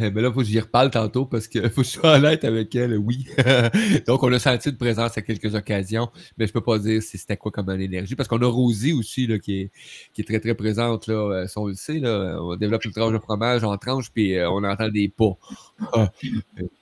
Euh, 0.00 0.10
Mais 0.14 0.22
là, 0.22 0.28
il 0.28 0.34
faut 0.34 0.40
que 0.40 0.46
j'y 0.46 0.60
reparle 0.60 0.90
tantôt 0.90 1.26
parce 1.26 1.46
qu'il 1.48 1.62
faut 1.70 1.82
que 1.82 1.86
je 1.86 1.92
sois 1.92 2.16
honnête 2.16 2.44
avec 2.44 2.74
elle, 2.74 2.96
oui. 2.96 3.26
Donc, 4.06 4.22
on 4.22 4.32
a 4.32 4.38
senti 4.38 4.70
une 4.70 4.76
présence 4.76 5.16
à 5.18 5.22
quelques 5.22 5.54
occasions, 5.54 6.08
mais 6.38 6.46
je 6.46 6.52
peux 6.52 6.60
pas 6.60 6.78
dire 6.78 7.02
si 7.02 7.18
c'était 7.18 7.36
quoi 7.36 7.50
comme 7.50 7.68
une 7.70 7.80
énergie. 7.80 8.14
Parce 8.14 8.28
qu'on 8.28 8.40
a 8.42 8.46
Rosie 8.46 8.92
aussi, 8.92 9.26
qui, 9.40 9.60
est, 9.60 9.70
qui 10.12 10.22
est 10.22 10.24
très, 10.24 10.40
très 10.40 10.54
présente. 10.54 11.06
Là. 11.06 11.14
Euh, 11.14 11.46
Si 11.46 11.58
on 11.58 11.66
le 11.66 11.74
sait, 11.74 12.00
on 12.04 12.56
développe 12.56 12.84
une 12.84 12.92
tranche 12.92 13.12
de 13.12 13.18
fromage 13.18 13.64
en 13.64 13.76
tranche, 13.78 14.10
puis 14.12 14.36
euh, 14.36 14.50
on 14.50 14.64
entend 14.64 14.88
des 14.88 15.08
pas. 15.08 15.36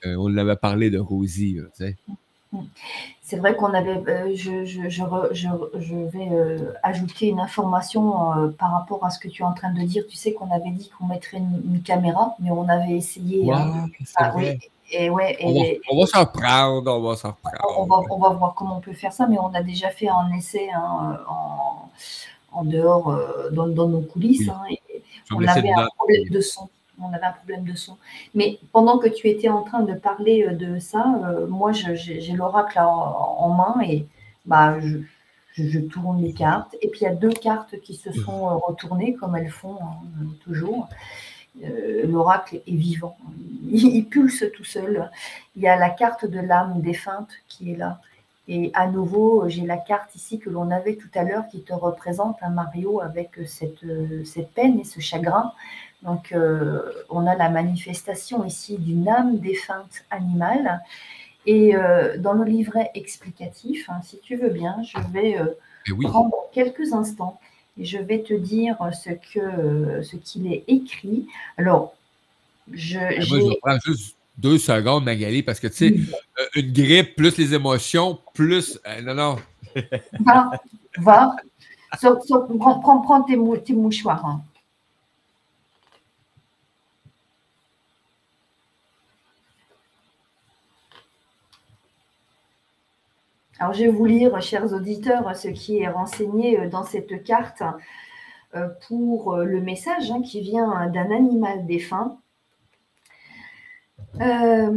Euh, 0.05 0.15
on 0.17 0.29
l'avait 0.29 0.57
parlé 0.57 0.91
de 0.91 0.99
Rosie. 0.99 1.59
C'est 3.23 3.37
vrai 3.37 3.55
qu'on 3.55 3.73
avait, 3.75 4.03
euh, 4.09 4.33
je, 4.35 4.65
je, 4.65 4.89
je, 4.89 5.03
re- 5.03 5.33
je, 5.33 5.95
vais 5.95 6.29
euh, 6.33 6.73
ajouter 6.83 7.29
une 7.29 7.39
information 7.39 8.33
euh, 8.33 8.49
par 8.49 8.73
rapport 8.73 9.05
à 9.05 9.11
ce 9.11 9.21
que 9.21 9.29
tu 9.29 9.43
es 9.43 9.45
en 9.45 9.53
train 9.53 9.73
de 9.73 9.81
dire. 9.83 10.03
Tu 10.09 10.17
sais 10.17 10.33
qu'on 10.33 10.51
avait 10.51 10.71
dit 10.71 10.91
qu'on 10.99 11.07
mettrait 11.07 11.39
une, 11.39 11.63
une 11.65 11.83
caméra, 11.83 12.35
mais 12.41 12.51
on 12.51 12.69
avait 12.69 12.97
essayé. 12.97 13.49
Ah, 14.17 14.33
oui, 14.35 14.59
et 14.91 15.09
ouais, 15.11 15.39
On 15.45 15.53
va, 15.55 15.61
et, 15.61 15.81
on 15.93 16.01
va 16.01 16.07
s'en 16.07 16.21
reprendre, 16.21 16.91
on 16.91 17.09
va 17.09 17.15
s'en 17.15 17.37
on, 17.79 17.85
va, 17.87 18.01
on 18.11 18.19
va 18.19 18.31
voir 18.31 18.55
comment 18.55 18.79
on 18.79 18.81
peut 18.81 18.95
faire 18.95 19.13
ça, 19.13 19.29
mais 19.29 19.39
on 19.39 19.55
a 19.55 19.63
déjà 19.63 19.91
fait 19.91 20.09
un 20.09 20.33
essai 20.37 20.69
hein, 20.75 21.21
en, 21.29 21.89
en 22.53 22.65
dehors, 22.65 23.17
dans, 23.53 23.69
dans 23.69 23.89
nos 23.89 24.01
coulisses. 24.01 24.41
Oui. 24.41 24.51
hein, 24.51 24.77
et 24.93 25.03
on 25.33 25.47
avait 25.47 25.71
un 25.71 25.87
problème 25.97 26.29
de 26.29 26.41
son. 26.41 26.69
On 27.03 27.13
avait 27.13 27.27
un 27.27 27.33
problème 27.33 27.65
de 27.65 27.75
son. 27.75 27.97
Mais 28.35 28.59
pendant 28.73 28.99
que 28.99 29.09
tu 29.09 29.29
étais 29.29 29.49
en 29.49 29.63
train 29.63 29.83
de 29.83 29.95
parler 29.95 30.45
euh, 30.47 30.53
de 30.53 30.79
ça, 30.79 31.15
euh, 31.25 31.47
moi, 31.47 31.73
j'ai 31.73 32.33
l'oracle 32.33 32.79
en, 32.79 33.49
main 33.51 33.83
et 33.83 34.07
bah, 34.47 34.79
je, 34.81 35.79
tourne 35.79 36.23
les 36.23 36.33
cartes. 36.33 36.77
Et 36.81 36.89
puis, 36.89 37.01
il 37.03 37.05
y 37.05 37.07
a 37.07 37.15
deux 37.15 37.33
cartes 37.33 37.79
qui 37.81 37.95
se 37.95 38.13
sont 38.13 38.47
euh, 38.47 38.55
retournées, 38.55 39.15
comme 39.15 39.37
elles 39.37 39.51
font 39.51 39.79
hein, 39.83 40.27
toujours. 40.45 40.89
L'oracle 42.05 42.63
est 42.67 42.77
vivant. 42.77 43.17
Il, 43.73 43.97
il 43.97 44.07
pulse 44.07 44.45
tout 44.55 44.65
seul. 44.65 45.11
Il 45.57 45.63
y 45.63 45.69
a 45.69 45.77
la 45.77 45.91
carte 45.91 46.25
de 46.25 46.41
l'âme 46.41 46.81
défunte 46.81 47.31
qui 47.49 47.73
est 47.73 47.77
là. 47.77 48.01
Et 48.49 48.71
à 48.75 48.87
nouveau, 48.87 49.49
j'ai 49.49 49.67
la 49.67 49.77
carte 49.77 50.15
ici 50.17 50.39
que 50.41 50.51
l'on 50.51 50.71
avait 50.71 50.97
tout 50.97 51.11
à 51.15 51.23
l'heure 51.23 51.47
qui 51.49 51.63
te 51.63 51.73
représente 51.73 52.37
un 52.43 52.51
Mario 52.51 53.01
avec 53.01 53.31
cette, 53.47 53.85
cette 54.25 54.51
peine 54.53 54.81
et 54.81 54.85
ce 54.85 55.01
chagrin. 55.01 55.53
Donc, 56.03 56.33
euh, 56.33 56.81
on 57.11 57.27
a 57.27 57.35
la 57.37 57.51
manifestation 57.51 58.45
ici 58.45 58.79
d'une 58.79 59.09
âme 59.09 59.39
défunte 59.39 60.05
animale. 60.11 60.81
Et 61.47 61.75
euh, 61.75 62.17
dans 62.19 62.33
le 62.33 62.45
livret 62.45 62.91
explicatif, 62.95 63.89
hein, 63.89 64.01
si 64.03 64.19
tu 64.21 64.37
veux 64.37 64.51
bien, 64.51 64.77
je 64.83 64.99
vais 65.13 65.39
euh, 65.39 65.47
oui, 65.93 66.07
prendre 66.07 66.35
quelques 66.53 66.93
instants 66.93 67.39
et 67.79 67.85
je 67.85 67.99
vais 67.99 68.21
te 68.21 68.35
dire 68.35 68.77
ce 68.93 69.11
que 69.11 70.03
ce 70.03 70.17
qu'il 70.17 70.53
est 70.53 70.65
écrit. 70.69 71.27
Alors, 71.57 71.95
je, 72.71 72.99
moi, 72.99 73.41
je 73.41 73.59
prendre 73.59 73.81
juste 73.85 74.17
deux 74.37 74.59
secondes, 74.59 75.05
Magali, 75.05 75.43
parce 75.43 75.61
que 75.61 75.67
tu 75.67 75.75
sais, 75.75 75.95
une 76.55 76.73
grippe, 76.73 77.17
plus 77.17 77.37
les 77.37 77.55
émotions, 77.55 78.19
plus. 78.35 78.79
non, 79.03 79.15
non. 79.15 79.37
va, 80.21 80.51
va, 80.99 81.37
prends, 82.59 82.81
prends- 82.81 83.01
prends 83.01 83.23
tes, 83.23 83.37
mou- 83.37 83.57
tes 83.57 83.75
mouchoirs. 83.75 84.25
hein. 84.25 84.43
Alors, 93.61 93.75
je 93.75 93.85
vais 93.85 93.91
vous 93.91 94.07
lire, 94.07 94.41
chers 94.41 94.73
auditeurs, 94.73 95.37
ce 95.37 95.49
qui 95.49 95.81
est 95.81 95.89
renseigné 95.89 96.59
euh, 96.59 96.69
dans 96.71 96.83
cette 96.83 97.23
carte 97.23 97.63
euh, 98.55 98.69
pour 98.89 99.35
euh, 99.35 99.45
le 99.45 99.61
message 99.61 100.11
hein, 100.11 100.23
qui 100.23 100.41
vient 100.41 100.87
d'un 100.89 101.11
animal 101.11 101.67
défunt. 101.67 102.19
Ah 104.19 104.71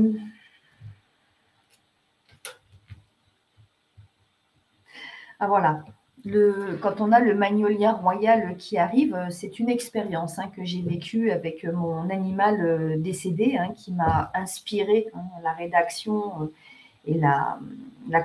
voilà. 5.48 5.86
Le, 6.26 6.78
quand 6.82 7.00
on 7.00 7.14
a 7.14 7.22
le 7.22 7.36
magnolia 7.36 7.94
royal 7.94 8.58
qui 8.58 8.78
arrive, 8.78 9.18
c'est 9.30 9.60
une 9.60 9.70
expérience 9.70 10.40
hein, 10.40 10.52
que 10.54 10.66
j'ai 10.66 10.82
vécue 10.82 11.32
avec 11.32 11.64
mon 11.64 12.10
animal 12.10 13.02
décédé 13.02 13.56
hein, 13.58 13.72
qui 13.74 13.94
m'a 13.94 14.30
inspiré 14.34 15.08
la 15.42 15.54
rédaction 15.54 16.52
et 17.06 17.20
la, 17.20 17.60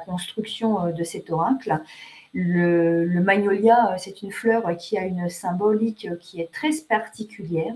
construction 0.04 0.86
euh, 0.86 0.92
de 0.92 1.04
cet 1.04 1.30
oracle. 1.30 1.80
Le, 2.34 3.06
le 3.06 3.22
magnolia, 3.22 3.92
euh, 3.92 3.94
c'est 3.96 4.22
une 4.22 4.32
fleur 4.32 4.76
qui 4.76 4.98
a 4.98 5.04
une 5.04 5.28
symbolique 5.30 6.06
euh, 6.10 6.16
qui 6.16 6.40
est 6.40 6.52
très 6.52 6.70
particulière. 6.88 7.74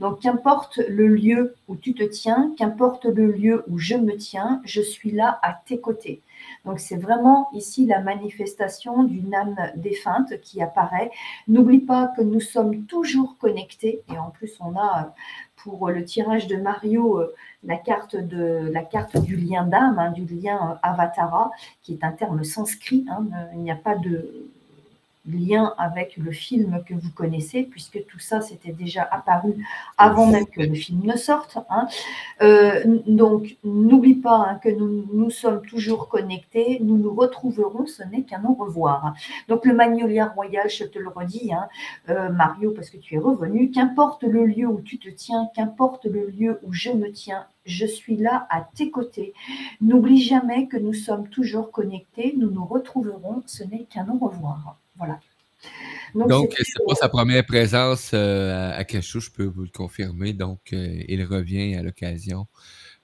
Donc, 0.00 0.20
qu'importe 0.20 0.78
le 0.88 1.06
lieu 1.06 1.54
où 1.68 1.76
tu 1.76 1.94
te 1.94 2.02
tiens, 2.02 2.52
qu'importe 2.58 3.04
le 3.04 3.30
lieu 3.30 3.64
où 3.68 3.78
je 3.78 3.94
me 3.94 4.16
tiens, 4.16 4.60
je 4.64 4.80
suis 4.80 5.12
là 5.12 5.38
à 5.42 5.52
tes 5.52 5.80
côtés. 5.80 6.20
Donc, 6.64 6.80
c'est 6.80 6.96
vraiment 6.96 7.48
ici 7.52 7.86
la 7.86 8.00
manifestation 8.00 9.04
d'une 9.04 9.34
âme 9.34 9.56
défunte 9.76 10.40
qui 10.40 10.60
apparaît. 10.60 11.10
N'oublie 11.46 11.78
pas 11.78 12.12
que 12.16 12.22
nous 12.22 12.40
sommes 12.40 12.84
toujours 12.86 13.36
connectés. 13.38 14.02
Et 14.12 14.18
en 14.18 14.30
plus, 14.30 14.52
on 14.60 14.76
a 14.76 15.14
pour 15.56 15.90
le 15.90 16.04
tirage 16.04 16.46
de 16.46 16.56
Mario 16.56 17.20
euh, 17.20 17.34
la 17.64 17.76
carte, 17.76 18.16
du 19.16 19.36
lien 19.36 19.64
d'âme, 19.64 19.98
hein, 19.98 20.12
du 20.12 20.24
lien 20.24 20.72
euh, 20.72 20.74
avatara, 20.82 21.50
qui 21.82 21.94
est 21.94 22.04
un 22.04 22.12
terme 22.12 22.44
sanskrit. 22.44 23.04
hein. 23.10 23.26
Euh, 23.34 23.46
Il 23.54 23.60
n'y 23.60 23.70
a 23.70 23.76
pas 23.76 23.96
de 23.96 24.48
lien 25.26 25.74
avec 25.78 26.16
le 26.16 26.32
film 26.32 26.82
que 26.86 26.94
vous 26.94 27.10
connaissez, 27.10 27.62
puisque 27.64 28.04
tout 28.06 28.18
ça 28.18 28.40
s'était 28.40 28.72
déjà 28.72 29.02
apparu 29.02 29.64
avant 29.98 30.26
même 30.26 30.46
que 30.46 30.62
le 30.62 30.74
film 30.74 31.02
ne 31.04 31.16
sorte. 31.16 31.58
hein. 31.70 31.86
Euh, 32.42 33.00
donc, 33.06 33.56
n'oublie 33.64 34.14
pas 34.16 34.46
hein, 34.48 34.60
que 34.62 34.68
nous, 34.68 35.04
nous 35.12 35.30
sommes 35.30 35.62
toujours 35.62 36.08
connectés, 36.08 36.78
nous 36.82 36.98
nous 36.98 37.14
retrouverons, 37.14 37.86
ce 37.86 38.02
n'est 38.02 38.22
qu'un 38.22 38.44
au 38.44 38.54
revoir. 38.54 39.14
Donc, 39.48 39.64
le 39.64 39.74
Magnolia 39.74 40.26
Royal, 40.26 40.68
je 40.68 40.84
te 40.84 40.98
le 40.98 41.08
redis, 41.08 41.52
hein, 41.52 41.68
euh, 42.08 42.30
Mario, 42.30 42.72
parce 42.72 42.90
que 42.90 42.98
tu 42.98 43.14
es 43.14 43.18
revenu, 43.18 43.70
qu'importe 43.70 44.22
le 44.22 44.46
lieu 44.46 44.66
où 44.66 44.80
tu 44.80 44.98
te 44.98 45.08
tiens, 45.08 45.48
qu'importe 45.54 46.04
le 46.06 46.26
lieu 46.26 46.60
où 46.62 46.72
je 46.72 46.90
me 46.90 47.10
tiens, 47.10 47.46
je 47.64 47.86
suis 47.86 48.16
là 48.16 48.46
à 48.50 48.60
tes 48.60 48.90
côtés. 48.90 49.34
N'oublie 49.80 50.20
jamais 50.22 50.68
que 50.68 50.76
nous 50.76 50.94
sommes 50.94 51.28
toujours 51.28 51.70
connectés, 51.72 52.34
nous 52.36 52.50
nous 52.50 52.64
retrouverons, 52.64 53.42
ce 53.46 53.64
n'est 53.64 53.84
qu'un 53.84 54.08
au 54.08 54.18
revoir. 54.24 54.76
Voilà. 54.98 55.20
Donc, 56.14 56.54
c'est 56.56 56.84
pas 56.86 56.94
sa 56.94 57.08
première 57.08 57.44
présence 57.44 58.12
euh, 58.14 58.72
à- 58.78 58.84
Cachou, 58.84 59.20
je 59.20 59.30
peux 59.30 59.44
vous 59.44 59.62
le 59.62 59.68
confirmer. 59.68 60.32
Donc, 60.32 60.60
euh, 60.72 61.02
il 61.08 61.22
revient 61.24 61.74
à 61.74 61.82
l'occasion, 61.82 62.46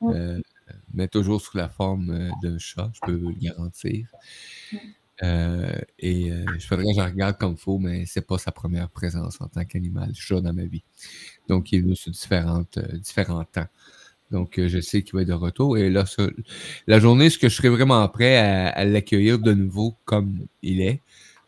Mm. 0.01 0.11
euh, 0.15 0.41
mais 0.95 1.09
toujours 1.09 1.41
sous 1.41 1.57
la 1.57 1.69
forme 1.69 2.31
d'un 2.43 2.59
chat, 2.59 2.91
je 2.95 3.01
peux 3.07 3.15
vous 3.17 3.31
le 3.31 3.37
garantir. 3.41 4.07
Mm. 4.73 4.77
Euh, 5.25 5.79
et 6.01 6.33
je 6.59 6.67
faudrait 6.67 6.87
que 6.87 7.01
je 7.01 7.05
regarde 7.05 7.39
comme 7.39 7.53
il 7.53 7.59
faut, 7.59 7.79
mais 7.79 8.07
c'est 8.07 8.27
pas 8.27 8.39
sa 8.39 8.51
première 8.53 8.89
présence 8.91 9.41
en 9.41 9.47
tant 9.49 9.65
qu'animal 9.65 10.11
chat 10.15 10.41
dans 10.41 10.53
ma 10.53 10.65
vie. 10.65 10.83
Donc, 11.49 11.73
il 11.73 11.79
est 11.79 11.83
venu 11.83 11.97
sur 11.97 12.11
différentes, 12.11 12.79
différents 12.95 13.45
temps. 13.45 13.69
Donc, 14.33 14.59
je 14.59 14.81
sais 14.81 15.03
qu'il 15.03 15.15
va 15.15 15.23
être 15.23 15.29
de 15.29 15.35
retour. 15.35 15.77
Et 15.79 15.91
là, 15.91 16.05
la 16.87 16.99
journée, 16.99 17.31
ce 17.31 17.39
que 17.39 17.49
je 17.51 17.55
serai 17.57 17.69
vraiment 17.69 18.09
prêt 18.09 18.37
à, 18.39 18.69
à 18.71 18.85
l'accueillir 18.85 19.39
de 19.39 19.53
nouveau 19.53 19.95
comme 20.07 20.47
il 20.63 20.81
est, 20.81 21.03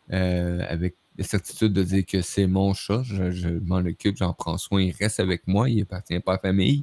avec 0.09 0.95
la 1.17 1.23
certitude 1.23 1.71
de 1.71 1.83
dire 1.83 2.05
que 2.05 2.21
c'est 2.21 2.45
mon 2.45 2.73
chat, 2.73 3.01
je, 3.03 3.47
m'en 3.59 3.77
occupe, 3.77 4.17
j'en 4.17 4.33
prends 4.33 4.57
soin, 4.57 4.81
il 4.81 4.91
reste 4.91 5.19
avec 5.19 5.47
moi, 5.47 5.69
il 5.69 5.81
appartient 5.81 6.19
pas 6.19 6.33
à 6.33 6.35
la 6.35 6.39
famille, 6.39 6.81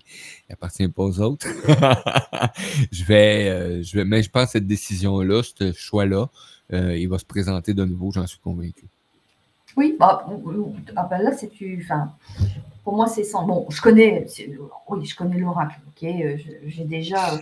il 0.48 0.52
appartient 0.54 0.88
pas 0.88 1.02
aux 1.02 1.20
autres. 1.20 1.46
je 2.90 3.04
vais, 3.04 3.48
euh, 3.50 3.82
je 3.82 3.96
vais, 3.96 4.04
mais 4.04 4.22
je 4.22 4.30
pense 4.30 4.46
que 4.46 4.52
cette 4.52 4.66
décision-là, 4.66 5.42
ce 5.42 5.72
choix-là, 5.72 6.30
euh, 6.72 6.96
il 6.96 7.08
va 7.08 7.18
se 7.18 7.26
présenter 7.26 7.74
de 7.74 7.84
nouveau, 7.84 8.10
j'en 8.10 8.26
suis 8.26 8.38
convaincu. 8.38 8.86
Oui, 9.76 9.96
bah, 9.98 10.26
ah 10.96 11.04
bah 11.04 11.18
là, 11.18 11.32
c'est 11.32 11.48
tu. 11.48 11.82
Enfin, 11.82 12.12
pour 12.84 12.94
moi, 12.94 13.06
c'est 13.06 13.24
sans. 13.24 13.46
Bon, 13.46 13.66
je 13.70 13.80
connais. 13.80 14.26
Oui, 14.88 15.04
je 15.04 15.16
connais 15.16 15.38
l'oracle. 15.38 15.80
Ok, 15.88 16.04
euh, 16.04 16.36
j'ai 16.66 16.84
déjà 16.84 17.34
euh, 17.34 17.38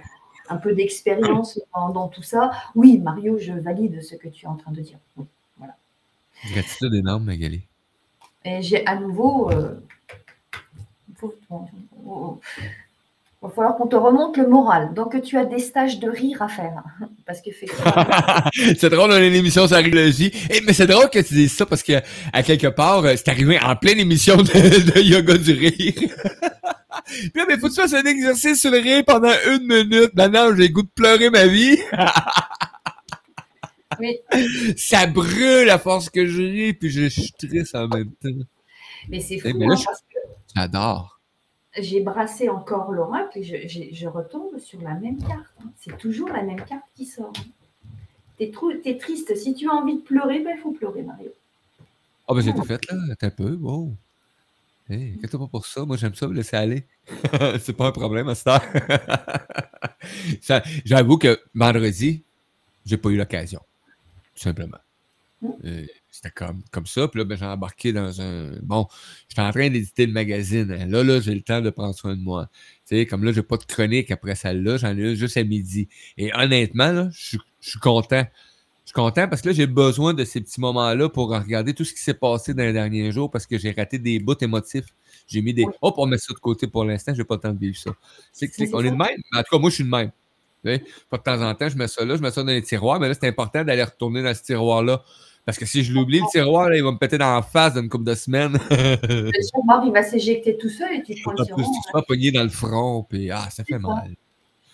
un 0.49 0.57
peu 0.57 0.75
d'expérience 0.75 1.61
dans, 1.75 1.91
dans 1.91 2.09
tout 2.09 2.23
ça. 2.23 2.53
Oui, 2.75 2.99
Mario, 2.99 3.39
je 3.39 3.53
valide 3.53 4.03
ce 4.03 4.15
que 4.15 4.29
tu 4.29 4.47
es 4.47 4.49
en 4.49 4.57
train 4.57 4.73
de 4.73 4.81
dire. 4.81 4.99
Oui. 5.17 5.27
Gratitude 6.53 6.95
énorme, 6.95 7.25
Magali. 7.25 7.63
Et 8.45 8.63
j'ai 8.63 8.87
à 8.87 8.97
nouveau. 8.97 9.51
euh, 9.51 9.75
oh, 11.23 11.35
oh, 12.07 12.41
Il 13.43 13.47
va 13.47 13.51
falloir 13.51 13.77
qu'on 13.77 13.87
te 13.87 13.97
remonte 13.97 14.37
le 14.39 14.47
moral. 14.49 14.95
Donc, 14.95 15.21
tu 15.23 15.37
as 15.37 15.45
des 15.45 15.59
stages 15.59 15.99
de 15.99 16.09
rire 16.09 16.41
à 16.43 16.49
faire. 16.49 16.83
Parce 17.27 17.41
qu'effectivement, 17.43 17.93
c'est 18.79 18.89
drôle, 18.91 19.11
on 19.11 19.15
a 19.15 19.21
une 19.21 19.35
émission 19.35 19.67
sur 19.67 19.77
la 19.77 19.83
rhinologie. 19.83 20.33
Eh, 20.51 20.63
mais 20.63 20.73
c'est 20.73 20.87
drôle 20.87 21.11
que 21.11 21.19
tu 21.19 21.35
dises 21.35 21.53
ça 21.55 21.67
parce 21.67 21.83
que, 21.83 22.01
à 22.33 22.43
quelque 22.43 22.69
part, 22.69 23.05
euh, 23.05 23.15
c'est 23.17 23.29
arrivé 23.29 23.59
en 23.61 23.77
pleine 23.77 23.99
émission 23.99 24.37
de, 24.37 24.93
de 24.93 25.01
yoga 25.01 25.37
du 25.37 25.53
rire. 25.53 25.95
Puis 27.07 27.33
là, 27.35 27.45
mais 27.49 27.59
faut 27.59 27.69
que 27.69 27.75
tu 27.75 27.81
fasses 27.81 27.95
un 27.95 28.05
exercice 28.05 28.61
sur 28.61 28.71
le 28.71 28.79
rire 28.79 29.03
pendant 29.07 29.33
une 29.47 29.67
minute. 29.67 30.15
Maintenant, 30.15 30.55
j'ai 30.57 30.69
le 30.69 30.73
goût 30.73 30.83
de 30.83 30.91
pleurer 30.95 31.29
ma 31.31 31.47
vie. 31.47 31.77
Oui. 34.01 34.19
Ça 34.77 35.07
brûle 35.07 35.69
à 35.71 35.79
force 35.79 36.11
que 36.11 36.27
je 36.27 36.43
ris, 36.43 36.73
puis 36.75 36.91
je 36.91 37.09
suis 37.09 37.33
triste 37.33 37.75
en 37.75 37.87
même 37.89 38.11
temps. 38.13 38.29
mais 39.09 39.21
c'est 39.21 39.35
Eh, 39.45 39.51
fou 39.53 39.59
mais 39.59 39.67
là, 39.67 39.75
hein, 39.75 39.83
parce 39.85 40.01
que 40.01 40.19
J'adore. 40.57 41.21
j'ai 41.79 42.01
brassé 42.01 42.49
encore 42.49 42.91
l'oracle 42.93 43.39
et 43.39 43.93
je, 43.93 44.07
retombe 44.09 44.59
sur 44.59 44.81
la 44.83 44.95
même 44.95 45.19
carte. 45.23 45.45
hein. 45.63 45.71
C'est 45.79 45.97
toujours 45.99 46.29
la 46.29 46.43
même 46.43 46.63
carte 46.65 46.83
qui 46.97 47.05
sort. 47.07 47.33
T'es, 48.39 48.51
trou- 48.51 48.73
t'es 48.83 48.97
triste. 48.97 49.37
Si 49.37 49.55
tu 49.55 49.69
as 49.69 49.73
envie 49.73 49.97
de 49.97 50.01
pleurer, 50.03 50.41
ben, 50.41 50.55
il 50.57 50.61
faut 50.61 50.73
pleurer, 50.73 51.03
Mario. 51.03 51.31
Ah, 52.27 52.35
ben, 52.35 52.43
c'était 52.43 52.63
fait, 52.65 52.81
là. 52.91 53.15
T'as 53.19 53.27
un 53.27 53.31
peu. 53.31 53.55
Wow. 53.55 53.95
Hey, 54.89 55.13
pas 55.31 55.39
pour 55.47 55.67
ça. 55.67 55.85
Moi, 55.85 55.97
j'aime 55.97 56.15
ça, 56.15 56.27
me 56.27 56.35
laisser 56.35 56.57
aller. 56.57 56.85
c'est 57.61 57.77
pas 57.77 57.89
un 57.89 57.93
problème 57.93 58.29
à 58.29 58.35
cette 58.35 58.47
heure. 58.49 58.63
Ça- 60.41 60.63
J'avoue 60.85 61.19
que 61.19 61.39
vendredi, 61.55 62.23
j'ai 62.87 62.97
pas 62.97 63.11
eu 63.11 63.17
l'occasion. 63.17 63.61
Tout 64.41 64.45
simplement. 64.45 64.79
Mm. 65.43 65.49
Euh, 65.65 65.87
C'était 66.11 66.31
comme, 66.31 66.63
comme 66.71 66.87
ça. 66.87 67.09
Puis 67.09 67.19
là, 67.19 67.25
ben, 67.27 67.37
j'ai 67.37 67.45
embarqué 67.45 67.93
dans 67.93 68.21
un. 68.23 68.53
Bon, 68.63 68.87
j'étais 69.29 69.43
en 69.43 69.51
train 69.51 69.69
d'éditer 69.69 70.07
le 70.07 70.13
magazine. 70.13 70.73
hein. 70.73 70.87
Là, 70.87 71.05
là, 71.05 71.21
j'ai 71.21 71.35
le 71.35 71.43
temps 71.43 71.61
de 71.61 71.69
prendre 71.71 71.95
soin 71.95 72.17
de 72.17 72.23
moi. 72.23 72.49
Tu 72.89 72.97
sais, 72.97 73.07
comme 73.07 73.23
là, 73.25 73.33
j'ai 73.33 73.43
pas 73.43 73.59
de 73.59 73.65
chronique 73.65 74.11
après 74.11 74.35
celle-là. 74.35 74.79
J'en 74.79 74.97
ai 74.97 75.11
une 75.11 75.15
juste 75.15 75.37
à 75.37 75.45
midi. 75.45 75.89
Et 76.17 76.33
honnêtement, 76.35 76.91
là, 76.93 77.09
je 77.13 77.37
suis- 77.61 77.79
content. 77.81 78.25
Je 78.85 78.93
suis 78.93 78.95
content 78.95 79.29
parce 79.29 79.43
que 79.43 79.49
là, 79.51 79.55
j'ai 79.55 79.67
besoin 79.67 80.15
de 80.15 80.25
ces 80.25 80.41
petits 80.41 80.61
moments-là 80.61 81.09
pour 81.11 81.29
regarder 81.31 81.75
tout 81.75 81.85
ce 81.85 81.93
qui 81.93 82.01
s'est 82.01 82.15
passé 82.15 82.55
dans 82.55 82.65
les 82.65 82.73
derniers 82.73 83.13
jours 83.13 83.31
parce 83.31 83.47
que 83.47 83.59
j'ai 83.59 83.71
raté 83.73 83.99
des 83.99 84.19
bouts 84.19 84.35
émotifs. 84.41 84.87
J'ai 85.29 85.43
mis 85.43 85.55
des. 85.55 85.65
Hop, 85.83 85.95
on 85.99 86.07
met 86.07 86.19
ça 86.19 86.33
de 86.35 86.39
côté 86.41 86.67
pour 86.67 86.85
l'instant, 86.85 87.13
j'ai 87.15 87.25
pas 87.25 87.35
le 87.37 87.41
temps 87.41 87.53
de 87.53 87.59
vivre 87.61 87.77
ça. 87.77 87.93
C'est 88.33 88.51
c'est 88.53 88.65
est 88.65 88.69
de 88.69 88.81
même. 88.91 88.99
En 89.33 89.43
tout 89.43 89.51
cas, 89.53 89.59
moi, 89.59 89.71
je 89.71 89.75
suis 89.77 89.85
de 89.85 89.91
même. 89.91 90.11
Pas 90.63 91.17
de 91.19 91.23
temps 91.23 91.43
en 91.43 91.55
temps, 91.55 91.69
je 91.69 91.77
mets 91.77 91.89
ça 91.89 92.05
là, 92.05 92.17
je 92.17 92.23
mets 92.23 92.31
ça 92.31 92.43
dans 92.43 92.49
les 92.51 92.63
tiroirs, 92.63 93.01
mais 93.01 93.09
là, 93.09 93.15
c'est 93.19 93.29
important 93.29 93.65
d'aller 93.65 93.83
retourner 93.83 94.23
dans 94.23 94.35
ce 94.35 94.43
tiroir-là. 94.43 95.03
Parce 95.47 95.59
que 95.59 95.65
si 95.65 95.83
je 95.83 95.93
l'oublie, 95.93 96.21
le 96.21 96.31
tiroir, 96.31 96.69
là, 96.69 96.77
il 96.77 96.83
va 96.85 96.93
me 96.93 96.99
péter 96.99 97.17
dans 97.19 97.35
la 97.35 97.43
face 97.43 97.75
dans 97.75 97.81
une 97.81 97.89
couple 97.89 98.05
de 98.05 98.15
semaines. 98.15 98.59
Le 98.71 99.31
tiroir, 99.47 99.83
il 99.87 99.93
va 99.93 100.03
s'éjecter 100.03 100.57
tout 100.59 100.69
seul 100.69 100.97
et 100.97 101.03
tu 101.03 101.21
prends 101.23 101.33
en 101.33 101.35
le 101.39 101.45
tiroir. 101.47 101.67
tu 101.67 101.93
te 101.93 101.99
fais 101.99 102.05
pogner 102.07 102.31
dans 102.31 102.43
le 102.43 102.51
front, 102.51 103.07
puis 103.09 103.31
ah, 103.31 103.49
ça 103.51 103.65
fait 103.65 103.79
mal. 103.79 104.15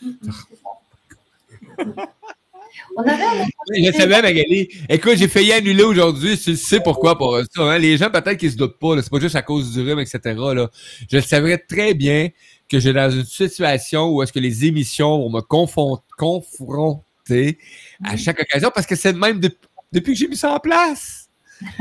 C'est 0.02 0.56
ça. 0.56 1.90
On 2.96 3.02
avait 3.02 3.44
Je 3.76 3.92
savais, 3.92 4.22
Magali. 4.22 4.68
Écoute, 4.88 5.16
j'ai 5.16 5.28
failli 5.28 5.52
annuler 5.52 5.82
aujourd'hui. 5.82 6.38
Tu 6.38 6.56
sais 6.56 6.80
pourquoi 6.80 7.16
pour 7.16 7.38
ça. 7.54 7.62
hein. 7.62 7.78
Les 7.78 7.96
gens, 7.96 8.10
peut-être 8.10 8.36
qu'ils 8.36 8.52
se 8.52 8.56
doutent 8.56 8.78
pas. 8.78 9.00
C'est 9.02 9.10
pas 9.10 9.20
juste 9.20 9.36
à 9.36 9.42
cause 9.42 9.72
du 9.72 9.80
rhume, 9.80 10.00
etc. 10.00 10.18
Là. 10.24 10.68
Je 11.10 11.16
le 11.16 11.22
savais 11.22 11.58
très 11.58 11.94
bien 11.94 12.28
que 12.68 12.78
j'ai 12.80 12.92
dans 12.92 13.10
une 13.10 13.24
situation 13.24 14.08
où 14.10 14.22
est-ce 14.22 14.32
que 14.32 14.38
les 14.40 14.64
émissions 14.64 15.18
vont 15.18 15.30
me 15.30 15.40
confon- 15.40 16.00
confronter 16.18 17.58
à 18.04 18.16
chaque 18.16 18.40
occasion 18.40 18.70
parce 18.74 18.86
que 18.86 18.96
c'est 18.96 19.12
de 19.12 19.18
même 19.18 19.40
de- 19.40 19.56
depuis 19.92 20.12
que 20.14 20.18
j'ai 20.18 20.28
mis 20.28 20.36
ça 20.36 20.52
en 20.54 20.58
place. 20.60 21.28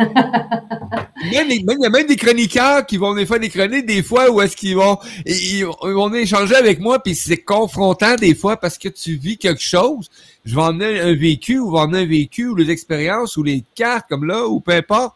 Même- 1.31 1.51
Il 1.51 1.65
y 1.81 1.85
a 1.85 1.89
même 1.89 2.07
des 2.07 2.15
chroniqueurs 2.15 2.85
qui 2.85 2.95
vont 2.97 3.13
venir 3.13 3.27
faire 3.27 3.39
des 3.39 3.49
chroniques 3.49 3.85
des 3.85 4.03
fois 4.03 4.29
où 4.31 4.41
est-ce 4.41 4.55
qu'ils 4.55 4.75
vont 4.75 4.97
ils, 5.25 5.59
ils 5.59 5.65
vont 5.65 6.13
échanger 6.13 6.55
avec 6.55 6.79
moi 6.79 7.01
puis 7.01 7.13
c'est 7.15 7.37
confrontant 7.43 8.15
des 8.15 8.35
fois 8.35 8.57
parce 8.57 8.77
que 8.77 8.87
tu 8.89 9.15
vis 9.15 9.37
quelque 9.37 9.61
chose. 9.61 10.09
Je 10.45 10.55
vais 10.55 10.61
emmener 10.61 10.99
un 11.01 11.13
vécu 11.13 11.59
ou 11.59 11.67
je 11.67 11.73
vais 11.73 11.79
emmener 11.79 11.99
un 12.03 12.05
vécu 12.05 12.47
ou 12.47 12.55
les 12.55 12.69
expériences 12.69 13.35
ou 13.37 13.43
les 13.43 13.63
cartes 13.75 14.05
comme 14.07 14.25
là 14.25 14.47
ou 14.47 14.59
peu 14.61 14.71
importe. 14.71 15.15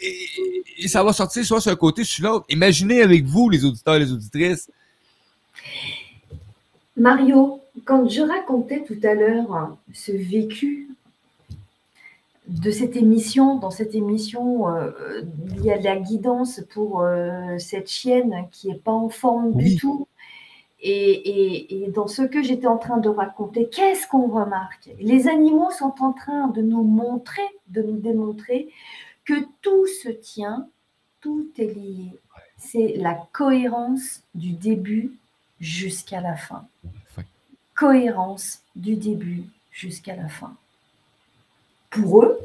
Et, 0.00 0.16
et 0.78 0.88
ça 0.88 1.02
va 1.02 1.12
sortir 1.12 1.44
soit 1.44 1.60
sur 1.60 1.72
un 1.72 1.76
côté, 1.76 2.04
sur 2.04 2.24
l'autre. 2.24 2.46
Imaginez 2.48 3.02
avec 3.02 3.24
vous, 3.24 3.50
les 3.50 3.64
auditeurs 3.64 3.96
et 3.96 4.00
les 4.00 4.12
auditrices. 4.12 4.70
Mario, 6.96 7.60
quand 7.84 8.08
je 8.08 8.22
racontais 8.22 8.82
tout 8.84 8.98
à 9.02 9.14
l'heure 9.14 9.54
hein, 9.54 9.78
ce 9.92 10.12
vécu 10.12 10.88
de 12.48 12.70
cette 12.70 12.96
émission, 12.96 13.56
dans 13.58 13.70
cette 13.70 13.94
émission, 13.94 14.68
euh, 14.74 14.90
il 15.56 15.64
y 15.64 15.70
a 15.70 15.78
de 15.78 15.84
la 15.84 15.96
guidance 15.98 16.60
pour 16.70 17.02
euh, 17.02 17.58
cette 17.58 17.88
chienne 17.90 18.48
qui 18.50 18.68
n'est 18.68 18.74
pas 18.74 18.92
en 18.92 19.08
forme 19.10 19.52
Oui. 19.54 19.64
du 19.74 19.76
tout. 19.76 20.08
Et, 20.80 21.10
et- 21.12 21.84
et 21.84 21.88
dans 21.88 22.06
ce 22.06 22.22
que 22.22 22.42
j'étais 22.42 22.68
en 22.68 22.78
train 22.78 22.98
de 22.98 23.08
raconter, 23.08 23.68
qu'est-ce 23.68 24.06
qu'on 24.06 24.28
remarque? 24.28 24.88
Les 25.00 25.26
animaux 25.28 25.70
sont 25.72 25.92
en 26.00 26.12
train 26.12 26.48
de 26.48 26.62
nous 26.62 26.84
montrer, 26.84 27.42
de 27.68 27.82
nous 27.82 27.98
démontrer 27.98 28.68
que 29.24 29.34
tout 29.60 29.86
se 30.02 30.08
tient, 30.08 30.68
tout 31.20 31.48
est 31.58 31.74
lié. 31.74 32.12
C'est 32.56 32.94
la 32.96 33.14
cohérence 33.32 34.22
du 34.34 34.52
début 34.52 35.12
jusqu'à 35.60 36.20
la 36.20 36.36
fin 36.36 36.66
cohérence 37.78 38.60
du 38.74 38.96
début 38.96 39.44
jusqu'à 39.70 40.16
la 40.16 40.28
fin. 40.28 40.52
Pour 41.90 42.24
eux, 42.24 42.40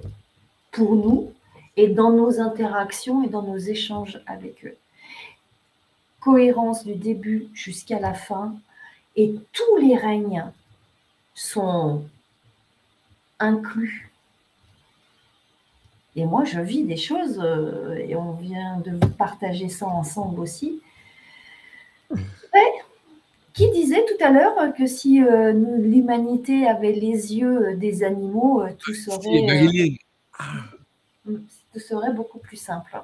pour 0.72 0.96
nous, 0.96 1.34
et 1.76 1.88
dans 1.88 2.12
nos 2.12 2.40
interactions 2.40 3.24
et 3.24 3.30
dans 3.30 3.42
nos 3.42 3.58
échanges 3.58 4.22
avec 4.28 4.64
eux. 4.64 4.78
Cohérence 6.20 6.86
du 6.86 6.94
début 6.94 7.48
jusqu'à 7.56 8.00
la 8.00 8.14
fin, 8.14 8.56
et 9.16 9.34
tous 9.54 9.78
les 9.78 9.98
règnes 9.98 10.46
sont 11.34 12.06
inclus. 13.40 14.12
Et 16.16 16.26
moi, 16.26 16.44
je 16.46 16.60
vis 16.60 16.84
des 16.84 16.98
choses, 16.98 17.42
euh, 17.44 17.96
et 17.96 18.16
on 18.16 18.34
vient 18.34 18.78
de 18.82 18.92
vous 18.92 19.14
partager 19.14 19.68
ça 19.68 19.88
ensemble 19.88 20.40
aussi. 20.40 20.80
Qui 23.54 23.70
disait 23.72 24.04
tout 24.06 24.24
à 24.24 24.32
l'heure 24.32 24.74
que 24.74 24.88
si 24.88 25.24
euh, 25.24 25.54
l'humanité 25.54 26.68
avait 26.68 26.92
les 26.92 27.36
yeux 27.36 27.68
euh, 27.68 27.76
des 27.76 28.04
animaux, 28.04 28.64
euh, 28.64 28.70
tout 28.80 28.96
serait, 28.96 29.98
tout 31.24 31.80
serait 31.80 32.14
beaucoup 32.14 32.40
plus 32.40 32.58
simple. 32.58 33.00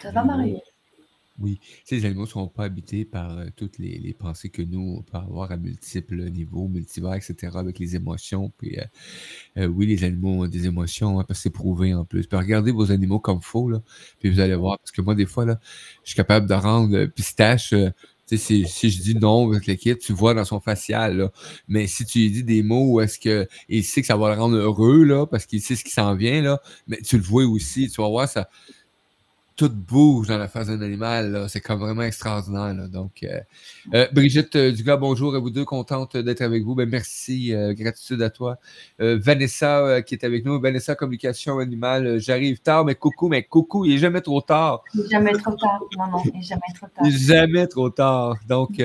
Ça 0.00 0.10
va, 0.12 0.24
Marie? 0.24 0.62
Oui, 1.40 1.58
ces 1.84 2.04
animaux 2.04 2.22
ne 2.22 2.26
sont 2.26 2.48
pas 2.48 2.64
habités 2.64 3.06
par 3.06 3.38
euh, 3.38 3.46
toutes 3.56 3.78
les, 3.78 4.14
pensées 4.18 4.50
que 4.50 4.60
nous, 4.60 4.96
on 4.98 5.02
peut 5.02 5.16
avoir 5.16 5.50
à 5.50 5.56
multiples 5.56 6.22
niveaux, 6.30 6.68
multivers, 6.68 7.14
etc., 7.14 7.52
avec 7.54 7.78
les 7.78 7.96
émotions. 7.96 8.52
Puis, 8.58 8.78
euh, 8.78 8.84
euh, 9.56 9.66
oui, 9.66 9.86
les 9.86 10.04
animaux 10.04 10.44
ont 10.44 10.46
des 10.46 10.66
émotions, 10.66 11.18
hein, 11.18 11.24
parce 11.26 11.38
que 11.38 11.44
c'est 11.44 11.50
prouvé 11.50 11.94
en 11.94 12.04
plus. 12.04 12.26
Puis 12.26 12.36
regardez 12.36 12.72
vos 12.72 12.92
animaux 12.92 13.20
comme 13.20 13.40
faux, 13.40 13.70
là, 13.70 13.80
puis 14.18 14.30
vous 14.30 14.40
allez 14.40 14.54
voir. 14.54 14.78
Parce 14.80 14.90
que 14.90 15.00
moi, 15.00 15.14
des 15.14 15.24
fois, 15.24 15.46
là, 15.46 15.58
je 16.04 16.10
suis 16.10 16.16
capable 16.16 16.46
de 16.46 16.54
rendre 16.54 16.94
euh, 16.94 17.06
pistache. 17.06 17.74
si, 18.26 18.64
je 18.66 19.02
dis 19.02 19.14
non 19.14 19.50
avec 19.50 19.78
kit, 19.78 19.96
tu 19.96 20.12
vois 20.12 20.34
dans 20.34 20.44
son 20.44 20.60
facial. 20.60 21.16
Là. 21.16 21.32
Mais 21.68 21.86
si 21.86 22.04
tu 22.04 22.18
lui 22.18 22.30
dis 22.30 22.44
des 22.44 22.62
mots 22.62 23.00
est-ce 23.00 23.18
que 23.18 23.48
il 23.68 23.82
sait 23.82 24.02
que 24.02 24.06
ça 24.06 24.16
va 24.16 24.34
le 24.34 24.40
rendre 24.40 24.56
heureux, 24.56 25.04
là, 25.04 25.26
parce 25.26 25.46
qu'il 25.46 25.62
sait 25.62 25.74
ce 25.74 25.84
qui 25.84 25.90
s'en 25.90 26.14
vient, 26.14 26.42
là, 26.42 26.60
mais 26.86 26.98
tu 26.98 27.16
le 27.16 27.22
vois 27.22 27.44
aussi, 27.44 27.88
tu 27.88 28.00
vas 28.02 28.08
voir, 28.08 28.28
ça 28.28 28.48
tout 29.60 29.68
bouge 29.68 30.28
dans 30.28 30.38
la 30.38 30.48
face 30.48 30.68
d'un 30.68 30.80
animal. 30.80 31.44
C'est 31.50 31.60
comme 31.60 31.80
vraiment 31.80 32.00
extraordinaire. 32.00 32.72
là. 32.72 32.88
Donc, 32.88 33.22
euh, 33.22 33.40
euh, 33.92 34.06
Brigitte 34.10 34.56
euh, 34.56 34.72
Dugas, 34.72 34.96
bonjour 34.96 35.34
à 35.34 35.38
vous 35.38 35.50
deux. 35.50 35.66
Contente 35.66 36.16
d'être 36.16 36.40
avec 36.40 36.64
vous. 36.64 36.74
Ben, 36.74 36.88
merci. 36.88 37.52
euh, 37.52 37.74
gratitude 37.74 38.22
à 38.22 38.30
toi. 38.30 38.56
Vanessa 38.98 40.00
qui 40.00 40.14
est 40.14 40.24
avec 40.24 40.46
nous. 40.46 40.58
Vanessa, 40.58 40.94
communication 40.94 41.58
animale. 41.58 42.18
J'arrive 42.20 42.60
tard, 42.60 42.86
mais 42.86 42.94
coucou, 42.94 43.28
mais 43.28 43.42
coucou, 43.42 43.84
il 43.84 43.92
est 43.92 43.98
jamais 43.98 44.22
trop 44.22 44.40
tard. 44.40 44.82
Il 44.94 45.02
n'est 45.02 45.08
jamais 45.10 45.32
trop 45.32 45.54
tard. 45.54 45.78
Non, 45.98 46.06
non, 46.10 46.22
il 46.24 46.32
n'est 46.38 46.42
jamais 46.42 46.62
trop 46.74 46.86
tard. 46.86 47.04
Il 47.06 47.14
est 47.14 47.18
jamais 47.18 47.66
trop 47.66 47.90
tard. 47.90 48.36
Donc, 48.48 48.80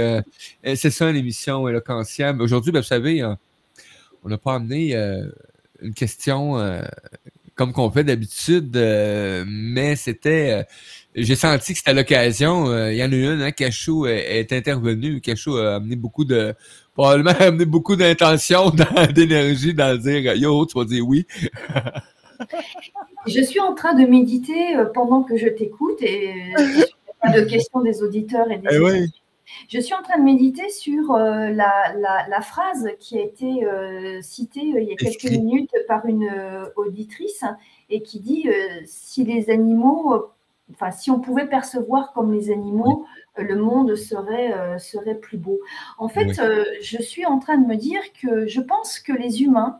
c'est 0.62 0.90
ça 0.90 1.10
l'émission 1.10 1.70
Éloquentielle. 1.70 2.42
Aujourd'hui, 2.42 2.74
ben, 2.74 2.82
vous 2.82 2.86
savez, 2.86 3.24
on 4.26 4.28
n'a 4.28 4.38
pas 4.38 4.56
amené 4.56 4.94
une 5.82 5.94
question 5.94 6.58
comme 7.56 7.74
qu'on 7.74 7.90
fait 7.92 8.04
d'habitude, 8.04 8.76
euh, 8.78 9.44
mais 9.48 9.96
c'était. 9.96 10.52
euh, 10.62 10.64
J'ai 11.16 11.36
senti 11.36 11.74
que 11.74 11.80
c'était 11.80 11.94
l'occasion. 11.94 12.68
Euh, 12.70 12.92
Il 12.94 12.98
y 12.98 13.04
en 13.04 13.12
a 13.12 13.16
une, 13.16 13.42
hein, 13.42 13.52
Cachou 13.52 14.06
est, 14.08 14.40
est 14.40 14.54
intervenu. 14.54 15.22
Cachou 15.22 15.58
a 15.58 15.76
amené 15.76 15.96
beaucoup 15.96 16.26
de. 16.26 16.54
Probablement 16.94 17.32
a 17.32 17.46
amené 17.46 17.66
beaucoup 17.66 17.96
d'intention, 17.96 18.72
d'énergie 19.16 19.74
dans 19.74 19.92
le 19.94 20.00
dire 20.00 20.36
Yo, 20.36 20.66
tu 20.66 20.78
vas 20.78 20.86
dire 20.86 21.06
oui. 21.08 21.26
Je 23.28 23.42
suis 23.42 23.60
en 23.60 23.74
train 23.74 23.94
de 23.94 24.06
méditer 24.08 24.76
pendant 24.94 25.24
que 25.24 25.38
je 25.38 25.48
t'écoute 25.48 26.02
et 26.02 26.34
de 27.24 27.42
questions 27.42 27.82
des 27.82 28.02
auditeurs 28.04 28.50
et 28.52 28.58
des 28.60 28.68
Eh 28.72 28.78
oui. 28.80 29.08
Je 29.68 29.80
suis 29.80 29.94
en 29.94 30.02
train 30.02 30.18
de 30.18 30.24
méditer 30.24 30.70
sur 30.70 31.12
euh, 31.14 31.50
la, 31.50 31.94
la- 31.98 32.28
la 32.28 32.42
phrase 32.42 32.90
qui 33.00 33.18
a 33.20 33.22
été 33.24 33.66
euh, 33.66 34.22
citée 34.22 34.74
euh, 34.76 34.82
il 34.82 34.90
y 34.90 34.94
a 34.94 34.96
quelques 34.96 35.30
minutes 35.32 35.72
par 35.88 36.06
une 36.06 36.30
auditrice 36.76 37.44
et 37.90 38.02
qui 38.02 38.20
dit 38.20 38.48
si 38.86 39.24
les 39.24 39.50
animaux 39.50 40.26
enfin, 40.74 40.90
si 40.92 41.12
on 41.12 41.20
pouvait 41.20 41.48
percevoir 41.48 42.12
comme 42.14 42.34
les 42.34 42.50
animaux, 42.52 43.06
le 43.38 43.56
monde 43.56 43.96
serait, 43.96 44.80
serait 44.80 45.14
plus 45.16 45.38
beau. 45.38 45.60
En 46.00 46.08
fait, 46.08 46.26
Oui. 46.40 46.76
je 46.82 47.02
suis 47.04 47.26
en 47.26 47.38
train 47.38 47.58
de 47.60 47.68
me 47.68 47.76
dire 47.76 48.02
que 48.20 48.48
je 48.48 48.62
pense 48.62 49.00
que 49.00 49.14
les 49.14 49.44
humains 49.44 49.80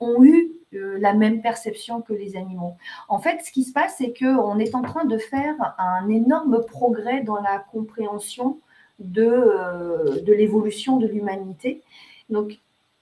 ont 0.00 0.24
eu 0.24 0.52
euh, 0.74 0.96
la 1.00 1.12
même 1.14 1.42
perception 1.42 2.00
que 2.00 2.12
les 2.14 2.36
animaux. 2.36 2.74
En 3.08 3.18
fait, 3.18 3.40
ce 3.44 3.52
qui 3.52 3.62
se 3.64 3.72
passe, 3.72 3.96
c'est 3.98 4.14
qu'on 4.18 4.58
est 4.58 4.74
en 4.74 4.82
train 4.82 5.04
de 5.04 5.18
faire 5.18 5.54
un 5.78 6.08
énorme 6.08 6.64
progrès 6.64 7.22
dans 7.22 7.40
la 7.40 7.58
compréhension 7.58 8.58
de, 8.98 9.22
euh, 9.24 10.20
de 10.22 10.32
l'évolution 10.32 10.96
de 10.98 11.06
l'humanité. 11.06 11.82
Donc, 12.30 12.58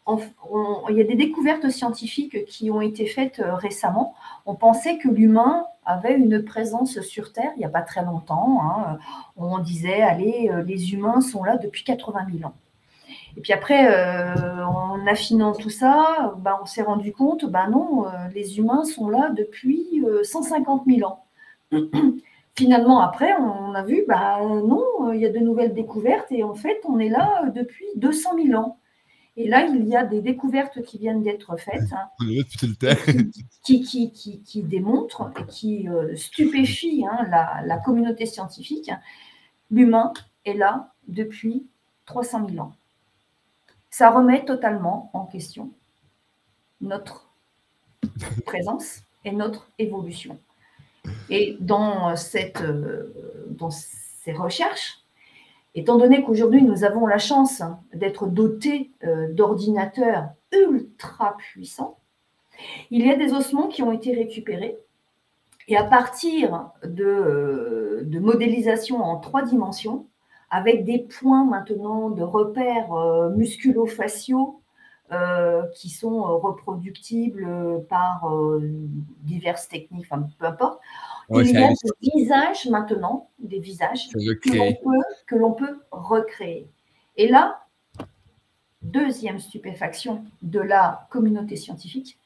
on- 0.06 0.18
on- 0.50 0.88
il 0.88 0.96
y 0.96 1.00
a 1.00 1.04
des 1.04 1.14
découvertes 1.14 1.68
scientifiques 1.70 2.44
qui 2.46 2.70
ont 2.70 2.80
été 2.80 3.06
faites 3.06 3.38
euh, 3.38 3.54
récemment. 3.54 4.14
On 4.46 4.56
pensait 4.56 4.98
que 4.98 5.08
l'humain 5.08 5.64
avait 5.84 6.14
une 6.14 6.44
présence 6.44 7.00
sur 7.02 7.32
Terre 7.32 7.52
il 7.56 7.60
n'y 7.60 7.64
a 7.64 7.68
pas 7.68 7.82
très 7.82 8.04
longtemps. 8.04 8.58
hein. 8.62 8.98
On 9.36 9.58
disait, 9.58 10.02
allez, 10.02 10.50
euh, 10.52 10.62
les 10.62 10.92
humains 10.94 11.20
sont 11.20 11.44
là 11.44 11.56
depuis 11.56 11.84
80 11.84 12.26
000 12.32 12.48
ans. 12.48 12.54
Et 13.36 13.40
puis 13.40 13.52
après, 13.52 13.88
euh, 13.88 14.64
en 14.64 15.06
affinant 15.06 15.52
tout 15.52 15.70
ça, 15.70 16.34
ben, 16.38 16.58
on 16.62 16.66
s'est 16.66 16.82
rendu 16.82 17.12
compte, 17.12 17.44
ben 17.46 17.68
non, 17.70 18.06
euh, 18.06 18.10
les 18.34 18.58
humains 18.58 18.84
sont 18.84 19.08
là 19.08 19.30
depuis 19.36 20.02
euh, 20.04 20.22
150 20.24 20.84
000 20.86 21.08
ans. 21.08 21.24
Finalement, 22.56 23.00
après, 23.00 23.32
on 23.34 23.74
a 23.74 23.82
vu, 23.84 24.04
ben 24.06 24.40
non, 24.66 24.84
euh, 25.08 25.14
il 25.14 25.20
y 25.20 25.26
a 25.26 25.30
de 25.30 25.38
nouvelles 25.38 25.72
découvertes 25.72 26.30
et 26.30 26.42
en 26.42 26.54
fait, 26.54 26.80
on 26.84 26.98
est 26.98 27.08
là 27.08 27.44
depuis 27.54 27.86
200 27.96 28.30
000 28.44 28.60
ans. 28.60 28.76
Et 29.36 29.48
là, 29.48 29.64
il 29.64 29.86
y 29.86 29.96
a 29.96 30.04
des 30.04 30.20
découvertes 30.20 30.82
qui 30.82 30.98
viennent 30.98 31.22
d'être 31.22 31.56
faites. 31.58 31.92
hein, 31.92 32.08
qui, 33.62 33.80
qui, 33.80 34.12
qui, 34.12 34.42
qui 34.42 34.62
démontre 34.62 35.30
et 35.38 35.44
qui 35.46 35.88
euh, 35.88 36.14
stupéfie 36.16 37.06
hein, 37.10 37.26
la, 37.30 37.62
la 37.64 37.78
communauté 37.78 38.26
scientifique, 38.26 38.90
l'humain 39.70 40.12
est 40.44 40.54
là 40.54 40.92
depuis 41.08 41.66
300 42.06 42.48
000 42.50 42.60
ans. 42.66 42.72
Ça 43.90 44.10
remet 44.10 44.44
totalement 44.44 45.10
en 45.12 45.26
question 45.26 45.70
notre 46.80 47.28
présence 48.46 49.02
et 49.24 49.32
notre 49.32 49.70
évolution. 49.78 50.38
Et 51.28 51.56
dans, 51.60 52.16
cette, 52.16 52.62
euh, 52.62 53.12
dans 53.48 53.70
ces 53.70 54.32
recherches, 54.32 55.02
étant 55.74 55.96
donné 55.96 56.22
qu'aujourd'hui 56.22 56.62
nous 56.62 56.84
avons 56.84 57.06
la 57.06 57.18
chance 57.18 57.62
d'être 57.92 58.26
dotés 58.26 58.90
euh, 59.04 59.32
d'ordinateurs 59.32 60.28
ultra 60.52 61.36
puissants, 61.36 61.98
il 62.90 63.06
y 63.06 63.10
a 63.10 63.16
des 63.16 63.32
ossements 63.32 63.68
qui 63.68 63.82
ont 63.82 63.92
été 63.92 64.14
récupérés. 64.14 64.76
Et 65.68 65.76
à 65.76 65.84
partir 65.84 66.70
de, 66.84 67.04
euh, 67.04 68.02
de 68.04 68.18
modélisation 68.18 69.02
en 69.02 69.18
trois 69.18 69.42
dimensions, 69.42 70.06
avec 70.50 70.84
des 70.84 70.98
points 70.98 71.44
maintenant 71.44 72.10
de 72.10 72.22
repères 72.22 72.92
euh, 72.92 73.30
musculo-faciaux 73.30 74.60
euh, 75.12 75.62
qui 75.74 75.88
sont 75.88 76.20
euh, 76.20 76.36
reproductibles 76.36 77.84
par 77.88 78.30
diverses 79.22 79.68
techniques, 79.68 80.06
enfin 80.10 80.28
peu 80.38 80.46
importe, 80.46 80.80
Ouais, 81.28 81.44
il 81.44 81.52
y 81.52 81.62
a 81.62 81.68
des 81.68 82.10
visages 82.12 82.66
maintenant, 82.66 83.30
des 83.38 83.60
visages 83.60 84.08
que 84.08 84.56
l'on 84.56 84.72
peut, 84.74 85.04
que 85.28 85.36
l'on 85.36 85.52
peut 85.52 85.78
recréer. 85.92 86.68
Et 87.16 87.28
là, 87.28 87.60
deuxième 88.82 89.38
stupéfaction 89.38 90.24
de 90.42 90.58
la 90.58 91.06
communauté 91.08 91.54
scientifique, 91.54 92.18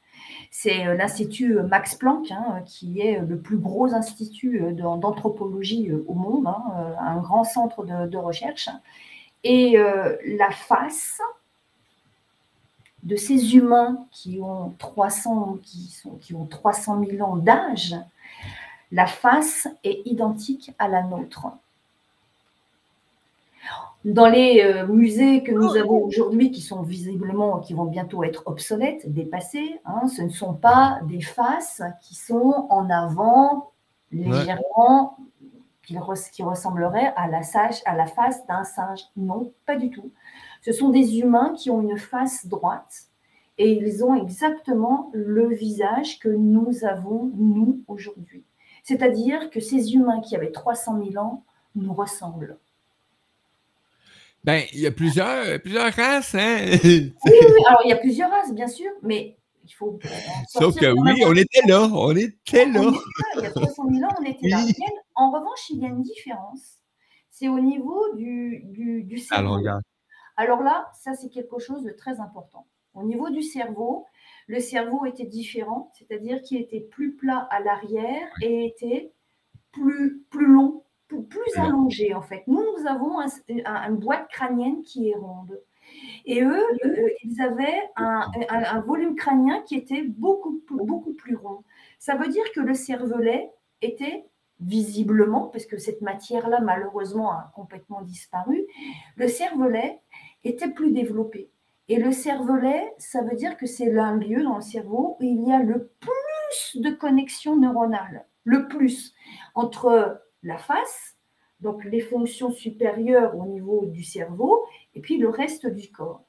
c'est 0.50 0.86
euh, 0.86 0.94
l'Institut 0.94 1.54
Max 1.62 1.94
Planck, 1.94 2.30
hein, 2.30 2.62
qui 2.66 3.00
est 3.00 3.18
le 3.20 3.38
plus 3.38 3.58
gros 3.58 3.92
institut 3.94 4.62
euh, 4.62 4.72
d'an- 4.72 4.96
d'anthropologie 4.96 5.90
euh, 5.90 6.04
au 6.08 6.14
monde, 6.14 6.46
hein, 6.46 6.62
euh, 6.76 6.94
un 7.00 7.16
grand 7.20 7.44
centre 7.44 7.84
de, 7.84 8.16
recherche. 8.16 8.68
Et 9.42 9.78
euh, 9.78 10.16
la 10.26 10.50
face 10.50 11.20
de 13.02 13.16
ces 13.16 13.56
humains 13.56 14.06
qui 14.10 14.40
ont 14.40 14.74
300, 14.78 15.58
qui 15.62 16.02
qui 16.20 16.34
ont 16.34 16.46
300 16.46 17.04
000 17.04 17.22
ans 17.28 17.36
d'âge, 17.36 17.94
la 18.92 19.06
face 19.06 19.68
est 19.82 20.02
identique 20.06 20.72
à 20.78 20.88
la 20.88 21.02
nôtre. 21.02 21.48
Dans 24.04 24.26
les 24.28 24.60
euh, 24.62 24.86
musées 24.86 25.42
que 25.42 25.52
nous 25.52 25.76
avons 25.80 26.04
aujourd'hui, 26.04 26.50
qui 26.50 26.60
sont 26.60 26.82
visiblement, 26.82 27.60
qui 27.60 27.72
vont 27.72 27.86
bientôt 27.86 28.22
être 28.22 28.42
obsolètes, 28.46 29.10
dépassés, 29.10 29.80
hein, 29.86 30.08
ce 30.08 30.20
ne 30.22 30.28
sont 30.28 30.52
pas 30.54 31.00
des 31.08 31.22
faces 31.22 31.80
qui 32.02 32.14
sont 32.14 32.66
en 32.68 32.90
avant, 32.90 33.70
légèrement, 34.12 35.16
qui, 35.86 35.96
res- 35.96 36.30
qui 36.30 36.42
ressembleraient 36.42 37.12
à 37.16 37.28
la, 37.28 37.42
sage, 37.42 37.80
à 37.86 37.96
la 37.96 38.06
face 38.06 38.46
d'un 38.46 38.64
singe. 38.64 39.00
Non, 39.16 39.52
pas 39.64 39.76
du 39.76 39.88
tout. 39.90 40.10
Ce 40.62 40.72
sont 40.72 40.90
des 40.90 41.18
humains 41.18 41.54
qui 41.56 41.70
ont 41.70 41.80
une 41.80 41.96
face 41.98 42.46
droite 42.46 43.04
et 43.56 43.70
ils 43.72 44.04
ont 44.04 44.14
exactement 44.14 45.10
le 45.14 45.48
visage 45.48 46.18
que 46.18 46.28
nous 46.28 46.84
avons, 46.84 47.30
nous, 47.36 47.80
aujourd'hui. 47.88 48.44
C'est-à-dire 48.82 49.48
que 49.50 49.60
ces 49.60 49.94
humains 49.94 50.20
qui 50.20 50.36
avaient 50.36 50.52
300 50.52 51.00
000 51.10 51.24
ans 51.24 51.42
nous 51.74 51.92
ressemblent. 51.94 52.58
Ben, 54.45 54.62
il 54.72 54.80
y 54.80 54.86
a 54.86 54.90
plusieurs, 54.92 55.61
plusieurs 55.61 55.92
races, 55.92 56.34
hein? 56.34 56.59
Oui, 56.84 57.12
oui, 57.24 57.32
alors 57.68 57.80
il 57.84 57.88
y 57.88 57.92
a 57.92 57.97
plusieurs 57.97 58.30
races, 58.30 58.53
bien 58.53 58.68
sûr, 58.68 58.90
mais 59.03 59.38
il 59.64 59.72
faut. 59.72 59.99
Sauf 60.49 60.76
que 60.76 60.86
oui, 60.92 61.22
on 61.26 61.34
était 61.34 61.66
là, 61.66 61.88
on 61.92 62.14
était 62.14 62.66
là. 62.66 62.82
là, 62.82 62.92
Il 63.36 63.42
y 63.42 63.47
a 63.47 63.51
300 63.51 63.82
000 63.90 64.05
ans, 64.05 64.14
on 64.20 64.24
était 64.24 64.49
là. 64.49 64.62
Oui. 64.66 64.74
A- 64.86 64.90
En 65.22 65.30
revanche, 65.30 65.70
il 65.70 65.78
y 65.82 65.86
a 65.86 65.88
une 65.88 66.03
différence. 66.03 66.78
C'est 67.30 67.49
au 67.49 67.59
niveau 67.59 68.14
du, 68.16 68.61
du, 68.66 69.18
cerveau. 69.18 69.57
longueur. 69.57 69.80
Alors 70.36 70.62
là, 70.62 70.86
ça, 71.03 71.14
c'est 71.14 71.30
quelque 71.30 71.59
chose 71.59 71.82
de 71.82 71.90
très 71.90 72.20
important. 72.20 72.66
Au 72.92 73.03
niveau 73.03 73.30
du 73.30 73.42
cerveau, 73.42 74.07
le 74.47 74.61
cerveau 74.61 75.05
était 75.07 75.24
différent, 75.26 75.90
c'est-à-dire 75.99 76.42
qu'il 76.42 76.61
était 76.61 76.80
plus 76.80 77.16
plat 77.16 77.49
à 77.51 77.61
l'arrière 77.61 78.28
et 78.42 78.66
était 78.66 79.12
plus, 79.72 80.22
plus 80.30 80.47
long, 80.47 80.84
plus, 81.09 81.22
plus 81.24 81.40
Plus 81.52 81.57
long. 81.59 81.64
allongé 81.64 82.14
en 82.14 82.22
fait. 82.22 82.44
Nous, 82.46 82.62
nous 82.78 82.86
avons 82.86 83.20
un- 83.20 83.26
un- 83.64 83.90
une 83.90 83.96
boîte 83.96 84.28
crânienne 84.30 84.82
qui 84.82 85.11
est 85.11 85.16
ronde. 85.16 85.61
Et 86.24 86.42
eux, 86.42 86.62
euh, 86.84 87.09
ils 87.22 87.40
avaient 87.42 87.82
un, 87.96 88.26
un- 88.48 88.80
volume 88.80 89.14
crânien 89.16 89.61
qui 89.62 89.76
était 89.76 90.02
beaucoup, 90.02 90.61
plus- 90.66 90.82
beaucoup 90.84 91.12
plus 91.12 91.36
rond. 91.36 91.62
Ça 91.98 92.16
veut 92.16 92.28
dire 92.28 92.44
que 92.55 92.61
le 92.61 92.72
cervelet 92.74 93.50
était 93.82 94.24
visiblement, 94.61 95.48
parce 95.48 95.66
que 95.66 95.76
cette 95.78 96.00
matière-là, 96.00 96.61
malheureusement, 96.61 97.32
a 97.32 97.52
complètement 97.55 98.00
disparu, 98.02 98.64
le 99.16 99.28
cervelet 99.28 100.00
était 100.42 100.70
plus 100.70 100.90
développé. 100.92 101.50
Et 101.88 101.98
le 101.98 102.12
cervelet, 102.12 102.94
ça 102.96 103.20
veut 103.22 103.36
dire 103.36 103.59
que 103.59 103.66
c'est 103.66 103.94
un 103.98 104.16
lieu 104.16 104.42
dans 104.42 104.57
le 104.57 104.62
cerveau 104.62 105.16
où 105.20 105.22
il 105.22 105.46
y 105.46 105.52
a 105.52 105.59
le 105.62 105.90
plus 106.00 106.80
de 106.80 106.90
connexions 106.90 107.57
neuronales, 107.57 108.24
le 108.44 108.68
plus, 108.68 109.12
entre 109.55 110.22
la 110.45 110.59
face, 110.59 111.16
donc 111.61 111.84
les 111.84 112.01
fonctions 112.01 112.51
supérieures 112.51 113.36
au 113.36 113.47
niveau 113.47 113.86
du 113.86 114.05
cerveau, 114.05 114.64
et 114.95 115.01
puis 115.01 115.18
le 115.18 115.28
reste 115.28 115.66
du 115.66 115.90
corps. 115.90 116.24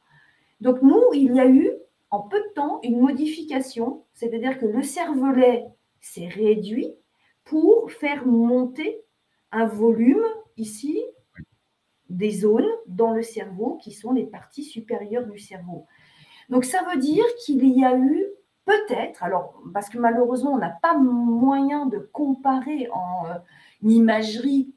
Donc 0.61 0.81
nous, 0.81 1.03
il 1.13 1.35
y 1.35 1.39
a 1.39 1.47
eu 1.47 1.69
en 2.09 2.21
peu 2.21 2.39
de 2.39 2.53
temps 2.53 2.79
une 2.83 2.99
modification, 2.99 4.05
c'est-à-dire 4.13 4.57
que 4.57 4.65
le 4.65 4.81
cervelet 4.81 5.65
s'est 5.99 6.27
réduit 6.27 6.93
pour 7.43 7.91
faire 7.91 8.25
monter 8.25 9.01
un 9.51 9.65
volume 9.65 10.25
ici 10.57 11.03
des 12.09 12.31
zones 12.31 12.69
dans 12.87 13.11
le 13.11 13.23
cerveau 13.23 13.77
qui 13.81 13.91
sont 13.91 14.13
les 14.13 14.25
parties 14.25 14.63
supérieures 14.63 15.25
du 15.25 15.39
cerveau. 15.39 15.85
Donc 16.49 16.65
ça 16.65 16.83
veut 16.83 16.99
dire 16.99 17.25
qu'il 17.43 17.67
y 17.67 17.83
a 17.83 17.97
eu 17.97 18.25
peut-être, 18.65 19.23
alors 19.23 19.61
parce 19.73 19.89
que 19.89 19.97
malheureusement 19.97 20.53
on 20.53 20.57
n'a 20.57 20.75
pas 20.81 20.97
moyen 20.97 21.85
de 21.87 21.97
comparer 21.97 22.87
en 22.91 23.25
euh, 23.27 23.33
imagerie 23.89 24.73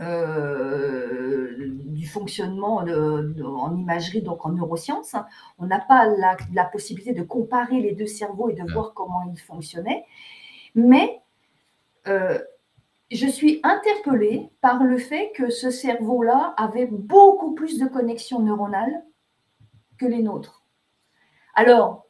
euh, 0.00 1.56
du 1.58 2.06
fonctionnement 2.06 2.82
de- 2.84 3.32
de- 3.36 3.42
en 3.44 3.76
imagerie, 3.76 4.22
donc 4.22 4.46
en 4.46 4.50
neurosciences, 4.52 5.16
on 5.58 5.66
n'a 5.66 5.80
pas 5.80 6.06
la, 6.06 6.36
la 6.54 6.64
possibilité 6.64 7.12
de 7.12 7.22
comparer 7.22 7.80
les 7.80 7.92
deux 7.92 8.06
cerveaux 8.06 8.48
et 8.48 8.54
de 8.54 8.62
Ouais. 8.62 8.72
voir 8.72 8.94
comment 8.94 9.22
ils 9.32 9.40
fonctionnaient, 9.40 10.04
mais 10.74 11.20
euh, 12.06 12.38
je 13.10 13.26
suis 13.26 13.60
interpellée 13.64 14.48
par 14.60 14.84
le 14.84 14.96
fait 14.96 15.32
que 15.34 15.50
ce 15.50 15.70
cerveau-là 15.70 16.54
avait 16.56 16.86
beaucoup 16.86 17.52
plus 17.54 17.78
de 17.78 17.86
connexions 17.88 18.40
neuronales 18.40 19.04
que 19.98 20.06
les 20.06 20.22
nôtres. 20.22 20.62
Alors, 21.54 22.06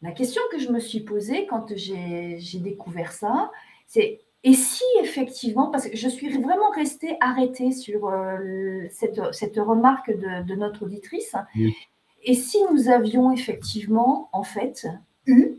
la 0.00 0.12
question 0.12 0.40
que 0.52 0.58
je 0.58 0.70
me 0.70 0.78
suis 0.78 1.00
posée 1.00 1.46
quand 1.46 1.74
j'ai 1.74 2.38
découvert 2.60 3.10
ça, 3.12 3.50
c'est 3.88 4.20
et 4.44 4.52
si 4.54 4.84
effectivement, 5.00 5.70
parce 5.70 5.88
que 5.88 5.96
je 5.96 6.08
suis 6.08 6.28
vraiment 6.40 6.70
restée 6.74 7.16
arrêtée 7.20 7.72
sur 7.72 8.08
euh, 8.08 8.86
cette, 8.90 9.20
cette 9.32 9.56
remarque 9.56 10.10
de, 10.10 10.42
de 10.44 10.54
notre 10.54 10.84
auditrice, 10.84 11.34
Oui. 11.56 11.74
et 12.22 12.34
si 12.34 12.58
nous 12.70 12.88
avions 12.88 13.32
effectivement, 13.32 14.28
en 14.32 14.42
fait, 14.42 14.86
eu 15.26 15.56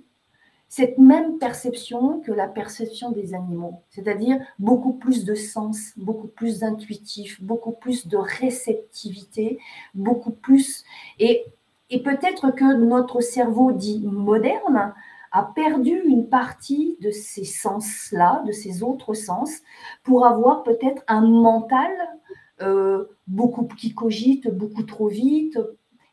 cette 0.67 0.97
même 0.97 1.37
perception 1.37 2.19
que 2.19 2.31
la 2.31 2.47
perception 2.47 3.11
des 3.11 3.33
animaux, 3.33 3.81
c'est-à-dire 3.89 4.37
beaucoup 4.59 4.93
plus 4.93 5.23
de 5.23 5.33
sens, 5.33 5.93
beaucoup 5.95 6.27
plus 6.27 6.59
d'intuitif, 6.59 7.41
beaucoup 7.41 7.71
plus 7.71 8.07
de 8.07 8.17
réceptivité, 8.17 9.57
beaucoup 9.93 10.31
plus... 10.31 10.83
Et, 11.19 11.45
et 11.89 12.01
peut-être 12.03 12.51
que 12.51 12.75
notre 12.77 13.21
cerveau 13.21 13.71
dit 13.71 14.01
moderne 14.03 14.93
a 15.35 15.43
perdu 15.43 16.01
une 16.05 16.29
partie 16.29 16.97
de 17.01 17.11
ces 17.11 17.43
sens-là, 17.43 18.41
de 18.47 18.53
ces 18.53 18.83
autres 18.83 19.13
sens, 19.13 19.51
pour 20.01 20.25
avoir 20.25 20.63
peut-être 20.63 21.03
un 21.09 21.19
mental 21.27 21.91
euh, 22.61 23.03
beaucoup 23.27 23.65
qui 23.65 23.93
cogite 23.93 24.49
beaucoup 24.49 24.83
trop 24.83 25.09
vite, 25.09 25.59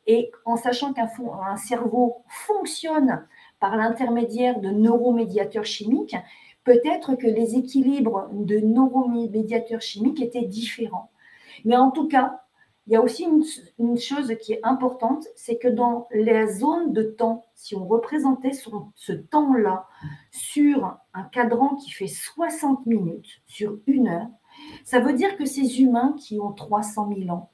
et 0.08 0.32
en 0.44 0.56
sachant 0.56 0.92
qu'un 0.92 1.08
un 1.48 1.56
cerveau 1.56 2.16
fonctionne 2.28 3.24
par 3.60 3.76
l'intermédiaire 3.76 4.58
de 4.58 4.70
neuromédiateurs 4.70 5.66
chimiques, 5.66 6.16
peut-être 6.64 7.14
que 7.14 7.28
les 7.28 7.54
équilibres 7.54 8.28
de 8.32 8.58
neuromédiateurs 8.58 9.82
chimiques 9.82 10.20
étaient 10.20 10.46
différents. 10.46 11.10
Mais 11.64 11.76
en 11.76 11.92
tout 11.92 12.08
cas, 12.08 12.42
il 12.86 12.92
y 12.92 12.96
a 12.96 13.02
aussi 13.02 13.24
une, 13.78 13.98
chose 13.98 14.34
qui 14.40 14.54
est 14.54 14.60
importante, 14.64 15.26
c'est 15.36 15.56
que 15.56 15.68
dans 15.68 16.08
la 16.12 16.46
zone 16.48 16.92
de 16.92 17.02
temps, 17.02 17.46
si 17.54 17.76
on 17.76 17.86
représentait 17.86 18.52
ce 18.52 19.12
temps-là 19.12 19.86
sur 20.32 20.98
un 21.14 21.22
cadran 21.24 21.76
qui 21.76 21.90
fait 21.90 22.08
60 22.08 22.86
minutes, 22.86 23.40
sur 23.46 23.78
une 23.86 24.08
heure, 24.08 24.28
ça 24.84 25.00
veut 25.00 25.12
dire 25.12 25.36
que 25.36 25.44
ces 25.44 25.80
humains 25.80 26.14
qui 26.18 26.40
ont 26.40 26.52
300 26.52 27.10
000 27.16 27.30
ans 27.30 27.50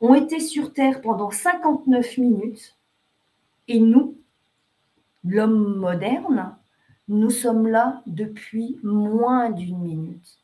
ont 0.00 0.14
été 0.14 0.40
sur 0.40 0.72
Terre 0.72 1.00
pendant 1.00 1.30
59 1.30 2.18
minutes 2.18 2.76
et 3.68 3.80
nous, 3.80 4.18
l'homme 5.24 5.76
moderne, 5.76 6.56
nous 7.08 7.30
sommes 7.30 7.68
là 7.68 8.02
depuis 8.06 8.78
moins 8.82 9.50
d'une 9.50 9.78
minute. 9.78 10.38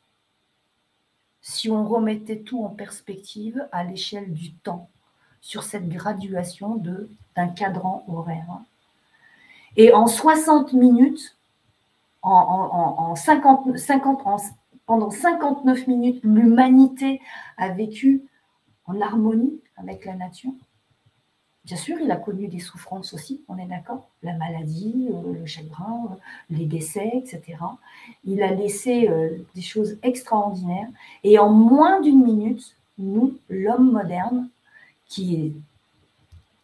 Si 1.43 1.69
on 1.69 1.85
remettait 1.87 2.39
tout 2.39 2.63
en 2.63 2.69
perspective 2.69 3.67
à 3.71 3.83
l'échelle 3.83 4.33
du 4.33 4.53
temps, 4.53 4.89
sur 5.41 5.63
cette 5.63 5.89
graduation 5.89 6.81
d'un 7.35 7.47
cadran 7.49 8.05
horaire. 8.07 8.47
Et 9.75 9.91
en 9.91 10.07
60 10.07 10.71
minutes, 10.71 11.35
en, 12.21 12.31
en- 12.31 12.73
en- 12.73 13.11
en 13.11 13.15
50, 13.15 13.77
50 13.77 14.21
en- 14.25 14.37
pendant 14.85 15.11
59 15.11 15.85
minutes, 15.87 16.21
l'humanité 16.23 17.19
a 17.57 17.69
vécu 17.69 18.21
en 18.85 19.01
harmonie 19.01 19.59
avec 19.75 20.05
la 20.05 20.15
nature. 20.15 20.53
Bien 21.65 21.77
sûr, 21.77 21.97
il 22.01 22.11
a 22.11 22.17
connu 22.17 22.49
des 22.49 22.59
souffrances 22.59 23.13
aussi, 23.13 23.41
on 23.47 23.57
est 23.57 23.67
d'accord 23.67 24.09
La 24.21 24.33
maladie, 24.33 25.09
euh, 25.13 25.39
le 25.39 25.45
chagrin, 25.45 26.09
euh, 26.11 26.15
les 26.49 26.65
décès, 26.65 27.09
etc. 27.13 27.57
Il 28.25 28.43
a 28.43 28.51
laissé 28.51 29.07
euh, 29.07 29.29
des 29.55 29.61
choses 29.61 29.97
extraordinaires. 30.03 30.89
Et 31.23 31.39
en 31.39 31.49
moins 31.49 32.01
d'une 32.01 32.21
minute, 32.21 32.75
nous, 32.97 33.37
l'homme 33.49 33.91
moderne, 33.91 34.49
qui 35.07 35.35
est 35.35 35.53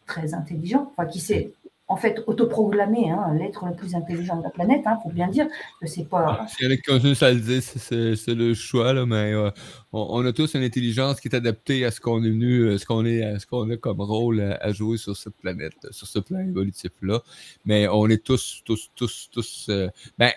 très 0.06 0.34
intelligent, 0.34 0.92
enfin 0.92 1.06
qui 1.06 1.22
s'est 1.22 1.54
en 1.90 1.98
fait 1.98 2.24
autoproclamé 2.28 3.10
hein, 3.10 3.34
l'être 3.34 3.66
le 3.66 3.74
plus 3.76 3.96
intelligent 3.96 4.38
de 4.38 4.44
la 4.44 4.52
planète, 4.52 4.82
il 4.86 4.98
faut 5.04 5.10
bien 5.10 5.28
dire 5.28 5.48
que 5.82 5.88
c'est 5.88 6.08
pas... 6.08 6.46
Dire, 6.60 7.64
c'est- 7.64 8.16
c'est 8.16 8.36
le 8.36 8.54
choix, 8.54 8.94
là, 8.94 9.08
mais 9.08 9.34
euh, 9.34 9.50
on, 9.92 10.24
a 10.24 10.32
tous 10.32 10.54
une 10.54 10.62
intelligence 10.62 11.20
qui 11.20 11.28
est 11.30 11.36
adaptée 11.36 11.84
à 11.86 11.92
ce 11.92 12.00
qu'on 12.00 12.24
est 12.24 12.30
venu, 12.30 12.60
euh, 12.60 12.78
ce 12.78 12.86
qu'on 12.86 13.06
est, 13.06 13.24
à 13.24 13.40
ce 13.40 13.48
qu'on 13.48 13.68
a 13.72 13.78
comme 13.78 14.02
rôle 14.02 14.40
à, 14.40 14.72
jouer 14.72 14.98
sur 14.98 15.18
cette 15.18 15.36
planète, 15.38 15.74
sur 15.90 16.06
ce 16.06 16.20
plan 16.20 16.40
évolutif-là. 16.40 17.22
Mais 17.66 17.88
on 17.88 18.08
est 18.08 18.24
tous, 18.24 18.62
tous, 18.64 18.92
tous, 18.96 19.30
tous. 19.32 19.66
euh, 19.70 19.90
ben, 20.20 20.32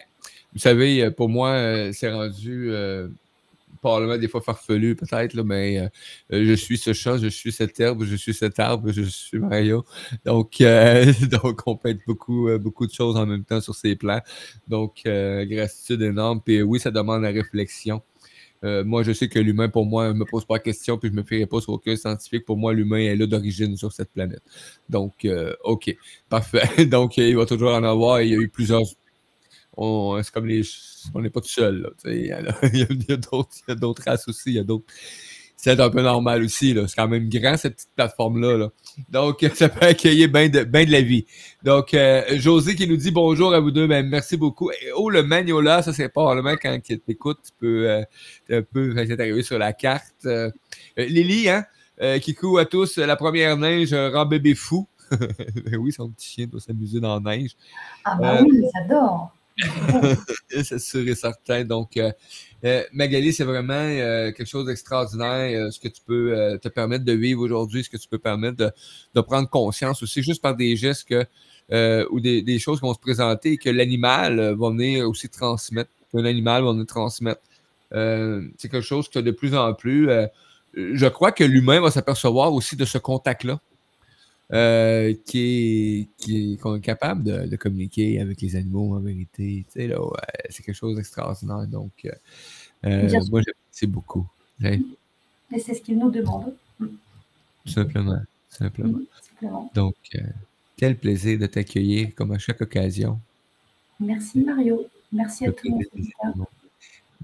vous 0.55 0.59
savez, 0.59 1.11
pour 1.11 1.29
moi, 1.29 1.93
c'est 1.93 2.13
rendu 2.13 2.71
probablement 3.83 4.17
des 4.17 4.29
fois 4.29 4.41
farfelu, 4.41 4.97
peut-être, 4.97 5.35
mais 5.43 5.79
euh, 5.79 5.89
euh, 6.33 6.47
je 6.47 6.53
suis 6.55 6.79
ce 6.79 6.93
chat, 6.93 7.19
je 7.19 7.27
suis 7.27 7.53
cette 7.53 7.79
herbe, 7.81 8.05
je 8.05 8.17
suis 8.17 8.33
cet 8.33 8.61
arbre, 8.61 8.93
je 8.93 9.03
suis 9.03 9.39
Mario. 9.39 9.85
Donc, 10.25 10.61
euh, 10.61 11.13
donc 11.31 11.61
on 11.67 11.77
peut 11.77 11.91
être 11.91 12.01
beaucoup, 12.07 12.49
beaucoup 12.59 12.87
de 12.87 12.93
choses 12.93 13.17
en 13.17 13.27
même 13.27 13.45
temps 13.45 13.61
sur 13.61 13.75
ces 13.75 13.97
plans. 13.97 14.21
Donc, 14.69 15.03
gratitude 15.05 16.01
énorme. 16.03 16.41
Puis 16.43 16.63
oui, 16.63 16.79
ça 16.81 16.91
demande 16.91 17.23
la 17.23 17.31
réflexion. 17.31 18.03
Moi, 18.63 19.03
je 19.03 19.13
sais 19.13 19.29
que 19.29 19.41
l'humain, 19.41 19.69
pour 19.69 19.87
moi, 19.87 20.09
ne 20.09 20.13
me 20.13 20.25
pose 20.25 20.45
pas 20.45 20.59
de 20.59 20.63
questions, 20.63 20.97
puis 20.97 21.09
je 21.09 21.15
ne 21.15 21.21
me 21.21 21.27
ferai 21.27 21.47
pas 21.47 21.61
sur 21.61 21.73
aucun 21.73 21.97
scientifique. 21.97 22.45
Pour 22.45 22.57
moi, 22.57 22.73
l'humain 22.73 22.99
est 22.99 23.17
là 23.17 23.27
d'origine 23.27 23.77
sur 23.77 23.93
cette 23.93 24.13
planète. 24.13 24.43
Donc, 24.89 25.27
OK, 25.65 25.97
parfait. 26.29 26.87
Donc, 26.87 27.17
il 27.17 27.37
va 27.37 27.45
toujours 27.47 27.75
en 27.75 27.83
avoir. 27.83 28.23
Il 28.23 28.31
y 28.31 28.35
a 28.35 28.39
eu 28.39 28.49
plusieurs. 28.49 28.83
On- 29.77 30.23
C'est 30.23 30.33
comme 30.33 30.47
les. 30.47 30.63
On 31.15 31.21
n'est 31.21 31.31
pas 31.31 31.41
tout 31.41 31.49
seul. 31.49 31.83
là. 31.83 31.91
Il 32.13 32.27
y 32.27 32.33
a, 32.33 32.41
il 32.73 32.79
y 33.09 33.13
a- 33.13 33.17
d'autres 33.17 33.49
il 33.67 33.71
y 33.71 33.73
a 33.73 33.75
d'autres 33.75 34.03
races 34.05 34.29
aussi. 34.29 34.51
Il 34.51 34.55
y 34.55 34.59
a 34.59 34.65
d'autres. 34.65 34.85
C'est 35.57 35.79
un 35.79 35.91
peu 35.91 36.03
normal 36.03 36.43
aussi. 36.43 36.75
là. 36.75 36.89
C'est 36.89 36.97
quand 36.97 37.07
même 37.07 37.29
grand, 37.29 37.57
cette 37.57 37.77
petite 37.77 37.91
plateforme-là. 37.95 38.59
là. 38.59 38.69
Donc, 39.11 39.49
ça 39.55 39.69
peut 39.69 39.87
accueillir 39.87 40.29
bien 40.29 40.49
de, 40.49 40.65
ben 40.65 40.85
de 40.85 40.91
la 40.91 41.03
vie. 41.03 41.25
Donc, 41.63 41.95
euh, 41.95 42.23
José 42.37 42.75
qui 42.75 42.89
nous 42.89 42.97
dit 42.97 43.13
bonjour 43.13 43.55
à 43.55 43.61
vous 43.61 43.71
deux. 43.71 43.87
Ben, 43.87 44.05
merci 44.09 44.37
beaucoup. 44.37 44.73
Et, 44.73 44.91
oh, 44.97 45.09
le 45.09 45.23
Magnola, 45.23 45.83
ça, 45.83 45.93
c'est 45.93 46.09
probablement 46.09 46.57
quand 46.61 46.77
tu 46.83 46.99
t'écoutes, 46.99 47.39
tu 47.45 47.53
peux, 47.61 47.89
euh, 47.89 48.03
tu 48.49 48.61
peux 48.73 48.93
c'est 49.07 49.21
arrivé 49.21 49.43
sur 49.45 49.57
la 49.59 49.73
carte. 49.73 50.27
Euh, 50.27 50.51
euh, 50.99 51.05
Lily, 51.07 51.49
hein, 51.49 51.65
euh, 52.01 52.19
qui 52.19 52.35
court 52.35 52.59
à 52.59 52.65
tous, 52.65 52.99
euh, 52.99 53.07
la 53.07 53.15
première 53.15 53.57
neige 53.57 53.93
euh, 53.93 54.11
rend 54.11 54.27
bébé 54.27 54.55
fou. 54.57 54.89
Ben 55.13 55.77
oui, 55.79 55.93
son 55.93 56.09
petit 56.11 56.29
chien 56.29 56.47
doit 56.47 56.59
s'amuser 56.61 56.99
dans 56.99 57.21
la 57.21 57.37
neige. 57.37 57.53
Ah 58.05 58.17
bah 58.21 58.39
Euh, 58.41 58.45
oui, 58.49 58.63
j'adore. 58.75 59.33
c'est 60.49 60.79
sûr 60.79 61.07
et 61.07 61.15
certain. 61.15 61.65
Donc, 61.65 61.97
euh, 61.97 62.13
euh, 62.65 62.85
Magali, 62.93 63.33
c'est 63.33 63.45
vraiment 63.45 63.75
euh, 63.75 64.33
quelque 64.33 64.47
chose 64.47 64.67
d'extraordinaire, 64.67 65.73
ce 65.73 65.81
que 65.81 65.89
tu 65.89 66.01
peux 66.07 66.59
te 66.61 66.69
permettre 66.69 67.05
de 67.05 67.13
vivre 67.13 67.43
aujourd'hui, 67.43 67.85
ce 67.85 67.91
que 67.91 67.97
tu 67.97 68.09
peux 68.09 68.19
permettre 68.19 68.73
de, 69.15 69.21
prendre 69.21 69.49
conscience 69.49 70.03
aussi, 70.03 70.23
juste 70.23 70.43
par 70.43 70.57
des 70.57 70.77
gestes 70.77 71.15
ou 71.71 72.21
des, 72.21 72.43
des 72.43 72.59
choses 72.59 72.81
qui 72.81 72.87
vont 72.87 72.95
se 72.95 73.01
présenter 73.01 73.53
et 73.53 73.57
que 73.57 73.71
l'animal 73.71 74.55
va 74.55 74.71
venir 74.71 75.09
aussi 75.09 75.29
transmettre, 75.29 75.91
qu'un 76.13 76.25
animal 76.25 76.63
va 76.65 76.73
venir 76.73 76.87
transmettre. 76.87 77.43
C'est 77.91 78.69
quelque 78.71 78.81
chose 78.81 79.09
que 79.09 79.19
de 79.19 79.31
plus 79.31 79.55
en 79.55 79.75
plus, 79.75 80.09
je 80.75 81.07
crois 81.07 81.33
que 81.33 81.45
l'humain 81.45 81.81
va 81.81 81.91
s'apercevoir 81.91 82.53
aussi 82.53 82.77
de 82.77 82.85
ce 82.85 82.99
contact-là. 82.99 83.61
Euh, 84.53 85.15
qui 85.25 85.39
est, 85.39 86.09
qui 86.19 86.53
est, 86.53 86.57
qu'on 86.57 86.77
est 86.77 86.81
capable 86.81 87.23
de, 87.23 87.47
de 87.47 87.57
communiquer 87.57 88.21
avec 88.21 88.41
les 88.41 88.57
animaux 88.57 88.95
en 88.95 89.01
vérité. 89.01 89.65
Tu 89.73 89.81
sais, 89.81 89.87
là, 89.87 90.03
ouais, 90.03 90.19
c'est 90.51 90.63
quelque 90.63 90.75
chose 90.75 90.97
d'extraordinaire. 90.97 91.67
Donc, 91.67 91.93
euh, 92.05 92.11
euh, 92.85 93.21
moi, 93.31 93.41
j'apprécie 93.41 93.87
beaucoup. 93.87 94.27
Ouais, 94.61 94.81
Et 95.55 95.59
c'est 95.59 95.75
ce 95.75 95.81
qu'ils 95.81 95.99
nous 95.99 96.11
demandent, 96.11 96.55
tout 96.79 96.89
simplement. 97.67 98.17
tout 98.17 98.57
simplement. 98.57 98.99
simplement. 99.39 99.71
Donc, 99.75 99.97
euh, 100.17 100.21
quel 100.77 100.97
plaisir 100.97 101.39
de 101.39 101.47
t'accueillir 101.47 102.15
comme 102.15 102.33
à 102.33 102.39
chaque 102.39 102.61
occasion. 102.61 103.19
Merci 104.01 104.41
Mario. 104.41 104.87
Merci 105.13 105.47
à 105.47 105.53
tous. 105.53 105.73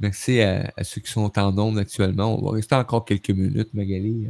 Merci 0.00 0.40
à, 0.40 0.72
à 0.76 0.84
ceux 0.84 1.00
qui 1.00 1.10
sont 1.10 1.36
en 1.38 1.52
nombre 1.52 1.80
actuellement. 1.80 2.38
On 2.38 2.44
va 2.44 2.52
rester 2.52 2.76
encore 2.76 3.04
quelques 3.04 3.30
minutes, 3.30 3.74
Magali. 3.74 4.28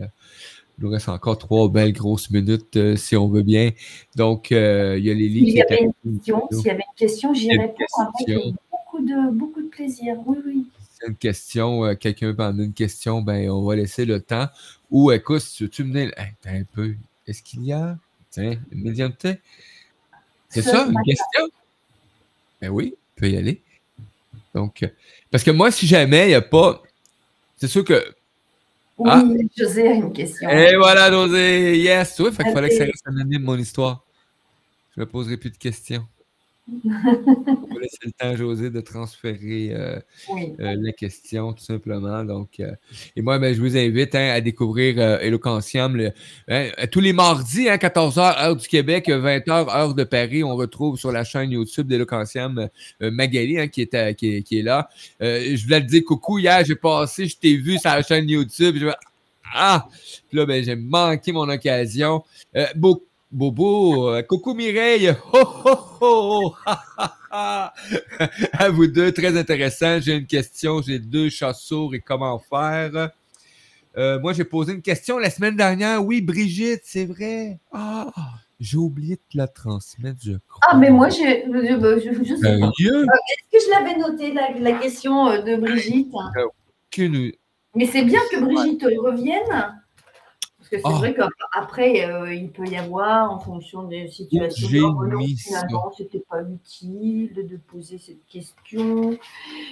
Il 0.79 0.85
nous 0.85 0.91
reste 0.91 1.09
encore 1.09 1.39
trois 1.39 1.68
belles 1.68 1.93
grosses 1.93 2.31
minutes, 2.31 2.76
euh, 2.76 2.97
si 2.97 3.16
on 3.16 3.29
veut 3.29 3.43
bien. 3.43 3.70
Donc, 4.14 4.53
euh, 4.53 4.97
il 4.97 5.05
y 5.05 5.11
a 5.11 5.14
Lily 5.14 5.41
S'il 5.47 5.55
y 5.57 5.62
avait 5.62 5.89
une 6.05 6.20
question, 6.20 6.49
s'il 6.53 6.66
y 6.66 6.70
avait 6.70 6.85
une 6.89 6.97
question, 6.97 7.35
j'y 7.35 7.51
réponds 7.51 7.85
avec 7.99 8.55
beaucoup 8.70 9.05
de, 9.05 9.31
beaucoup 9.33 9.62
de 9.62 9.68
plaisir. 9.68 10.16
Oui, 10.24 10.37
oui. 10.47 10.66
Si 10.81 11.09
une 11.09 11.16
question, 11.16 11.85
euh, 11.85 11.95
quelqu'un 11.95 12.33
peut 12.33 12.45
donner 12.45 12.64
une 12.64 12.72
question, 12.72 13.22
ben, 13.22 13.51
on 13.51 13.64
va 13.64 13.74
laisser 13.74 14.05
le 14.05 14.20
temps. 14.20 14.47
Ou 14.91 15.11
écoute, 15.11 15.41
si 15.41 15.68
tu 15.68 15.83
me 15.83 15.93
dis, 15.93 16.12
Hey, 16.16 16.35
un 16.47 16.62
peu, 16.72 16.95
est-ce 17.26 17.43
qu'il 17.43 17.64
y 17.64 17.72
a 17.72 17.99
tiens, 18.31 18.57
une 18.70 18.83
médiumnité? 18.83 19.41
C'est 20.49 20.62
Ce 20.62 20.70
ça, 20.70 20.87
une 20.87 20.95
question? 21.05 21.49
Ben 22.61 22.70
oui, 22.70 22.95
tu 23.16 23.20
peux 23.20 23.31
y 23.31 23.37
aller. 23.37 23.61
Donc, 24.55 24.83
euh, 24.83 24.89
parce 25.31 25.45
que 25.45 25.51
moi, 25.51 25.70
si 25.70 25.87
jamais 25.87 26.26
il 26.26 26.29
n'y 26.29 26.35
a 26.35 26.41
pas. 26.41 26.83
C'est 27.57 27.68
sûr 27.68 27.85
que. 27.85 28.14
Oui, 28.99 29.11
Ah. 29.12 29.22
José 29.57 29.88
a 29.88 29.92
une 29.92 30.12
question. 30.12 30.49
Et 30.49 30.76
voilà, 30.76 31.11
José, 31.11 31.78
yes! 31.78 32.18
Oui, 32.18 32.32
fait 32.32 32.42
qu'il 32.44 32.53
fallait 32.53 32.68
que 32.68 32.76
ça 32.76 32.84
reste 32.84 33.07
anonyme, 33.07 33.42
mon 33.44 33.57
histoire. 33.57 34.05
Je 34.94 35.01
ne 35.01 35.07
me 35.07 35.11
poserai 35.11 35.36
plus 35.36 35.51
de 35.51 35.57
questions. 35.57 36.05
On 36.70 37.74
va 37.74 37.80
laisser 37.80 37.98
le 38.04 38.10
temps 38.12 38.28
à 38.28 38.36
José 38.36 38.68
de 38.70 38.80
transférer 38.80 39.70
euh, 39.72 39.98
Oui. 40.30 40.52
euh, 40.60 40.76
la 40.78 40.92
question, 40.92 41.52
tout 41.54 41.64
simplement. 41.64 42.22
Donc, 42.24 42.60
euh, 42.60 42.72
et 43.16 43.22
moi, 43.22 43.38
ben, 43.38 43.54
je 43.54 43.60
vous 43.60 43.76
invite 43.76 44.14
hein, 44.14 44.30
à 44.34 44.40
découvrir 44.40 44.98
Eloquentium 45.22 45.96
le- 45.96 46.12
hein, 46.48 46.68
tous 46.92 47.00
les 47.00 47.12
mardis, 47.12 47.68
hein, 47.68 47.76
14h, 47.76 48.42
heure 48.42 48.56
du 48.56 48.68
Québec, 48.68 49.08
20h, 49.08 49.68
heure 49.74 49.94
de 49.94 50.04
Paris. 50.04 50.44
On 50.44 50.56
retrouve 50.56 50.98
sur 50.98 51.10
la 51.12 51.24
chaîne 51.24 51.50
YouTube 51.50 51.86
d'Eloquentium 51.88 52.68
Magali, 53.00 53.58
hein, 53.58 53.68
qui, 53.68 53.82
est 53.82 53.94
à- 53.94 54.12
qui, 54.14 54.36
est- 54.36 54.42
qui 54.42 54.58
est 54.58 54.62
là. 54.62 54.88
Je 55.20 55.62
voulais 55.64 55.80
te 55.80 55.86
dire 55.86 56.04
coucou 56.04 56.38
hier, 56.38 56.64
j'ai 56.64 56.76
passé, 56.76 57.26
je 57.26 57.36
t'ai 57.36 57.56
vu 57.56 57.78
sur 57.78 57.90
la 57.90 58.02
chaîne 58.02 58.28
YouTube. 58.28 58.76
Je, 58.78 58.88
ah! 59.54 59.88
Puis 60.28 60.36
là, 60.36 60.44
ben, 60.44 60.62
j'ai 60.62 60.76
manqué 60.76 61.32
mon 61.32 61.48
occasion. 61.48 62.22
Beaucoup 62.76 63.02
Bobo, 63.31 64.09
euh, 64.11 64.22
coucou 64.22 64.55
Mireille. 64.55 65.11
Ho, 65.33 65.39
ho, 65.64 65.76
ho, 66.01 66.55
ha, 66.64 66.83
ha, 66.97 67.14
ha. 67.31 67.74
À 68.53 68.70
vous 68.70 68.87
deux, 68.87 69.12
très 69.12 69.37
intéressant. 69.37 70.01
J'ai 70.01 70.14
une 70.16 70.26
question. 70.26 70.81
J'ai 70.81 70.99
deux 70.99 71.29
chats 71.29 71.53
sourds 71.53 71.95
et 71.95 72.01
comment 72.01 72.39
faire? 72.39 73.11
Euh, 73.97 74.18
moi, 74.20 74.33
j'ai 74.33 74.45
posé 74.45 74.72
une 74.72 74.81
question 74.83 75.18
la 75.18 75.29
semaine 75.29 75.57
dernière. 75.57 76.03
Oui, 76.05 76.20
Brigitte, 76.22 76.83
c'est 76.85 77.05
vrai. 77.05 77.59
Ah, 77.72 78.11
j'ai 78.61 78.79
oublié 78.79 79.16
de 79.16 79.20
te 79.31 79.37
la 79.37 79.47
transmettre, 79.49 80.20
je 80.24 80.33
crois. 80.49 80.61
Ah, 80.70 80.76
mais 80.76 80.89
moi, 80.91 81.09
je, 81.11 81.16
je, 81.16 82.24
je 82.24 82.35
sais 82.37 82.41
pas. 82.61 82.72
Sérieux? 82.79 83.05
Est-ce 83.05 83.59
que 83.59 83.64
je 83.64 83.70
l'avais 83.70 83.99
noté, 83.99 84.33
la, 84.33 84.53
la 84.59 84.79
question 84.79 85.29
euh, 85.29 85.43
de 85.43 85.57
Brigitte? 85.57 86.12
Aucune- 86.93 87.33
Mais 87.74 87.87
c'est 87.87 88.05
bien 88.05 88.20
que 88.31 88.41
Brigitte 88.41 88.85
revienne. 89.03 89.74
Parce 90.70 90.82
que 90.82 90.88
c'est 90.88 90.94
Ah. 90.94 90.98
vrai 90.98 91.14
qu'après, 91.14 92.04
euh, 92.10 92.34
il 92.34 92.50
peut 92.50 92.66
y 92.66 92.76
avoir, 92.76 93.30
en 93.32 93.38
fonction 93.38 93.84
des 93.84 94.08
situations, 94.08 94.98
ah, 95.00 95.14
mis 95.16 95.36
finalement, 95.36 95.90
c'était 95.96 96.22
pas 96.28 96.42
utile 96.42 97.32
de 97.34 97.56
poser 97.56 97.98
cette 97.98 98.26
question. 98.26 99.18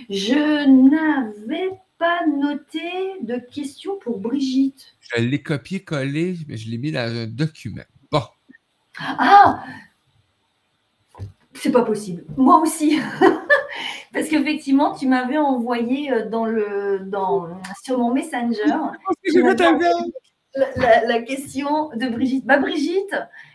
Je 0.08 0.66
n'avais 0.66 1.70
pas 1.98 2.26
noté 2.26 2.80
de 3.22 3.36
questions 3.36 3.98
pour 3.98 4.18
Brigitte. 4.20 4.94
Je 5.00 5.20
l'ai 5.20 5.42
copié-collé, 5.42 6.36
mais 6.48 6.56
je 6.56 6.70
l'ai 6.70 6.78
mis 6.78 6.92
dans 6.92 7.14
un 7.14 7.26
document. 7.26 7.82
Bon. 8.10 8.22
Ah 8.98 9.62
C'est 11.54 11.72
pas 11.72 11.82
possible. 11.84 12.24
Moi 12.36 12.60
aussi. 12.60 12.98
Parce 14.12 14.28
qu'effectivement, 14.28 14.94
tu 14.94 15.06
m'avais 15.06 15.36
envoyé 15.36 16.10
euh, 16.10 16.28
dans 16.28 16.46
le, 16.46 17.00
dans, 17.04 17.48
sur 17.82 17.98
mon 17.98 18.14
Messenger 18.14 18.62
gars. 18.66 18.92
La, 20.56 20.66
la- 20.76 21.06
la 21.06 21.22
question 21.22 21.90
de 21.90 22.08
Brigitte. 22.08 22.44
Bah, 22.46 22.58
Brigitte, 22.58 23.14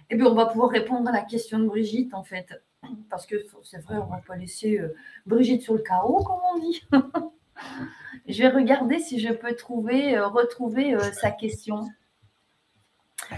eh 0.09 0.15
bien, 0.15 0.25
on 0.27 0.33
va 0.33 0.45
pouvoir 0.47 0.69
répondre 0.69 1.09
à 1.09 1.11
la 1.11 1.21
question 1.21 1.59
de 1.59 1.65
Brigitte, 1.65 2.13
en 2.13 2.23
fait. 2.23 2.61
Parce 3.09 3.25
que 3.25 3.35
c'est 3.63 3.81
vrai, 3.83 3.95
on 3.97 4.05
ne 4.05 4.11
va 4.11 4.21
pas 4.25 4.35
laisser 4.35 4.79
euh, 4.79 4.95
Brigitte 5.25 5.61
sur 5.61 5.73
le 5.73 5.81
carreau, 5.81 6.23
comme 6.23 6.39
on 6.55 6.59
dit. 6.59 6.81
je 8.27 8.41
vais 8.41 8.49
regarder 8.49 8.99
si 8.99 9.19
je 9.19 9.31
peux 9.31 9.55
trouver, 9.55 10.17
euh, 10.17 10.27
retrouver 10.27 10.95
euh, 10.95 10.99
sa 11.13 11.31
question. 11.31 11.85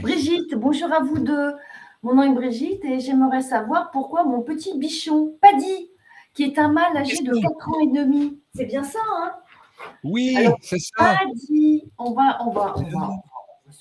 Brigitte, 0.01 0.55
bonjour 0.55 0.91
à 0.91 0.99
vous 1.01 1.20
deux. 1.20 1.53
Mon 2.03 2.16
nom 2.16 2.24
est 2.24 2.34
Brigitte 2.34 2.84
et 2.86 2.99
j'aimerais 2.99 3.41
savoir 3.41 3.91
pourquoi 3.91 4.24
mon 4.24 4.41
petit 4.41 4.78
bichon, 4.78 5.38
Paddy, 5.41 5.89
qui 6.34 6.43
est 6.43 6.57
un 6.59 6.70
mâle 6.70 6.97
âgé 6.97 7.18
de 7.24 7.34
4 7.34 7.70
ans 7.70 7.80
et 7.82 7.88
demi, 7.88 8.39
c'est 8.55 8.66
bien 8.66 8.84
ça, 8.84 8.99
hein? 9.22 9.34
Oui, 10.03 10.36
c'est 10.61 10.80
ça. 10.80 10.95
Paddy, 10.97 11.84
on 11.97 12.11
va, 12.14 12.38
on 12.45 12.51
va, 12.51 12.74
on 12.78 12.82
va, 12.84 13.09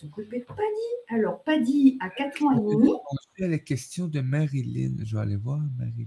de 0.07 0.45
Paddy. 0.45 0.63
Alors, 1.11 1.43
Paddy 1.43 1.99
a 2.01 2.11
4 2.11 2.43
ans 2.45 2.53
et 2.53 2.75
demi. 2.75 2.91
On 2.93 3.45
à 3.45 3.49
la 3.49 3.59
question 3.59 4.07
de 4.09 4.21
Marilyn. 4.21 4.97
Je 5.05 5.17
vais 5.17 5.23
aller 5.23 5.37
voir 5.37 5.61
Marilyn. 5.79 6.07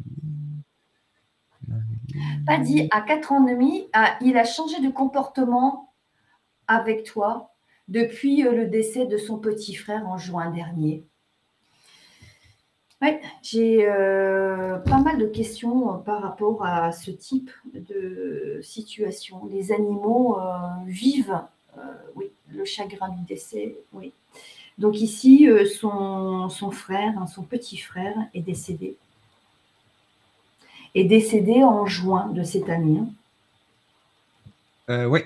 Marilyn. 1.68 2.44
Paddy 2.46 2.88
a 2.92 3.02
4 3.02 3.32
ans 3.32 3.48
et 3.48 3.52
demi. 3.54 3.88
a- 3.94 4.18
il 4.22 4.38
a 4.38 4.44
changé 4.44 4.80
de 4.82 4.90
comportement 4.90 5.94
avec 6.68 7.04
toi 7.04 7.52
depuis 7.88 8.46
euh, 8.46 8.52
le 8.54 8.68
décès 8.68 9.06
de 9.06 9.18
son 9.18 9.38
petit 9.38 9.76
frère 9.76 10.08
en 10.08 10.18
juin 10.18 10.52
dernier. 10.52 11.06
Ouais, 13.02 13.20
j'ai 13.44 13.86
euh, 13.88 14.78
pas 14.80 15.00
mal 15.00 15.18
de 15.20 15.28
questions 15.28 15.94
euh, 15.94 15.98
par 15.98 16.22
rapport 16.22 16.66
à 16.66 16.92
ce 16.92 17.12
type 17.12 17.52
de 17.74 18.60
situation. 18.64 19.46
Les 19.46 19.72
animaux 19.72 20.40
euh, 20.40 20.54
vivent, 20.88 21.40
oui, 22.16 22.32
le 22.56 22.66
chagrin 22.66 23.10
du 23.10 23.24
décès, 23.24 23.76
oui. 23.94 24.12
Donc 24.78 25.00
ici, 25.00 25.48
euh, 25.50 25.66
son, 25.66 26.50
son 26.50 26.72
frère, 26.72 27.14
hein, 27.18 27.28
son 27.28 27.44
petit 27.44 27.78
frère, 27.78 28.16
est 28.34 28.42
décédé. 28.42 28.98
Est 30.96 31.06
décédé 31.06 31.64
en 31.64 31.86
juin 31.86 32.28
de 32.30 32.44
cette 32.44 32.70
année. 32.70 33.00
hein. 33.00 33.10
Euh, 34.90 35.06
oui. 35.06 35.22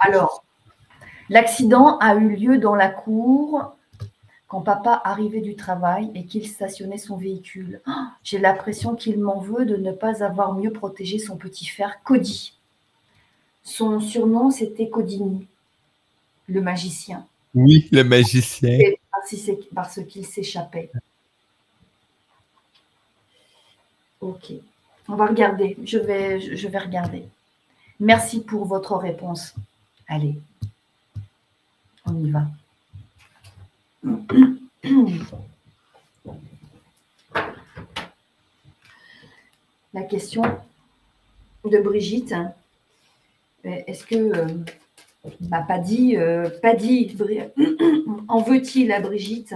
Alors, 0.00 0.44
l'accident 1.28 1.98
a 1.98 2.16
eu 2.16 2.36
lieu 2.36 2.58
dans 2.58 2.74
la 2.74 2.88
cour 2.88 3.76
quand 4.48 4.60
papa 4.60 5.00
arrivait 5.04 5.40
du 5.40 5.56
travail 5.56 6.10
et 6.14 6.26
qu'il 6.26 6.46
stationnait 6.46 6.98
son 6.98 7.16
véhicule. 7.16 7.80
Ah, 7.86 8.12
J'ai 8.22 8.38
l'impression 8.38 8.94
qu'il 8.94 9.18
m'en 9.20 9.40
veut 9.40 9.64
de 9.64 9.76
ne 9.76 9.92
pas 9.92 10.22
avoir 10.22 10.54
mieux 10.54 10.72
protégé 10.72 11.18
son 11.18 11.36
petit 11.36 11.66
frère 11.66 12.02
Cody. 12.02 12.54
Son 13.64 13.98
surnom, 14.00 14.50
c'était 14.50 14.88
Codini, 14.90 15.46
le 16.48 16.60
magicien, 16.60 17.26
Oui, 17.54 17.88
le 17.92 18.04
magicien. 18.04 18.78
parce 19.10 19.28
qu'il 19.30 19.38
s'est- 19.38 19.60
parce 19.74 20.04
qu'il 20.04 20.26
s'échappait. 20.26 20.90
Ok, 24.20 24.52
on 25.08 25.16
va 25.16 25.26
regarder. 25.26 25.76
Je 25.84 25.98
vais, 25.98 26.40
je 26.40 26.68
vais 26.68 26.78
regarder. 26.78 27.24
Merci 28.00 28.40
pour 28.42 28.66
votre 28.66 28.96
réponse. 28.96 29.54
Allez, 30.08 30.38
on 32.06 32.16
y 32.24 32.30
va. 32.30 32.46
La 39.92 40.02
question 40.02 40.42
de 41.64 41.78
Brigitte. 41.78 42.34
Est-ce 43.64 44.04
que 44.06 44.14
euh, 44.14 44.46
bah, 45.40 45.64
Paddy, 45.66 46.16
euh, 46.16 46.50
Paddy, 46.62 47.14
Bri- 47.16 47.50
en 48.28 48.42
veut-il 48.42 48.92
à 48.92 49.00
Brigitte 49.00 49.54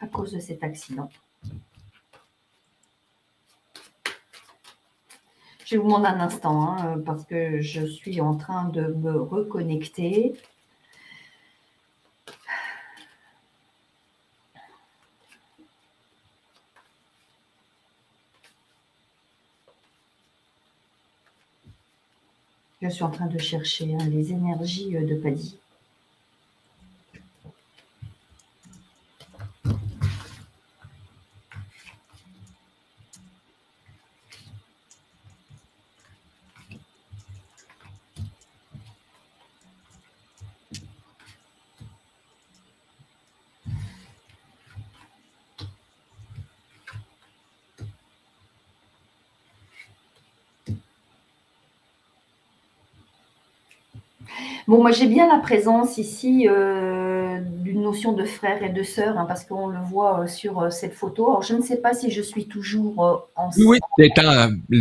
à 0.00 0.06
cause 0.06 0.32
de 0.32 0.38
cet 0.40 0.62
accident? 0.62 1.08
Je 5.64 5.76
vous 5.76 5.84
demande 5.84 6.06
un 6.06 6.20
instant 6.20 6.72
hein, 6.72 7.02
parce 7.04 7.24
que 7.24 7.60
je 7.60 7.84
suis 7.84 8.20
en 8.20 8.36
train 8.36 8.68
de 8.68 8.86
me 8.86 9.20
reconnecter. 9.20 10.34
Je 22.88 22.94
suis 22.94 23.04
en 23.04 23.10
train 23.10 23.26
de 23.26 23.38
chercher 23.38 23.94
hein, 23.94 24.08
les 24.10 24.32
énergies 24.32 24.96
euh, 24.96 25.04
de 25.04 25.14
Paddy. 25.14 25.58
Bon, 54.68 54.82
moi 54.82 54.90
j'ai 54.90 55.06
bien 55.06 55.26
la 55.26 55.38
présence 55.38 55.96
ici 55.96 56.46
euh, 56.46 57.38
d'une 57.40 57.80
notion 57.80 58.12
de 58.12 58.24
frère 58.24 58.62
et 58.62 58.68
de 58.68 58.82
sœur, 58.82 59.16
hein, 59.16 59.24
parce 59.26 59.46
qu'on 59.46 59.68
le 59.68 59.78
voit 59.78 60.20
euh, 60.20 60.26
sur 60.26 60.60
euh, 60.60 60.68
cette 60.68 60.92
photo. 60.92 61.26
Alors 61.26 61.42
je 61.42 61.54
ne 61.54 61.62
sais 61.62 61.78
pas 61.78 61.94
si 61.94 62.10
je 62.10 62.20
suis 62.20 62.46
toujours 62.46 63.02
euh, 63.02 63.16
en 63.34 63.48
Oui, 63.56 63.78
oui, 63.96 64.10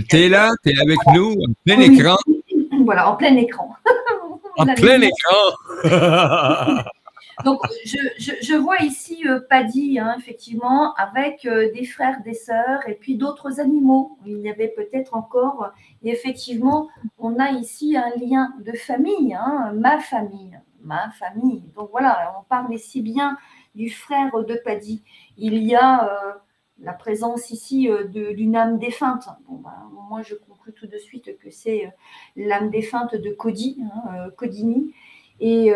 t'es, 0.09 0.27
là, 0.27 0.51
t'es 0.61 0.73
avec 0.77 0.99
nous, 1.13 1.31
en 1.31 1.53
plein 1.65 1.77
Oui. 1.77 1.97
écran. 1.97 2.17
voilà, 2.83 3.09
en 3.09 3.15
plein 3.15 3.35
écran. 3.37 3.69
En 4.59 4.65
plein 4.65 4.99
écran. 5.01 6.83
Donc, 7.45 7.59
je, 7.85 7.97
je- 8.41 8.55
vois 8.55 8.79
ici 8.81 9.23
euh, 9.27 9.39
Paddy, 9.47 9.99
hein, 9.99 10.15
effectivement, 10.17 10.95
avec 10.95 11.45
euh, 11.45 11.71
des 11.71 11.85
frères, 11.85 12.21
des 12.23 12.33
sœurs, 12.33 12.87
et 12.89 12.95
puis 12.95 13.15
d'autres 13.15 13.59
animaux. 13.59 14.17
Il 14.25 14.39
y 14.39 14.49
avait 14.49 14.69
peut-être 14.69 15.13
encore, 15.15 15.71
et 16.01 16.09
effectivement, 16.09 16.89
on 17.19 17.37
a 17.39 17.51
ici 17.51 17.95
un 17.95 18.09
lien 18.19 18.53
de 18.65 18.71
famille, 18.73 19.35
hein, 19.35 19.71
ma 19.75 19.99
famille, 19.99 20.59
ma 20.81 21.11
famille. 21.11 21.63
Donc 21.75 21.89
voilà, 21.91 22.33
on 22.39 22.43
parle 22.43 22.73
ici 22.73 23.01
bien 23.01 23.37
du 23.75 23.91
frère 23.91 24.31
de 24.43 24.55
Paddy. 24.65 25.03
Il 25.37 25.57
y 25.63 25.75
a 25.75 26.05
euh, 26.09 26.33
la 26.79 26.93
présence 26.93 27.51
ici 27.51 27.87
d'une 28.09 28.55
âme 28.55 28.79
défunte. 28.79 29.27
Bon, 29.47 29.57
ben, 29.57 29.73
moi, 30.09 30.23
je 30.23 30.33
conclus 30.33 30.73
tout 30.73 30.87
de 30.87 30.97
suite 30.97 31.37
que 31.37 31.51
c'est 31.51 31.93
l'âme 32.35 32.71
défunte 32.71 33.13
de 33.15 33.29
Cody, 33.31 33.77
hein, 33.93 34.29
Codini. 34.37 34.91
Et. 35.39 35.71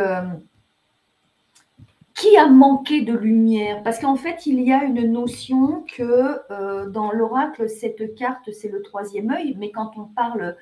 Qui 2.16 2.38
a 2.38 2.48
manqué 2.48 3.02
de 3.02 3.14
lumière? 3.14 3.84
Parce 3.84 4.00
qu'en 4.00 4.16
fait, 4.16 4.46
il 4.46 4.62
y 4.62 4.72
a 4.72 4.84
une 4.84 5.12
notion 5.12 5.84
que 5.96 6.40
euh, 6.52 6.90
dans 6.90 7.12
l'oracle, 7.12 7.70
cette 7.70 8.16
carte, 8.16 8.52
c'est 8.52 8.70
le 8.70 8.82
troisième 8.82 9.32
œil, 9.32 9.56
mais 9.60 9.72
quand 9.72 9.92
on 9.98 10.06
parle 10.06 10.56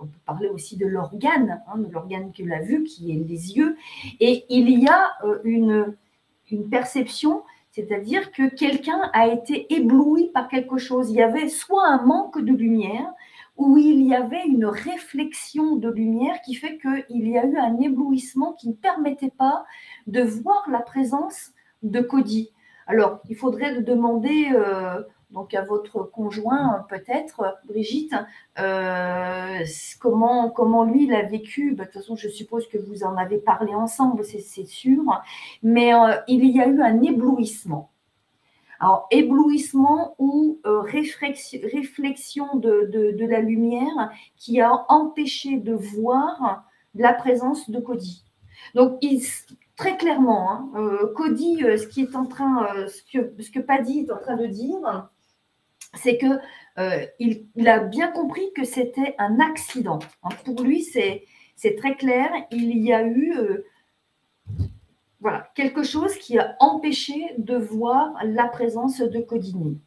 on 0.00 0.06
peut 0.06 0.18
parler 0.26 0.48
aussi 0.48 0.76
de 0.76 0.86
l'organe, 0.86 1.62
hein, 1.68 1.78
de 1.78 1.90
l'organe 1.92 2.32
que 2.32 2.42
la 2.42 2.60
vue, 2.60 2.84
qui 2.84 3.12
est 3.12 3.24
les 3.24 3.56
yeux. 3.56 3.76
Et 4.18 4.44
il 4.48 4.70
y 4.70 4.88
a 4.88 5.12
euh, 5.24 5.38
une, 5.44 5.96
une 6.50 6.68
perception, 6.68 7.42
c'est-à-dire 7.70 8.32
que 8.32 8.48
quelqu'un 8.54 9.10
a 9.12 9.28
été 9.28 9.72
ébloui 9.72 10.30
par 10.34 10.48
quelque 10.48 10.78
chose. 10.78 11.10
Il 11.10 11.16
y 11.16 11.22
avait 11.22 11.48
soit 11.48 11.86
un 11.86 12.04
manque 12.04 12.40
de 12.40 12.52
lumière, 12.52 13.12
ou 13.60 13.76
il 13.76 14.06
y 14.06 14.14
avait 14.14 14.46
une 14.46 14.64
réflexion 14.64 15.76
de 15.76 15.90
lumière 15.90 16.40
qui 16.40 16.54
fait 16.54 16.78
qu'il 16.78 17.28
y 17.28 17.36
a 17.36 17.44
eu 17.44 17.58
un 17.58 17.78
éblouissement 17.78 18.54
qui 18.54 18.70
ne 18.70 18.72
permettait 18.72 19.34
pas 19.36 19.66
de 20.06 20.22
voir 20.22 20.64
la 20.70 20.80
présence 20.80 21.52
de 21.82 22.00
Cody. 22.00 22.52
Alors, 22.86 23.20
il 23.28 23.36
faudrait 23.36 23.82
demander 23.82 24.48
euh, 24.54 25.02
donc 25.30 25.52
à 25.52 25.62
votre 25.62 26.04
conjoint, 26.04 26.86
peut-être, 26.88 27.58
Brigitte, 27.66 28.14
euh, 28.58 29.62
comment, 30.00 30.48
comment 30.48 30.84
lui 30.84 31.06
l'a 31.06 31.24
vécu. 31.24 31.74
Bah, 31.74 31.84
de 31.84 31.90
toute 31.90 32.00
façon, 32.00 32.16
je 32.16 32.28
suppose 32.28 32.66
que 32.66 32.78
vous 32.78 33.04
en 33.04 33.14
avez 33.18 33.36
parlé 33.36 33.74
ensemble, 33.74 34.24
c'est 34.24 34.40
c'est 34.40 34.64
sûr. 34.64 35.02
Mais 35.62 35.94
euh, 35.94 36.16
il 36.28 36.46
y 36.46 36.62
a 36.62 36.66
eu 36.66 36.80
un 36.80 37.02
éblouissement. 37.02 37.90
Alors, 38.80 39.06
éblouissement 39.10 40.14
ou 40.18 40.58
euh, 40.64 40.80
réflexion, 40.80 42.56
de, 42.56 42.88
de- 42.90 43.26
la 43.26 43.40
lumière 43.40 44.10
qui 44.36 44.60
a 44.60 44.86
empêché 44.88 45.58
de 45.58 45.74
voir 45.74 46.64
la 46.94 47.12
présence 47.12 47.68
de 47.68 47.78
Cody. 47.78 48.24
Donc, 48.74 48.96
il, 49.02 49.22
très 49.76 49.98
clairement, 49.98 50.50
hein, 50.50 50.70
euh, 50.76 51.12
Cody, 51.14 51.62
euh, 51.62 51.76
ce 51.76 51.86
qui 51.88 52.02
est 52.02 52.16
en 52.16 52.24
train, 52.24 52.66
ce 52.88 53.02
que, 53.12 53.42
ce 53.42 53.50
que 53.50 53.60
Paddy 53.60 54.00
est 54.00 54.12
en 54.12 54.18
train 54.18 54.36
de 54.36 54.46
dire, 54.46 55.10
c'est 55.94 56.16
que 56.16 56.38
il, 57.18 57.68
a 57.68 57.80
bien 57.80 58.08
compris 58.08 58.50
que 58.56 58.64
c'était 58.64 59.14
un 59.18 59.38
accident. 59.40 59.98
hein. 60.22 60.30
Pour 60.46 60.62
lui, 60.62 60.82
c'est 60.82 61.26
très 61.76 61.94
clair. 61.96 62.30
Il 62.50 62.78
y 62.78 62.94
a 62.94 63.06
eu 63.06 63.34
voilà, 65.20 65.48
quelque 65.54 65.82
chose 65.82 66.14
qui 66.16 66.38
a 66.38 66.56
empêché 66.60 67.34
de 67.38 67.56
voir 67.56 68.14
la 68.24 68.46
présence 68.46 69.00
de 69.00 69.20
Codini. 69.20 69.78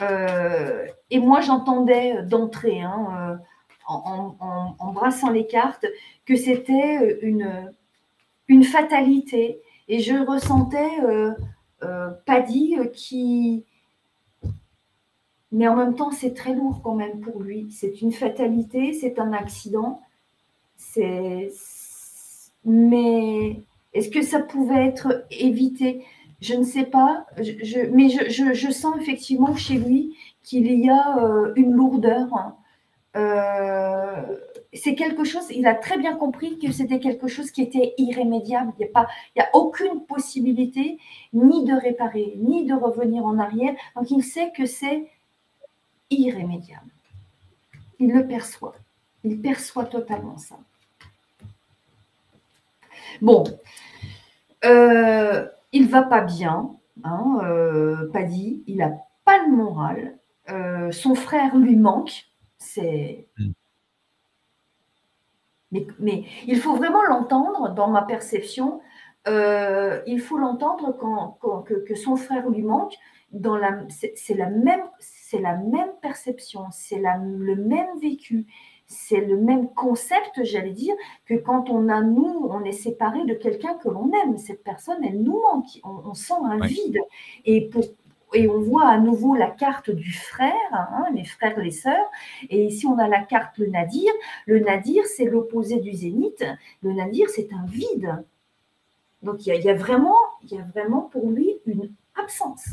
Euh, 0.00 0.86
et 1.10 1.18
moi, 1.18 1.40
j'entendais 1.40 2.22
d'entrée, 2.22 2.80
hein, 2.80 3.38
euh, 3.88 3.94
en, 3.94 4.92
brassant 4.92 5.30
les 5.30 5.46
cartes, 5.46 5.86
que 6.26 6.36
c'était 6.36 7.18
une, 7.22 7.72
une 8.48 8.64
fatalité. 8.64 9.60
Et 9.88 10.00
je 10.00 10.14
ressentais 10.14 11.00
euh, 11.82 12.10
Paddy 12.26 12.76
qui, 12.92 13.64
mais 15.50 15.68
en 15.68 15.76
même 15.76 15.94
temps, 15.94 16.10
c'est 16.10 16.34
très 16.34 16.54
lourd 16.54 16.80
quand 16.82 16.94
même 16.94 17.20
pour 17.20 17.40
lui. 17.40 17.70
C'est 17.70 18.00
une 18.00 18.12
fatalité, 18.12 18.92
c'est 18.94 19.18
un 19.18 19.32
accident. 19.32 20.00
C'est... 20.76 21.50
Mais 22.64 23.62
est-ce 23.94 24.10
que 24.10 24.22
ça 24.22 24.40
pouvait 24.40 24.86
être 24.86 25.24
évité? 25.30 26.04
Je 26.40 26.54
ne 26.54 26.64
sais 26.64 26.84
pas. 26.84 27.26
Mais 27.92 28.08
je, 28.08 28.70
sens 28.70 28.96
effectivement 29.00 29.54
chez 29.54 29.74
lui 29.74 30.16
qu'il 30.42 30.66
y 30.72 30.90
a 30.90 31.18
euh, 31.18 31.52
une 31.56 31.72
lourdeur. 31.72 32.28
Euh, 33.14 34.36
c'est 34.72 34.94
quelque 34.94 35.24
chose, 35.24 35.44
il 35.50 35.66
a 35.66 35.74
très 35.74 35.98
bien 35.98 36.16
compris 36.16 36.58
que 36.58 36.72
c'était 36.72 36.98
quelque 36.98 37.28
chose 37.28 37.50
qui 37.50 37.62
était 37.62 37.94
irrémédiable. 37.98 38.72
Il 38.80 38.88
n'y 39.36 39.42
a 39.42 39.50
aucune 39.52 40.00
possibilité 40.06 40.98
ni 41.34 41.64
de 41.64 41.74
réparer, 41.74 42.34
ni 42.38 42.64
de 42.64 42.74
revenir 42.74 43.24
en 43.24 43.38
arrière. 43.38 43.74
Donc 43.94 44.10
il 44.10 44.24
sait 44.24 44.50
que 44.56 44.64
c'est 44.64 45.08
irrémédiable. 46.10 46.90
Il 48.00 48.12
le 48.12 48.26
perçoit. 48.26 48.74
Il 49.24 49.40
perçoit 49.40 49.84
totalement 49.84 50.38
ça. 50.38 50.58
Bon, 53.20 53.44
Euh, 54.64 55.46
il 55.72 55.88
va 55.88 56.02
pas 56.02 56.20
bien, 56.20 56.70
hein, 57.04 57.38
euh, 57.44 58.10
Paddy. 58.12 58.62
Il 58.66 58.76
n'a 58.78 58.92
pas 59.24 59.38
le 59.44 59.52
moral. 59.56 60.18
Euh, 60.50 60.90
son 60.92 61.14
frère 61.14 61.56
lui 61.56 61.76
manque. 61.76 62.26
C'est. 62.58 63.28
Mm. 63.38 63.50
Mais, 65.70 65.86
mais 65.98 66.24
il 66.46 66.58
faut 66.60 66.76
vraiment 66.76 67.02
l'entendre 67.02 67.70
dans 67.74 67.88
ma 67.88 68.02
perception. 68.02 68.80
euh, 69.28 70.02
il 70.06 70.20
faut 70.20 70.36
l'entendre 70.36 70.96
quand, 70.98 71.38
quand- 71.40 71.62
que, 71.62 71.74
que 71.74 71.94
son 71.94 72.16
frère 72.16 72.48
lui 72.50 72.62
manque. 72.62 72.94
Dans 73.30 73.56
la, 73.56 73.78
c'est, 73.88 74.12
c'est 74.16 74.34
la 74.34 74.50
même, 74.50 74.82
c'est 74.98 75.38
la 75.40 75.56
même 75.56 75.90
perception, 76.02 76.66
c'est 76.72 76.98
la- 77.00 77.16
le 77.18 77.54
même 77.56 77.98
vécu, 78.00 78.46
c'est 78.92 79.20
le 79.20 79.36
même 79.36 79.68
concept, 79.74 80.44
j'allais 80.44 80.72
dire, 80.72 80.94
que 81.26 81.34
quand 81.34 81.70
on 81.70 81.88
a 81.88 82.00
nous, 82.02 82.46
on 82.50 82.62
est 82.64 82.72
séparé 82.72 83.24
de 83.24 83.34
quelqu'un 83.34 83.74
que 83.74 83.88
l'on 83.88 84.10
aime. 84.22 84.38
Cette 84.38 84.62
personne, 84.62 85.02
elle 85.04 85.22
nous 85.22 85.40
manque. 85.40 85.80
On, 85.84 86.10
on 86.10 86.14
sent 86.14 86.34
un 86.44 86.60
Ouais. 86.60 86.68
vide. 86.68 86.98
Et 87.44 87.68
pour 87.68 87.84
et 88.34 88.48
on 88.48 88.60
voit 88.60 88.88
à 88.88 88.96
nouveau 88.98 89.34
la 89.34 89.50
carte 89.50 89.90
du 89.90 90.10
frère, 90.10 90.54
hein, 90.72 91.04
les 91.14 91.24
frères, 91.24 91.58
les 91.60 91.70
sœurs. 91.70 92.10
Et 92.48 92.64
ici, 92.64 92.86
on 92.86 92.96
a 92.98 93.06
la 93.06 93.20
carte 93.22 93.58
le 93.58 93.66
nadir. 93.66 94.10
Le 94.46 94.58
nadir, 94.60 95.04
c'est 95.04 95.26
l'opposé 95.26 95.80
du 95.80 95.92
zénith. 95.92 96.42
Le 96.82 96.92
nadir, 96.94 97.28
c'est 97.28 97.52
un 97.52 97.66
vide. 97.66 98.24
Donc, 99.22 99.46
il 99.46 99.54
y, 99.54 99.58
y 99.58 99.68
a 99.68 99.74
vraiment, 99.74 100.16
il 100.42 100.52
y 100.54 100.58
a 100.58 100.62
vraiment 100.74 101.02
pour 101.02 101.28
lui 101.30 101.56
une 101.66 101.92
absence. 102.18 102.64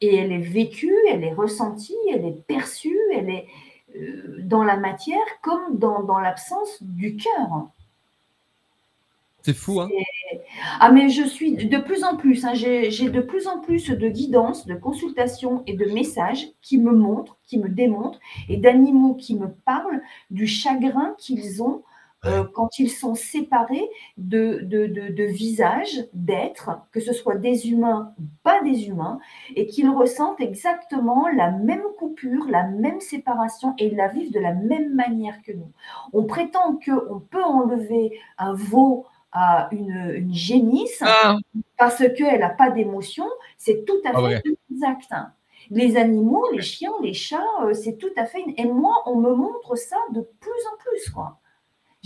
Et 0.00 0.16
elle 0.16 0.32
est 0.32 0.38
vécue, 0.38 0.94
elle 1.10 1.24
est 1.24 1.34
ressentie, 1.34 1.96
elle 2.12 2.24
est 2.24 2.42
perçue, 2.46 2.98
elle 3.14 3.28
est 3.30 3.46
dans 4.40 4.64
la 4.64 4.76
matière 4.76 5.26
comme 5.42 5.78
dans, 5.78 6.02
dans 6.02 6.18
l'absence 6.18 6.82
du 6.82 7.16
cœur. 7.16 7.68
C'est 9.42 9.54
fou, 9.54 9.80
hein? 9.80 9.88
Ah, 10.80 10.90
mais 10.90 11.08
je 11.08 11.22
suis 11.22 11.54
de 11.54 11.78
plus 11.78 12.02
en 12.02 12.16
plus, 12.16 12.44
hein, 12.44 12.54
j'ai 12.54 12.90
j'ai 12.90 13.10
de 13.10 13.20
plus 13.20 13.46
en 13.46 13.60
plus 13.60 13.90
de 13.90 14.08
guidance, 14.08 14.66
de 14.66 14.74
consultations 14.74 15.62
et 15.68 15.74
de 15.74 15.84
messages 15.84 16.48
qui 16.62 16.78
me 16.78 16.90
montrent, 16.90 17.36
qui 17.44 17.58
me 17.58 17.68
démontrent, 17.68 18.18
et 18.48 18.56
d'animaux 18.56 19.14
qui 19.14 19.36
me 19.36 19.48
parlent 19.48 20.02
du 20.30 20.48
chagrin 20.48 21.14
qu'ils 21.16 21.62
ont 21.62 21.84
euh, 22.24 22.44
quand 22.54 22.78
ils 22.78 22.90
sont 22.90 23.14
séparés 23.14 23.88
de, 24.16 24.60
de, 24.62 24.86
de, 24.86 25.08
de 25.12 25.24
visages, 25.24 26.06
d'êtres, 26.12 26.70
que 26.90 26.98
ce 27.00 27.12
soit 27.12 27.36
des 27.36 27.68
humains 27.70 28.14
ou 28.18 28.24
pas 28.42 28.62
des 28.62 28.88
humains, 28.88 29.18
et 29.54 29.66
qu'ils 29.66 29.90
ressentent 29.90 30.40
exactement 30.40 31.28
la 31.28 31.50
même 31.50 31.84
coupure, 31.98 32.46
la 32.48 32.64
même 32.64 33.00
séparation, 33.00 33.74
et 33.78 33.86
ils 33.88 33.96
la 33.96 34.08
vivent 34.08 34.32
de 34.32 34.40
la 34.40 34.54
même 34.54 34.94
manière 34.94 35.40
que 35.42 35.52
nous. 35.52 35.70
On 36.12 36.24
prétend 36.24 36.78
qu'on 36.84 37.20
peut 37.20 37.44
enlever 37.44 38.18
un 38.38 38.54
veau 38.54 39.06
à 39.32 39.68
une, 39.72 40.12
une 40.16 40.34
génisse 40.34 41.02
Ah! 41.04 41.36
parce 41.76 42.02
qu'elle 42.16 42.40
n'a 42.40 42.50
pas 42.50 42.70
d'émotion, 42.70 43.26
c'est 43.58 43.84
tout 43.84 44.00
à 44.04 44.14
fait 44.14 44.42
exact. 44.72 45.12
Les 45.70 45.96
animaux, 45.96 46.46
les 46.52 46.62
chiens, 46.62 46.92
les 47.02 47.12
chats, 47.12 47.42
euh, 47.64 47.74
c'est 47.74 47.98
tout 47.98 48.10
à 48.16 48.24
fait. 48.24 48.42
Et 48.56 48.64
moi, 48.66 49.02
on 49.06 49.16
me 49.16 49.34
montre 49.34 49.76
ça 49.76 49.96
de 50.12 50.20
plus 50.40 50.50
en 50.72 50.76
plus. 50.78 51.10
quoi. 51.10 51.38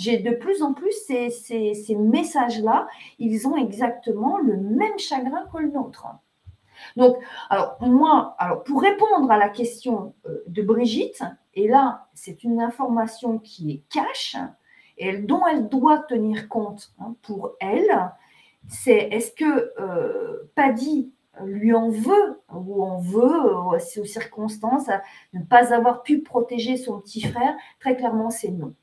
J'ai 0.01 0.17
de 0.17 0.31
plus 0.31 0.63
en 0.63 0.73
plus 0.73 0.95
ces, 1.07 1.95
messages-là, 1.95 2.89
ils 3.19 3.47
ont 3.47 3.57
exactement 3.57 4.39
le 4.39 4.57
même 4.57 4.99
chagrin 4.99 5.45
que 5.53 5.59
le 5.59 5.71
nôtre. 5.71 6.07
Donc, 6.97 7.19
alors 7.51 7.77
moi, 7.83 8.35
alors 8.39 8.65
pour 8.65 8.81
répondre 8.81 9.31
à 9.31 9.37
la 9.37 9.51
question 9.51 10.15
euh, 10.27 10.43
de 10.47 10.63
Brigitte, 10.63 11.23
et 11.53 11.69
là, 11.69 12.07
c'est 12.15 12.45
une 12.45 12.63
information 12.63 13.39
qui 13.39 13.73
est 13.73 13.83
cash, 13.93 14.37
et 14.97 15.19
dont 15.19 15.47
elle 15.47 15.69
doit 15.69 15.99
tenir 15.99 16.49
compte 16.49 16.93
hein, 16.99 17.15
pour 17.21 17.57
elle, 17.61 18.11
c'est 18.69 19.09
est-ce 19.11 19.33
que 19.33 19.73
euh, 19.79 20.51
Paddy 20.55 21.13
lui 21.45 21.75
en 21.75 21.91
veut 21.91 22.41
ou 22.55 22.83
en 22.83 22.99
veut 23.01 23.21
euh, 23.21 23.77
aux 23.77 24.05
circonstances 24.07 24.89
ne 25.35 25.43
pas 25.43 25.75
avoir 25.75 26.03
pu 26.03 26.23
protéger 26.23 26.79
son 26.79 27.01
petit 27.01 27.21
frère 27.21 27.55
Très 27.81 27.97
clairement, 27.97 28.31
c'est 28.31 28.51
non. 28.51 28.75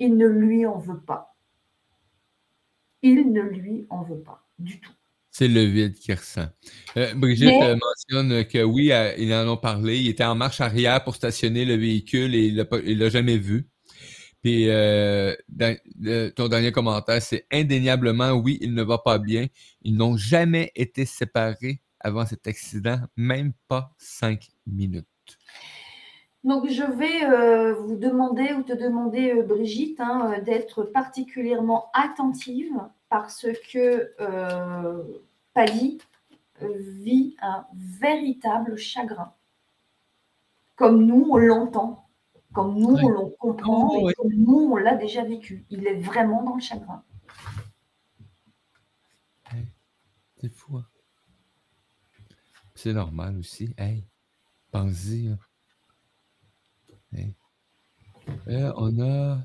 Il 0.00 0.16
ne 0.16 0.26
lui 0.26 0.66
en 0.66 0.78
veut 0.78 1.00
pas. 1.00 1.36
Il 3.02 3.32
ne 3.32 3.42
lui 3.42 3.86
en 3.90 4.02
veut 4.02 4.20
pas 4.22 4.46
du 4.58 4.80
tout. 4.80 4.90
C'est 5.30 5.46
le 5.48 5.62
vide 5.64 5.94
qu'il 5.94 6.14
ressent. 6.14 6.48
Euh, 6.96 7.14
Brigitte 7.14 7.46
Mais- 7.48 7.62
euh, 7.64 7.76
mentionne 7.76 8.44
que 8.46 8.62
oui, 8.64 8.90
ils 9.18 9.32
en 9.32 9.46
ont 9.48 9.56
parlé. 9.56 9.98
Il 9.98 10.08
était 10.08 10.24
en 10.24 10.34
marche 10.34 10.60
arrière 10.60 11.02
pour 11.04 11.14
stationner 11.14 11.64
le 11.64 11.76
véhicule 11.76 12.34
et 12.34 12.46
il 12.46 12.66
il 12.84 12.98
l'a 12.98 13.08
jamais 13.10 13.38
vu. 13.38 13.68
Puis 14.42 14.68
euh, 14.68 15.34
dans- 15.48 15.76
le- 16.00 16.30
ton 16.30 16.48
dernier 16.48 16.72
commentaire, 16.72 17.22
c'est 17.22 17.46
indéniablement 17.52 18.32
oui, 18.32 18.58
il 18.60 18.74
ne 18.74 18.82
va 18.82 18.98
pas 18.98 19.18
bien. 19.18 19.46
Ils 19.82 19.94
n'ont 19.94 20.16
jamais 20.16 20.72
été 20.74 21.04
séparés 21.06 21.80
avant 22.00 22.26
cet 22.26 22.46
accident, 22.48 22.98
même 23.16 23.52
pas 23.68 23.94
cinq 23.98 24.48
minutes. 24.66 25.06
Donc, 26.42 26.68
je 26.68 26.82
vais 26.82 27.24
euh, 27.24 27.74
vous 27.74 27.96
demander 27.96 28.54
ou 28.54 28.62
te 28.62 28.72
demander, 28.72 29.32
euh, 29.34 29.42
Brigitte, 29.42 30.00
hein, 30.00 30.32
euh, 30.32 30.40
d'être 30.40 30.84
particulièrement 30.84 31.90
attentive 31.92 32.80
parce 33.10 33.46
que 33.72 34.14
Paddy 35.52 35.98
euh, 36.62 36.74
vit 36.78 37.36
un 37.42 37.66
véritable 37.74 38.76
chagrin. 38.76 39.34
Comme 40.76 41.04
nous, 41.04 41.26
on 41.30 41.36
l'entend. 41.36 42.08
comme 42.54 42.74
nous, 42.78 42.96
on 42.96 43.08
le 43.10 43.36
comprend 43.36 43.90
Oh, 43.92 44.08
et 44.08 44.14
comme 44.14 44.32
nous, 44.32 44.70
on 44.72 44.76
l'a 44.76 44.94
déjà 44.94 45.24
vécu. 45.24 45.66
Il 45.70 45.86
est 45.86 46.00
vraiment 46.00 46.42
dans 46.42 46.54
le 46.54 46.60
chagrin. 46.60 47.02
C'est 50.40 50.48
fou, 50.54 50.78
hein? 50.78 50.86
C'est 52.74 52.94
normal 52.94 53.36
aussi. 53.36 53.74
Hey, 53.76 54.06
pense-y. 54.70 55.28
hein. 55.28 55.38
Hey. 57.12 57.34
Euh, 58.48 58.72
on 58.76 59.00
a. 59.00 59.38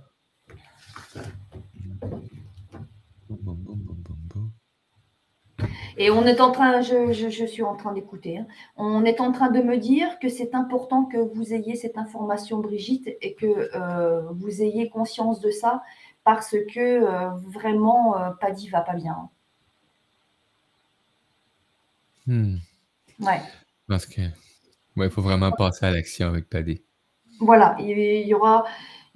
Et 5.98 6.12
on 6.12 6.26
est 6.26 6.42
en 6.42 6.52
train, 6.52 6.82
je, 6.82 7.14
je- 7.14 7.30
je 7.30 7.46
suis 7.46 7.64
en 7.64 7.76
train 7.78 7.94
d'écouter, 7.94 8.38
hein. 8.40 8.48
on 8.76 9.06
est 9.06 9.22
en 9.22 9.32
train 9.32 9.50
de 9.50 9.62
me 9.62 9.78
dire 9.78 10.20
que 10.20 10.28
c'est 10.28 10.54
important 10.54 11.06
que 11.06 11.18
vous 11.18 11.54
ayez 11.54 11.76
cette 11.76 11.98
information, 11.98 12.60
Brigitte, 12.60 13.08
et 13.22 13.34
que 13.36 13.70
euh, 13.74 14.30
vous 14.32 14.62
ayez 14.62 14.90
conscience 14.90 15.40
de 15.40 15.52
ça, 15.52 15.82
parce 16.26 16.52
que 16.74 16.80
euh, 16.80 17.30
vraiment, 17.48 18.18
euh, 18.20 18.32
Paddy 18.32 18.68
va 18.70 18.82
pas 18.82 18.96
bien. 18.96 19.30
Hmm. 22.28 22.58
Ouais. 23.22 23.42
Parce 23.88 24.06
que. 24.06 24.22
Ouais, 24.98 25.08
il 25.08 25.12
faut 25.12 25.22
vraiment 25.22 25.52
passer 25.52 25.86
à 25.86 25.92
l'action 25.92 26.28
avec 26.28 26.50
Paddy. 26.50 26.82
Voilà, 27.40 27.76
il 27.80 28.28
y 28.28 28.34
aura, 28.34 28.66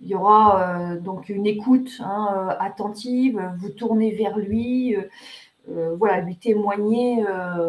il 0.01 0.15
aura 0.15 0.93
euh, 0.93 0.99
donc 0.99 1.29
une 1.29 1.45
écoute 1.45 1.91
hein, 1.99 2.27
euh, 2.35 2.55
attentive, 2.59 3.41
vous 3.57 3.69
tournez 3.69 4.11
vers 4.11 4.37
lui, 4.37 4.95
euh, 5.69 5.95
voilà, 5.95 6.21
lui 6.21 6.35
témoigner, 6.35 7.23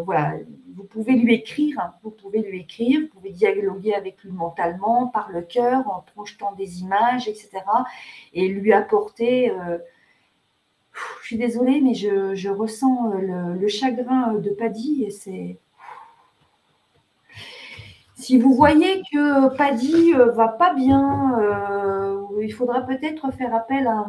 voilà, 0.05 0.35
vous 0.75 0.85
pouvez 0.85 1.15
lui 1.15 1.35
écrire, 1.35 1.79
hein, 1.81 1.95
vous 2.03 2.11
pouvez 2.11 2.41
lui 2.41 2.61
écrire, 2.61 3.01
vous 3.01 3.09
pouvez 3.09 3.31
dialoguer 3.31 3.95
avec 3.95 4.23
lui 4.23 4.33
mentalement, 4.33 5.07
par 5.09 5.31
le 5.31 5.43
cœur, 5.43 5.89
en 5.89 6.03
projetant 6.15 6.53
des 6.53 6.81
images, 6.81 7.29
etc. 7.29 7.51
Et 8.33 8.49
lui 8.49 8.73
apporter. 8.73 9.53
je 11.21 11.27
suis 11.27 11.37
désolée, 11.37 11.81
mais 11.83 11.95
je, 11.95 12.49
ressens 12.49 13.13
le, 13.15 13.55
le 13.55 13.69
chagrin 13.69 14.35
de 14.35 14.51
Paddy 14.51 15.05
et 15.05 15.11
c'est. 15.11 15.59
Si 18.31 18.39
vous 18.39 18.55
voyez 18.55 19.03
que 19.13 19.57
Paddy 19.57 20.15
euh, 20.15 20.31
va 20.31 20.47
pas 20.47 20.73
bien, 20.73 21.37
euh, 21.41 22.23
il 22.41 22.55
faudra 22.55 22.83
peut-être 22.83 23.33
faire 23.33 23.53
appel 23.53 23.89
à. 23.89 24.07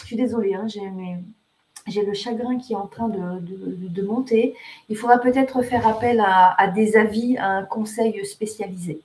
Je 0.00 0.06
suis 0.06 0.16
désolée, 0.16 0.54
hein, 0.54 0.66
j'ai 1.86 2.02
le 2.02 2.14
chagrin 2.14 2.58
qui 2.58 2.72
est 2.72 2.76
en 2.76 2.88
train 2.88 3.08
de, 3.08 4.02
monter. 4.02 4.56
Il 4.88 4.96
faudra 4.96 5.18
peut-être 5.18 5.62
faire 5.62 5.86
appel 5.86 6.20
à, 6.20 6.66
des 6.74 6.96
avis, 6.96 7.38
à 7.38 7.46
un 7.46 7.62
conseil 7.62 8.26
spécialisé. 8.26 9.02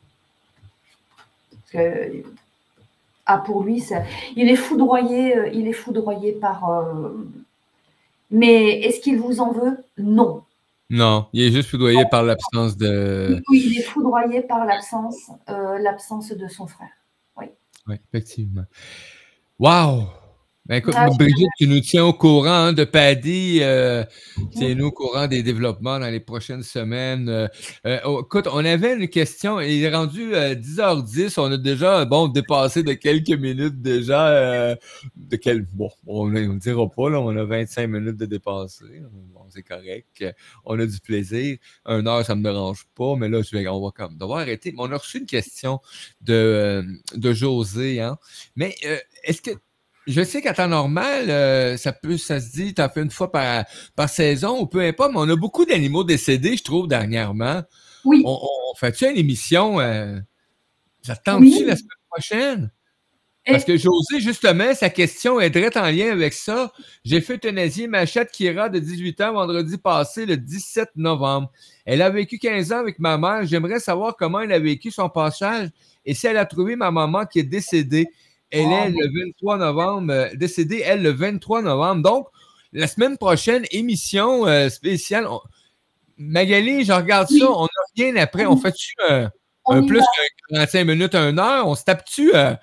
Parce 1.51 1.71
que, 1.85 2.23
ah, 3.27 3.37
pour 3.37 3.63
lui, 3.63 3.79
ça- 3.79 4.01
il 4.35 4.49
est 4.49 4.55
foudroyé, 4.55 5.37
euh, 5.37 5.49
il 5.53 5.67
est 5.67 5.73
foudroyé 5.73 6.31
par. 6.31 6.87
mais 8.31 8.79
est-ce 8.79 8.99
qu'il 8.99 9.19
vous 9.19 9.41
en 9.41 9.51
veut? 9.51 9.77
Non. 9.99 10.41
Non, 10.89 11.27
il 11.33 11.43
est 11.43 11.51
juste 11.51 11.69
foudroyé 11.69 12.03
par 12.09 12.23
l'absence 12.23 12.75
de. 12.75 13.41
Oui, 13.49 13.63
il 13.71 13.77
est 13.79 13.83
foudroyé 13.83 14.41
par 14.41 14.65
l'absence, 14.65 15.29
euh, 15.49 15.77
l'absence 15.77 16.31
de 16.31 16.47
son 16.47 16.65
frère. 16.65 16.89
Oui, 17.87 17.95
effectivement. 18.11 18.65
Wow! 19.59 20.07
Ben, 20.69 20.75
écoute, 20.75 20.93
Ah, 20.95 21.07
Brigitte, 21.17 21.49
tu 21.57 21.65
nous 21.67 21.79
tiens 21.79 22.05
au 22.05 22.13
courant 22.13 22.47
hein, 22.67 22.73
de 22.73 22.83
Paddy. 22.83 23.57
euh, 23.63 24.03
Tiens-nous 24.51 24.85
au 24.85 24.91
courant 24.91 25.25
des 25.25 25.41
développements 25.41 25.97
dans 25.99 26.11
les 26.11 26.19
prochaines 26.19 26.61
semaines. 26.61 27.27
Euh, 27.27 27.47
euh, 27.87 27.99
oh, 28.05 28.21
écoute, 28.23 28.47
on 28.53 28.63
avait 28.63 28.93
une 28.93 29.07
question. 29.07 29.59
Il 29.59 29.83
est 29.83 29.89
rendu 29.91 30.35
euh, 30.35 30.53
10h10. 30.53 31.39
On 31.39 31.51
a 31.51 31.57
déjà, 31.57 32.05
bon, 32.05 32.27
dépassé 32.27 32.83
de 32.83 32.93
quelques 32.93 33.31
minutes 33.31 33.81
déjà. 33.81 34.29
euh, 34.29 34.75
de 35.15 35.35
quel, 35.37 35.65
bon, 35.73 35.89
on 36.05 36.27
ne 36.27 36.59
dira 36.59 36.87
pas, 36.87 37.09
là, 37.09 37.19
on 37.19 37.35
a 37.35 37.43
25 37.45 37.87
minutes 37.87 38.17
de 38.17 38.27
dépasser. 38.27 39.01
Bon, 39.33 39.41
c'est 39.49 39.63
correct. 39.63 40.23
On 40.65 40.79
a 40.79 40.85
du 40.85 40.99
plaisir. 40.99 41.57
Un 41.85 42.05
heure, 42.05 42.23
ça 42.23 42.35
me 42.35 42.43
dérange 42.43 42.85
pas, 42.93 43.15
mais 43.15 43.27
là, 43.27 43.41
je 43.41 43.57
vais, 43.57 43.67
on 43.67 43.81
va 43.83 43.89
comme 43.89 44.17
devoir 44.19 44.41
arrêter. 44.41 44.71
Mais 44.73 44.83
on 44.83 44.91
a 44.91 44.97
reçu 44.97 45.17
une 45.17 45.25
question 45.25 45.79
de, 46.21 46.33
euh, 46.33 46.83
de 47.15 47.33
José. 47.33 48.01
Hein? 48.01 48.19
Mais 48.55 48.75
euh, 48.85 48.97
est-ce 49.23 49.41
que 49.41 49.49
je 50.09 50.23
sais 50.23 50.41
qu'à 50.41 50.53
temps 50.53 50.67
normal, 50.67 51.29
euh, 51.29 51.77
ça 51.77 51.93
peut, 51.93 52.17
ça 52.17 52.39
se 52.41 52.51
dit, 52.51 52.73
t'en 52.73 52.89
fais 52.89 53.01
une 53.01 53.11
fois 53.11 53.31
par, 53.31 53.65
par 53.95 54.09
saison 54.09 54.59
ou 54.59 54.65
peu 54.65 54.81
importe, 54.81 55.11
mais 55.13 55.19
on 55.19 55.29
a 55.29 55.35
beaucoup 55.35 55.65
d'animaux 55.65 56.03
décédés, 56.03 56.57
je 56.57 56.63
trouve, 56.63 56.87
dernièrement. 56.87 57.61
Oui, 58.05 58.23
On, 58.25 58.37
fait-tu 58.77 59.05
une 59.09 59.17
émission? 59.17 59.79
Euh, 59.79 60.19
ça 61.01 61.15
te 61.15 61.23
tente-tu 61.23 61.45
Oui. 61.47 61.63
la 61.65 61.75
semaine 61.75 61.89
prochaine? 62.09 62.71
Et- 63.45 63.51
Parce 63.51 63.63
que 63.65 63.77
José, 63.77 64.19
justement, 64.19 64.73
sa 64.73 64.89
question 64.89 65.39
est 65.39 65.49
direct 65.49 65.77
en 65.77 65.89
lien 65.89 66.11
avec 66.11 66.33
ça. 66.33 66.71
J'ai 67.03 67.21
fait 67.21 67.35
euthanasier 67.35 67.87
ma 67.87 68.05
chatte 68.05 68.31
Kira 68.31 68.69
de 68.69 68.79
18 68.79 69.21
ans 69.21 69.33
vendredi 69.33 69.77
passé, 69.77 70.25
le 70.25 70.37
17 70.37 70.89
novembre. 70.95 71.51
Elle 71.85 72.01
a 72.01 72.09
vécu 72.09 72.37
15 72.37 72.71
ans 72.73 72.77
avec 72.79 72.99
ma 72.99 73.17
mère. 73.17 73.45
J'aimerais 73.45 73.79
savoir 73.79 74.15
comment 74.17 74.41
elle 74.41 74.51
a 74.51 74.59
vécu 74.59 74.91
son 74.91 75.09
passage 75.09 75.69
et 76.05 76.13
si 76.13 76.27
elle 76.27 76.37
a 76.37 76.45
trouvé 76.45 76.75
ma 76.75 76.91
maman 76.91 77.25
qui 77.25 77.39
est 77.39 77.43
décédée. 77.43 78.07
Elle 78.51 78.65
Oh, 78.67 78.71
est 78.85 78.89
le 78.89 79.25
23 79.25 79.57
novembre, 79.57 80.11
euh, 80.13 80.29
décédée, 80.35 80.81
elle, 80.83 81.03
le 81.03 81.11
23 81.11 81.61
novembre. 81.61 82.01
Donc, 82.01 82.27
la 82.73 82.87
semaine 82.87 83.17
prochaine, 83.17 83.65
émission 83.71 84.45
euh, 84.47 84.69
spéciale. 84.69 85.27
On- 85.27 85.41
Magali, 86.17 86.83
je 86.83 86.91
regarde 86.91 87.27
Oui. 87.31 87.39
ça, 87.39 87.49
on 87.49 87.63
n'a 87.63 87.67
rien 87.95 88.15
après. 88.17 88.45
On 88.45 88.57
fait-tu 88.57 88.93
un, 89.07 89.29
on 89.65 89.75
un 89.75 89.85
plus 89.85 89.99
que 89.99 90.53
45 90.55 90.83
minutes, 90.83 91.15
une 91.15 91.39
heure? 91.39 91.67
On 91.67 91.75
se 91.75 91.83
tape-tu 91.85 92.35
euh, 92.35 92.55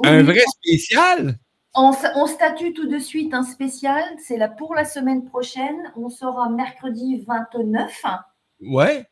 Oui, 0.00 0.08
un 0.08 0.22
vrai 0.24 0.40
spécial? 0.64 1.38
On, 1.74 1.92
statue 2.26 2.72
tout 2.72 2.88
de 2.88 2.98
suite 2.98 3.32
un 3.34 3.44
spécial. 3.44 4.02
C'est 4.18 4.36
là 4.36 4.48
pour 4.48 4.74
la 4.74 4.84
semaine 4.84 5.24
prochaine. 5.26 5.76
On 5.96 6.08
sera 6.08 6.48
mercredi 6.50 7.22
29. 7.24 8.02
Ouais. 8.62 9.06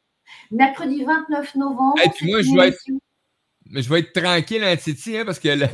Mercredi 0.50 1.04
29 1.04 1.54
novembre. 1.54 1.94
Et 2.04 2.08
puis 2.08 2.28
moi, 2.28 2.42
je 2.42 2.50
vais 2.56 2.68
être- 2.68 2.82
Mais 3.70 3.82
je 3.82 3.88
vais 3.88 3.98
être 4.00 4.12
tranquille 4.12 4.62
en 4.64 4.76
Titi, 4.76 5.16
hein, 5.16 5.24
parce 5.24 5.40
que 5.40 5.48
là, 5.48 5.66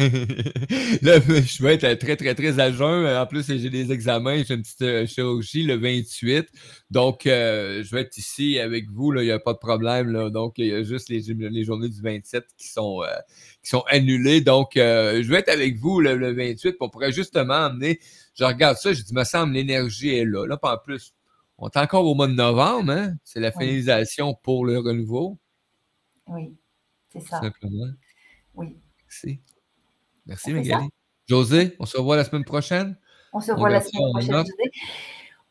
là, 1.03 1.21
je 1.45 1.63
vais 1.63 1.75
être 1.75 1.99
très, 1.99 2.17
très, 2.17 2.35
très 2.35 2.59
à 2.59 2.73
jeun. 2.73 3.07
En 3.07 3.27
plus, 3.27 3.47
j'ai 3.47 3.69
des 3.71 3.93
examens, 3.93 4.43
j'ai 4.45 4.55
une 4.55 4.63
petite 4.63 4.83
euh, 4.83 5.07
chirurgie 5.07 5.65
le 5.65 5.77
28. 5.77 6.47
Donc, 6.91 7.27
euh, 7.27 7.83
je 7.85 7.91
vais 7.95 8.03
être 8.03 8.17
ici 8.17 8.59
avec 8.59 8.89
vous, 8.91 9.11
là, 9.13 9.23
il 9.23 9.27
n'y 9.27 9.31
a 9.31 9.39
pas 9.39 9.53
de 9.53 9.59
problème. 9.59 10.09
Là. 10.11 10.31
Donc, 10.31 10.55
il 10.57 10.67
y 10.67 10.73
a 10.73 10.83
juste 10.83 11.11
les, 11.11 11.21
les 11.21 11.65
journées 11.65 11.91
du 11.91 12.01
27 12.01 12.47
qui 12.57 12.69
sont, 12.69 13.03
euh, 13.03 13.09
qui 13.63 13.69
sont 13.69 13.85
annulées. 13.89 14.41
Donc, 14.41 14.77
euh, 14.77 15.23
je 15.23 15.29
vais 15.29 15.39
être 15.41 15.51
avec 15.51 15.77
vous 15.77 16.01
là, 16.01 16.15
le 16.15 16.33
28. 16.33 16.57
puis 16.73 16.77
On 16.81 16.89
pourrait 16.89 17.13
justement 17.13 17.67
amener, 17.67 18.01
je 18.35 18.45
regarde 18.45 18.79
ça, 18.79 18.93
je 18.95 19.03
dis, 19.03 19.13
me 19.15 19.25
semble, 19.25 19.53
l'énergie 19.53 20.17
est 20.17 20.25
là. 20.25 20.47
Là, 20.47 20.59
en 20.63 20.77
plus, 20.79 21.13
on 21.59 21.69
est 21.69 21.77
encore 21.77 22.07
au 22.07 22.15
mois 22.15 22.27
de 22.27 22.33
novembre, 22.33 22.91
hein? 22.93 23.15
C'est 23.23 23.39
la 23.41 23.49
Oui. 23.57 23.67
finalisation 23.67 24.35
pour 24.43 24.65
le 24.65 24.79
renouveau, 24.79 25.39
Oui, 26.27 26.55
c'est 27.13 27.21
ça. 27.21 27.41
simplement. 27.41 27.87
Oui. 28.55 28.77
Merci. 29.05 29.41
Merci, 30.27 30.51
On 30.53 30.57
Magali. 30.57 30.89
José, 31.27 31.77
on 31.79 31.87
se 31.87 31.97
revoit 31.97 32.17
la 32.17 32.25
semaine 32.25 32.45
prochaine. 32.45 32.97
On 33.33 33.41
se 33.41 33.53
On 33.53 33.57
voit 33.57 33.71
la 33.71 33.81
semaine 33.81 34.11
prochaine. 34.13 34.33
José. 34.33 34.73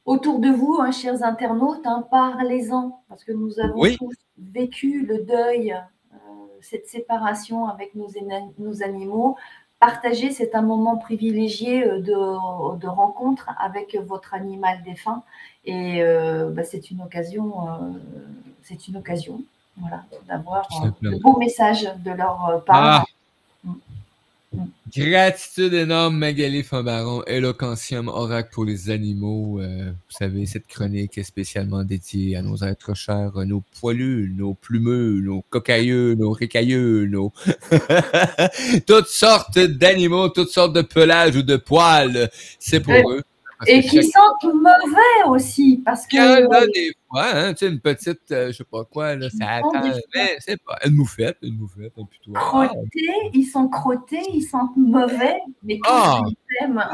Autour 0.05 0.39
de 0.39 0.49
vous, 0.49 0.79
hein, 0.81 0.91
chers 0.91 1.23
internautes, 1.23 1.85
hein, 1.85 2.07
parlez-en, 2.09 3.03
parce 3.07 3.23
que 3.23 3.31
nous 3.31 3.59
avons 3.59 3.79
Oui. 3.79 3.97
tous 3.97 4.15
vécu 4.38 5.05
le 5.05 5.23
deuil, 5.23 5.73
euh, 5.73 6.17
cette 6.61 6.88
séparation 6.88 7.67
avec 7.67 7.93
nos, 7.95 8.83
animaux. 8.83 9.38
Partagez, 9.79 10.31
c'est 10.31 10.55
un 10.55 10.61
moment 10.63 10.97
privilégié 10.97 11.88
euh, 11.88 11.99
de, 11.99 12.77
de 12.77 12.88
rencontre 12.88 13.49
avec 13.59 13.95
votre 13.95 14.33
animal 14.33 14.81
défunt. 14.83 15.23
Et 15.65 16.01
euh, 16.01 16.49
bah, 16.49 16.63
c'est 16.63 16.89
une 16.89 17.01
occasion, 17.01 17.67
euh, 17.69 17.91
c'est 18.63 18.88
une 18.88 18.97
occasion 18.97 19.43
voilà, 19.82 20.03
d'avoir 20.28 20.68
euh, 20.86 20.90
de 21.02 21.18
beaux 21.18 21.38
messages 21.38 21.88
de 22.06 22.12
leur 22.12 22.49
euh, 22.49 22.60
part. 22.60 23.03
Ah! 23.03 23.06
Gratitude 24.94 25.74
énorme, 25.74 26.18
Magali 26.18 26.62
Fambaron, 26.64 27.24
Eloquentium, 27.24 28.10
oracle 28.10 28.49
pour 28.52 28.66
les 28.66 28.90
animaux. 28.90 29.62
Euh, 29.62 29.91
vous 29.91 30.18
savez, 30.18 30.45
cette 30.45 30.68
chronique 30.68 31.18
est 31.18 31.24
spécialement 31.24 31.86
dédiée 31.86 32.36
à 32.36 32.41
nos 32.41 32.58
êtres 32.58 32.94
chers, 32.94 33.32
nos 33.45 33.64
poilus, 33.80 34.34
nos 34.38 34.53
plumeux, 34.53 35.22
nos 35.22 35.41
cocailleux, 35.49 36.16
nos 36.16 36.32
récailleux, 36.32 37.06
nos... 37.06 37.32
toutes 38.86 39.08
sortes 39.08 39.58
d'animaux, 39.58 40.28
toutes 40.28 40.49
sortes 40.49 40.74
de 40.74 40.82
pelages 40.82 41.38
ou 41.38 41.44
de 41.44 41.56
poils. 41.56 42.30
C'est 42.60 42.82
pour 42.82 43.12
eux. 43.12 43.24
Et 43.67 43.81
qui 43.81 43.97
chaque- 43.97 44.05
sentent 44.05 44.53
mauvais 44.53 45.29
aussi, 45.29 45.81
parce 45.85 46.07
que 46.07 46.15
Il 46.15 46.17
y 46.17 46.19
a 46.55 46.65
des 46.67 46.91
fois, 47.09 47.25
hein, 47.33 47.53
tu 47.53 47.65
sais, 47.65 47.71
une 47.71 47.79
petite, 47.79 48.19
euh, 48.31 48.47
je 48.51 48.57
sais 48.57 48.63
pas 48.63 48.83
quoi, 48.85 49.15
là, 49.15 49.29
ça 49.29 49.49
attend, 49.49 49.71
mais 50.15 50.38
c'est 50.39 50.61
pas, 50.63 50.77
une 50.85 50.95
moufette, 50.95 51.38
une 51.41 51.57
moufette, 51.57 51.93
un 51.97 52.05
putois. 52.05 52.39
crottés, 52.39 53.29
ils 53.33 53.45
sont 53.45 53.67
crottés, 53.67 54.21
ils 54.33 54.41
sentent 54.43 54.75
mauvais, 54.77 55.38
mais 55.63 55.79
Ah. 55.88 56.21
ils. 56.27 56.35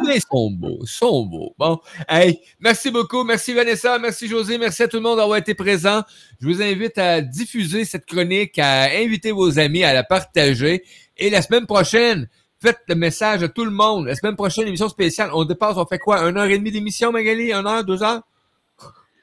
Mais 0.05 0.17
ils 0.17 0.21
sont 0.21 0.51
beaux, 0.51 0.77
ils 0.81 0.87
sont 0.87 1.25
beaux. 1.25 1.53
Bon, 1.57 1.79
hey, 2.07 2.39
merci 2.59 2.91
beaucoup. 2.91 3.23
Merci 3.23 3.53
Vanessa, 3.53 3.97
merci 3.97 4.27
José, 4.27 4.57
merci 4.59 4.83
à 4.83 4.87
tout 4.87 4.97
le 4.97 5.03
monde 5.03 5.17
d'avoir 5.17 5.37
été 5.39 5.55
présent. 5.55 6.03
Je 6.39 6.47
vous 6.47 6.61
invite 6.61 6.97
à 6.99 7.21
diffuser 7.21 7.83
cette 7.83 8.05
chronique, 8.05 8.59
à 8.59 8.83
inviter 8.95 9.31
vos 9.31 9.57
amis, 9.57 9.83
à 9.83 9.93
la 9.93 10.03
partager. 10.03 10.83
Et 11.17 11.29
la 11.31 11.41
semaine 11.41 11.65
prochaine, 11.65 12.29
faites 12.59 12.79
le 12.87 12.95
message 12.95 13.43
à 13.43 13.49
tout 13.49 13.65
le 13.65 13.71
monde. 13.71 14.07
La 14.07 14.15
semaine 14.15 14.35
prochaine, 14.35 14.67
émission 14.67 14.89
spéciale. 14.89 15.29
On 15.33 15.45
dépasse, 15.45 15.77
on 15.77 15.85
fait 15.85 15.99
quoi? 15.99 16.27
Une 16.29 16.37
heure 16.37 16.45
et 16.45 16.57
demie 16.57 16.71
d'émission, 16.71 17.11
Magali? 17.11 17.51
Une 17.51 17.67
heure, 17.67 17.83
deux 17.83 18.01
heures? 18.03 18.21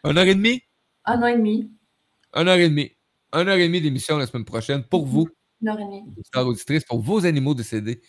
Une 0.04 0.18
heure 0.18 0.26
et 0.26 0.34
demie? 0.34 0.62
Un 1.04 1.22
an 1.22 1.26
et 1.26 1.36
demi, 1.36 1.70
Une 2.34 2.48
heure 2.48 2.56
et 2.56 2.68
demie. 2.68 2.92
Une 3.32 3.48
heure 3.48 3.56
et 3.56 3.66
demie 3.66 3.80
d'émission 3.80 4.16
la 4.16 4.26
semaine 4.26 4.44
prochaine 4.44 4.84
pour 4.84 5.06
vous, 5.06 5.28
une 5.60 5.68
heure 5.68 5.78
et 5.78 5.84
demie. 5.84 6.80
pour 6.88 7.00
vos 7.00 7.26
animaux 7.26 7.54
décédés. 7.54 8.00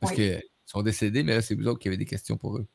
Parce 0.00 0.12
Oui. 0.12 0.16
qu'ils 0.16 0.42
sont 0.66 0.82
décédés, 0.82 1.22
mais 1.22 1.34
là, 1.34 1.42
c'est 1.42 1.54
vous 1.54 1.66
autres 1.68 1.78
qui 1.78 1.88
avez 1.88 1.96
des 1.96 2.04
questions 2.04 2.36
pour 2.36 2.56
eux. 2.56 2.66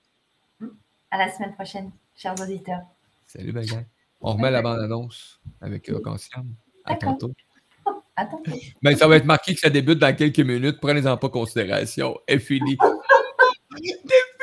À 1.12 1.18
la 1.18 1.32
semaine 1.32 1.54
prochaine, 1.54 1.92
chers 2.16 2.36
auditeurs. 2.42 2.82
Salut, 3.26 3.52
Magali. 3.52 3.86
On 4.22 4.34
remet 4.34 4.52
la 4.52 4.62
bande-annonce 4.62 5.40
avec 5.62 5.90
euh, 5.90 6.00
Conscience. 6.00 6.46
À 6.86 6.96
tantôt. 6.96 7.34
Attends. 8.20 8.42
Ben, 8.82 8.98
ça 8.98 9.08
va 9.08 9.18
être 9.18 9.26
marqué 9.26 9.54
que 9.54 9.60
ça 9.60 9.70
débute 9.70 10.00
dans 10.00 10.16
quelques 10.16 10.40
minutes. 10.40 10.80
Prenez-en 10.82 11.18
pas 11.18 11.30
considération. 11.30 12.18
Et 12.28 12.40
fini. 12.40 12.76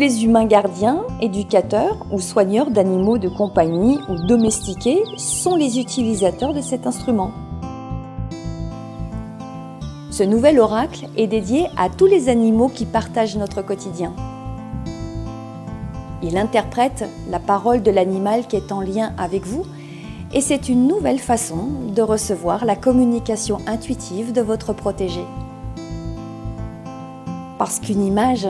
les 0.00 0.24
humains 0.24 0.46
gardiens, 0.46 1.02
éducateurs 1.20 2.06
ou 2.10 2.20
soigneurs 2.20 2.70
d'animaux 2.70 3.18
de 3.18 3.28
compagnie 3.28 3.98
ou 4.08 4.14
domestiqués 4.16 5.02
sont 5.18 5.56
les 5.56 5.78
utilisateurs 5.78 6.54
de 6.54 6.62
cet 6.62 6.86
instrument. 6.86 7.32
Ce 10.10 10.22
nouvel 10.22 10.58
oracle 10.58 11.06
est 11.18 11.26
dédié 11.26 11.66
à 11.76 11.90
tous 11.90 12.06
les 12.06 12.30
animaux 12.30 12.68
qui 12.68 12.86
partagent 12.86 13.36
notre 13.36 13.60
quotidien. 13.60 14.14
Il 16.22 16.38
interprète 16.38 17.04
la 17.28 17.38
parole 17.38 17.82
de 17.82 17.90
l'animal 17.90 18.46
qui 18.46 18.56
est 18.56 18.72
en 18.72 18.80
lien 18.80 19.12
avec 19.18 19.44
vous 19.44 19.66
et 20.32 20.40
c'est 20.40 20.70
une 20.70 20.88
nouvelle 20.88 21.18
façon 21.18 21.68
de 21.94 22.00
recevoir 22.00 22.64
la 22.64 22.74
communication 22.74 23.58
intuitive 23.66 24.32
de 24.32 24.40
votre 24.40 24.72
protégé. 24.72 25.20
Parce 27.58 27.80
qu'une 27.80 28.02
image, 28.02 28.48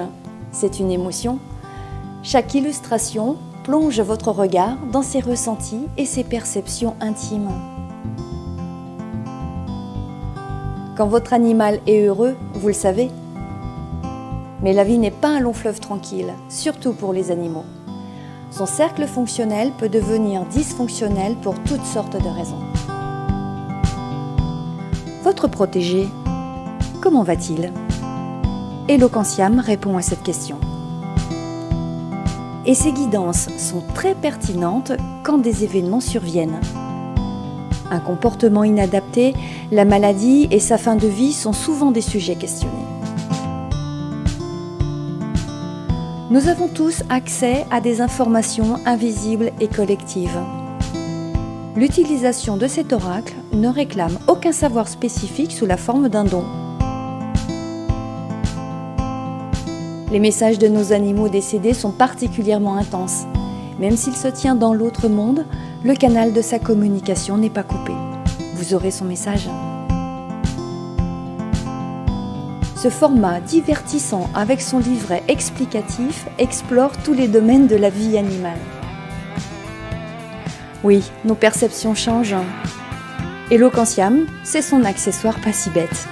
c'est 0.52 0.81
une 0.81 0.90
émotion. 0.90 1.39
Chaque 2.22 2.55
illustration 2.55 3.36
plonge 3.64 4.01
votre 4.01 4.31
regard 4.31 4.77
dans 4.93 5.02
ses 5.02 5.20
ressentis 5.20 5.86
et 5.97 6.05
ses 6.05 6.24
perceptions 6.24 6.94
intimes. 7.01 7.51
Quand 10.97 11.06
votre 11.06 11.32
animal 11.32 11.81
est 11.86 12.05
heureux, 12.05 12.36
vous 12.55 12.68
le 12.68 12.74
savez. 12.74 13.10
Mais 14.62 14.72
la 14.72 14.85
vie 14.85 14.98
n'est 14.98 15.10
pas 15.10 15.28
un 15.28 15.40
long 15.40 15.55
fleuve 15.55 15.81
tranquille, 15.81 16.35
surtout 16.48 16.93
pour 16.93 17.12
les 17.12 17.31
animaux. 17.31 17.64
Son 18.51 18.66
cercle 18.66 19.06
fonctionnel 19.06 19.70
peut 19.78 19.89
devenir 19.89 20.44
dysfonctionnel 20.47 21.36
pour 21.36 21.55
toutes 21.62 21.85
sortes 21.85 22.22
de 22.22 22.28
raisons. 22.28 22.60
Votre 25.22 25.48
protégé, 25.48 26.09
comment 27.01 27.22
va-t-il? 27.22 27.72
Eloquentiam 28.89 29.61
répond 29.61 29.97
à 29.97 30.02
cette 30.02 30.23
question. 30.23 30.59
Et 32.66 32.74
ces 32.74 32.93
guidances 32.93 33.48
sont 33.57 33.82
très 33.94 34.15
pertinentes 34.15 34.93
quand 35.23 35.39
des 35.39 35.65
événements 35.65 36.01
surviennent. 36.01 36.61
Un 37.90 38.01
comportement 38.01 38.65
inadapté, 38.65 39.35
la 39.73 39.85
maladie 39.85 40.47
et 40.51 40.61
sa 40.61 40.78
fin 40.78 40.97
de 40.97 41.09
vie 41.09 41.32
sont 41.32 41.52
souvent 41.52 41.90
des 41.90 42.01
sujets 42.01 42.36
questionnés. 42.36 42.74
Nous 46.31 46.47
avons 46.47 46.69
tous 46.69 47.02
accès 47.09 47.66
à 47.73 47.81
des 47.81 48.01
informations 48.01 48.77
invisibles 48.86 49.51
et 49.59 49.66
collectives. 49.66 50.39
L'utilisation 51.74 52.57
de 52.57 52.69
cet 52.69 52.93
oracle 52.93 53.35
ne 53.52 53.69
réclame 53.69 54.19
aucun 54.28 54.52
savoir 54.52 54.86
spécifique 54.86 55.51
sous 55.51 55.66
la 55.66 55.77
forme 55.77 56.09
d'un 56.09 56.24
don. 56.24 56.44
Les 60.10 60.18
messages 60.18 60.58
de 60.58 60.66
nos 60.66 60.92
animaux 60.92 61.28
décédés 61.28 61.72
sont 61.72 61.92
particulièrement 61.92 62.76
intenses. 62.76 63.26
Même 63.78 63.96
s'il 63.96 64.16
se 64.16 64.26
tient 64.26 64.56
dans 64.56 64.74
l'autre 64.74 65.08
monde, 65.08 65.46
le 65.84 65.94
canal 65.94 66.32
de 66.32 66.42
sa 66.42 66.58
communication 66.58 67.38
n'est 67.38 67.48
pas 67.48 67.62
coupé. 67.62 67.92
Vous 68.54 68.74
aurez 68.74 68.90
son 68.90 69.04
message. 69.04 69.48
Ce 72.74 72.88
format 72.88 73.40
divertissant 73.40 74.28
avec 74.34 74.60
son 74.60 74.80
livret 74.80 75.22
explicatif 75.28 76.26
explore 76.38 76.90
tous 77.04 77.12
les 77.12 77.28
domaines 77.28 77.68
de 77.68 77.76
la 77.76 77.90
vie 77.90 78.18
animale. 78.18 78.58
Oui, 80.82 81.04
nos 81.24 81.36
perceptions 81.36 81.94
changent. 81.94 82.34
Eloquentiam, 83.52 84.26
c'est 84.42 84.62
son 84.62 84.84
accessoire 84.84 85.38
pas 85.40 85.52
si 85.52 85.70
bête. 85.70 86.08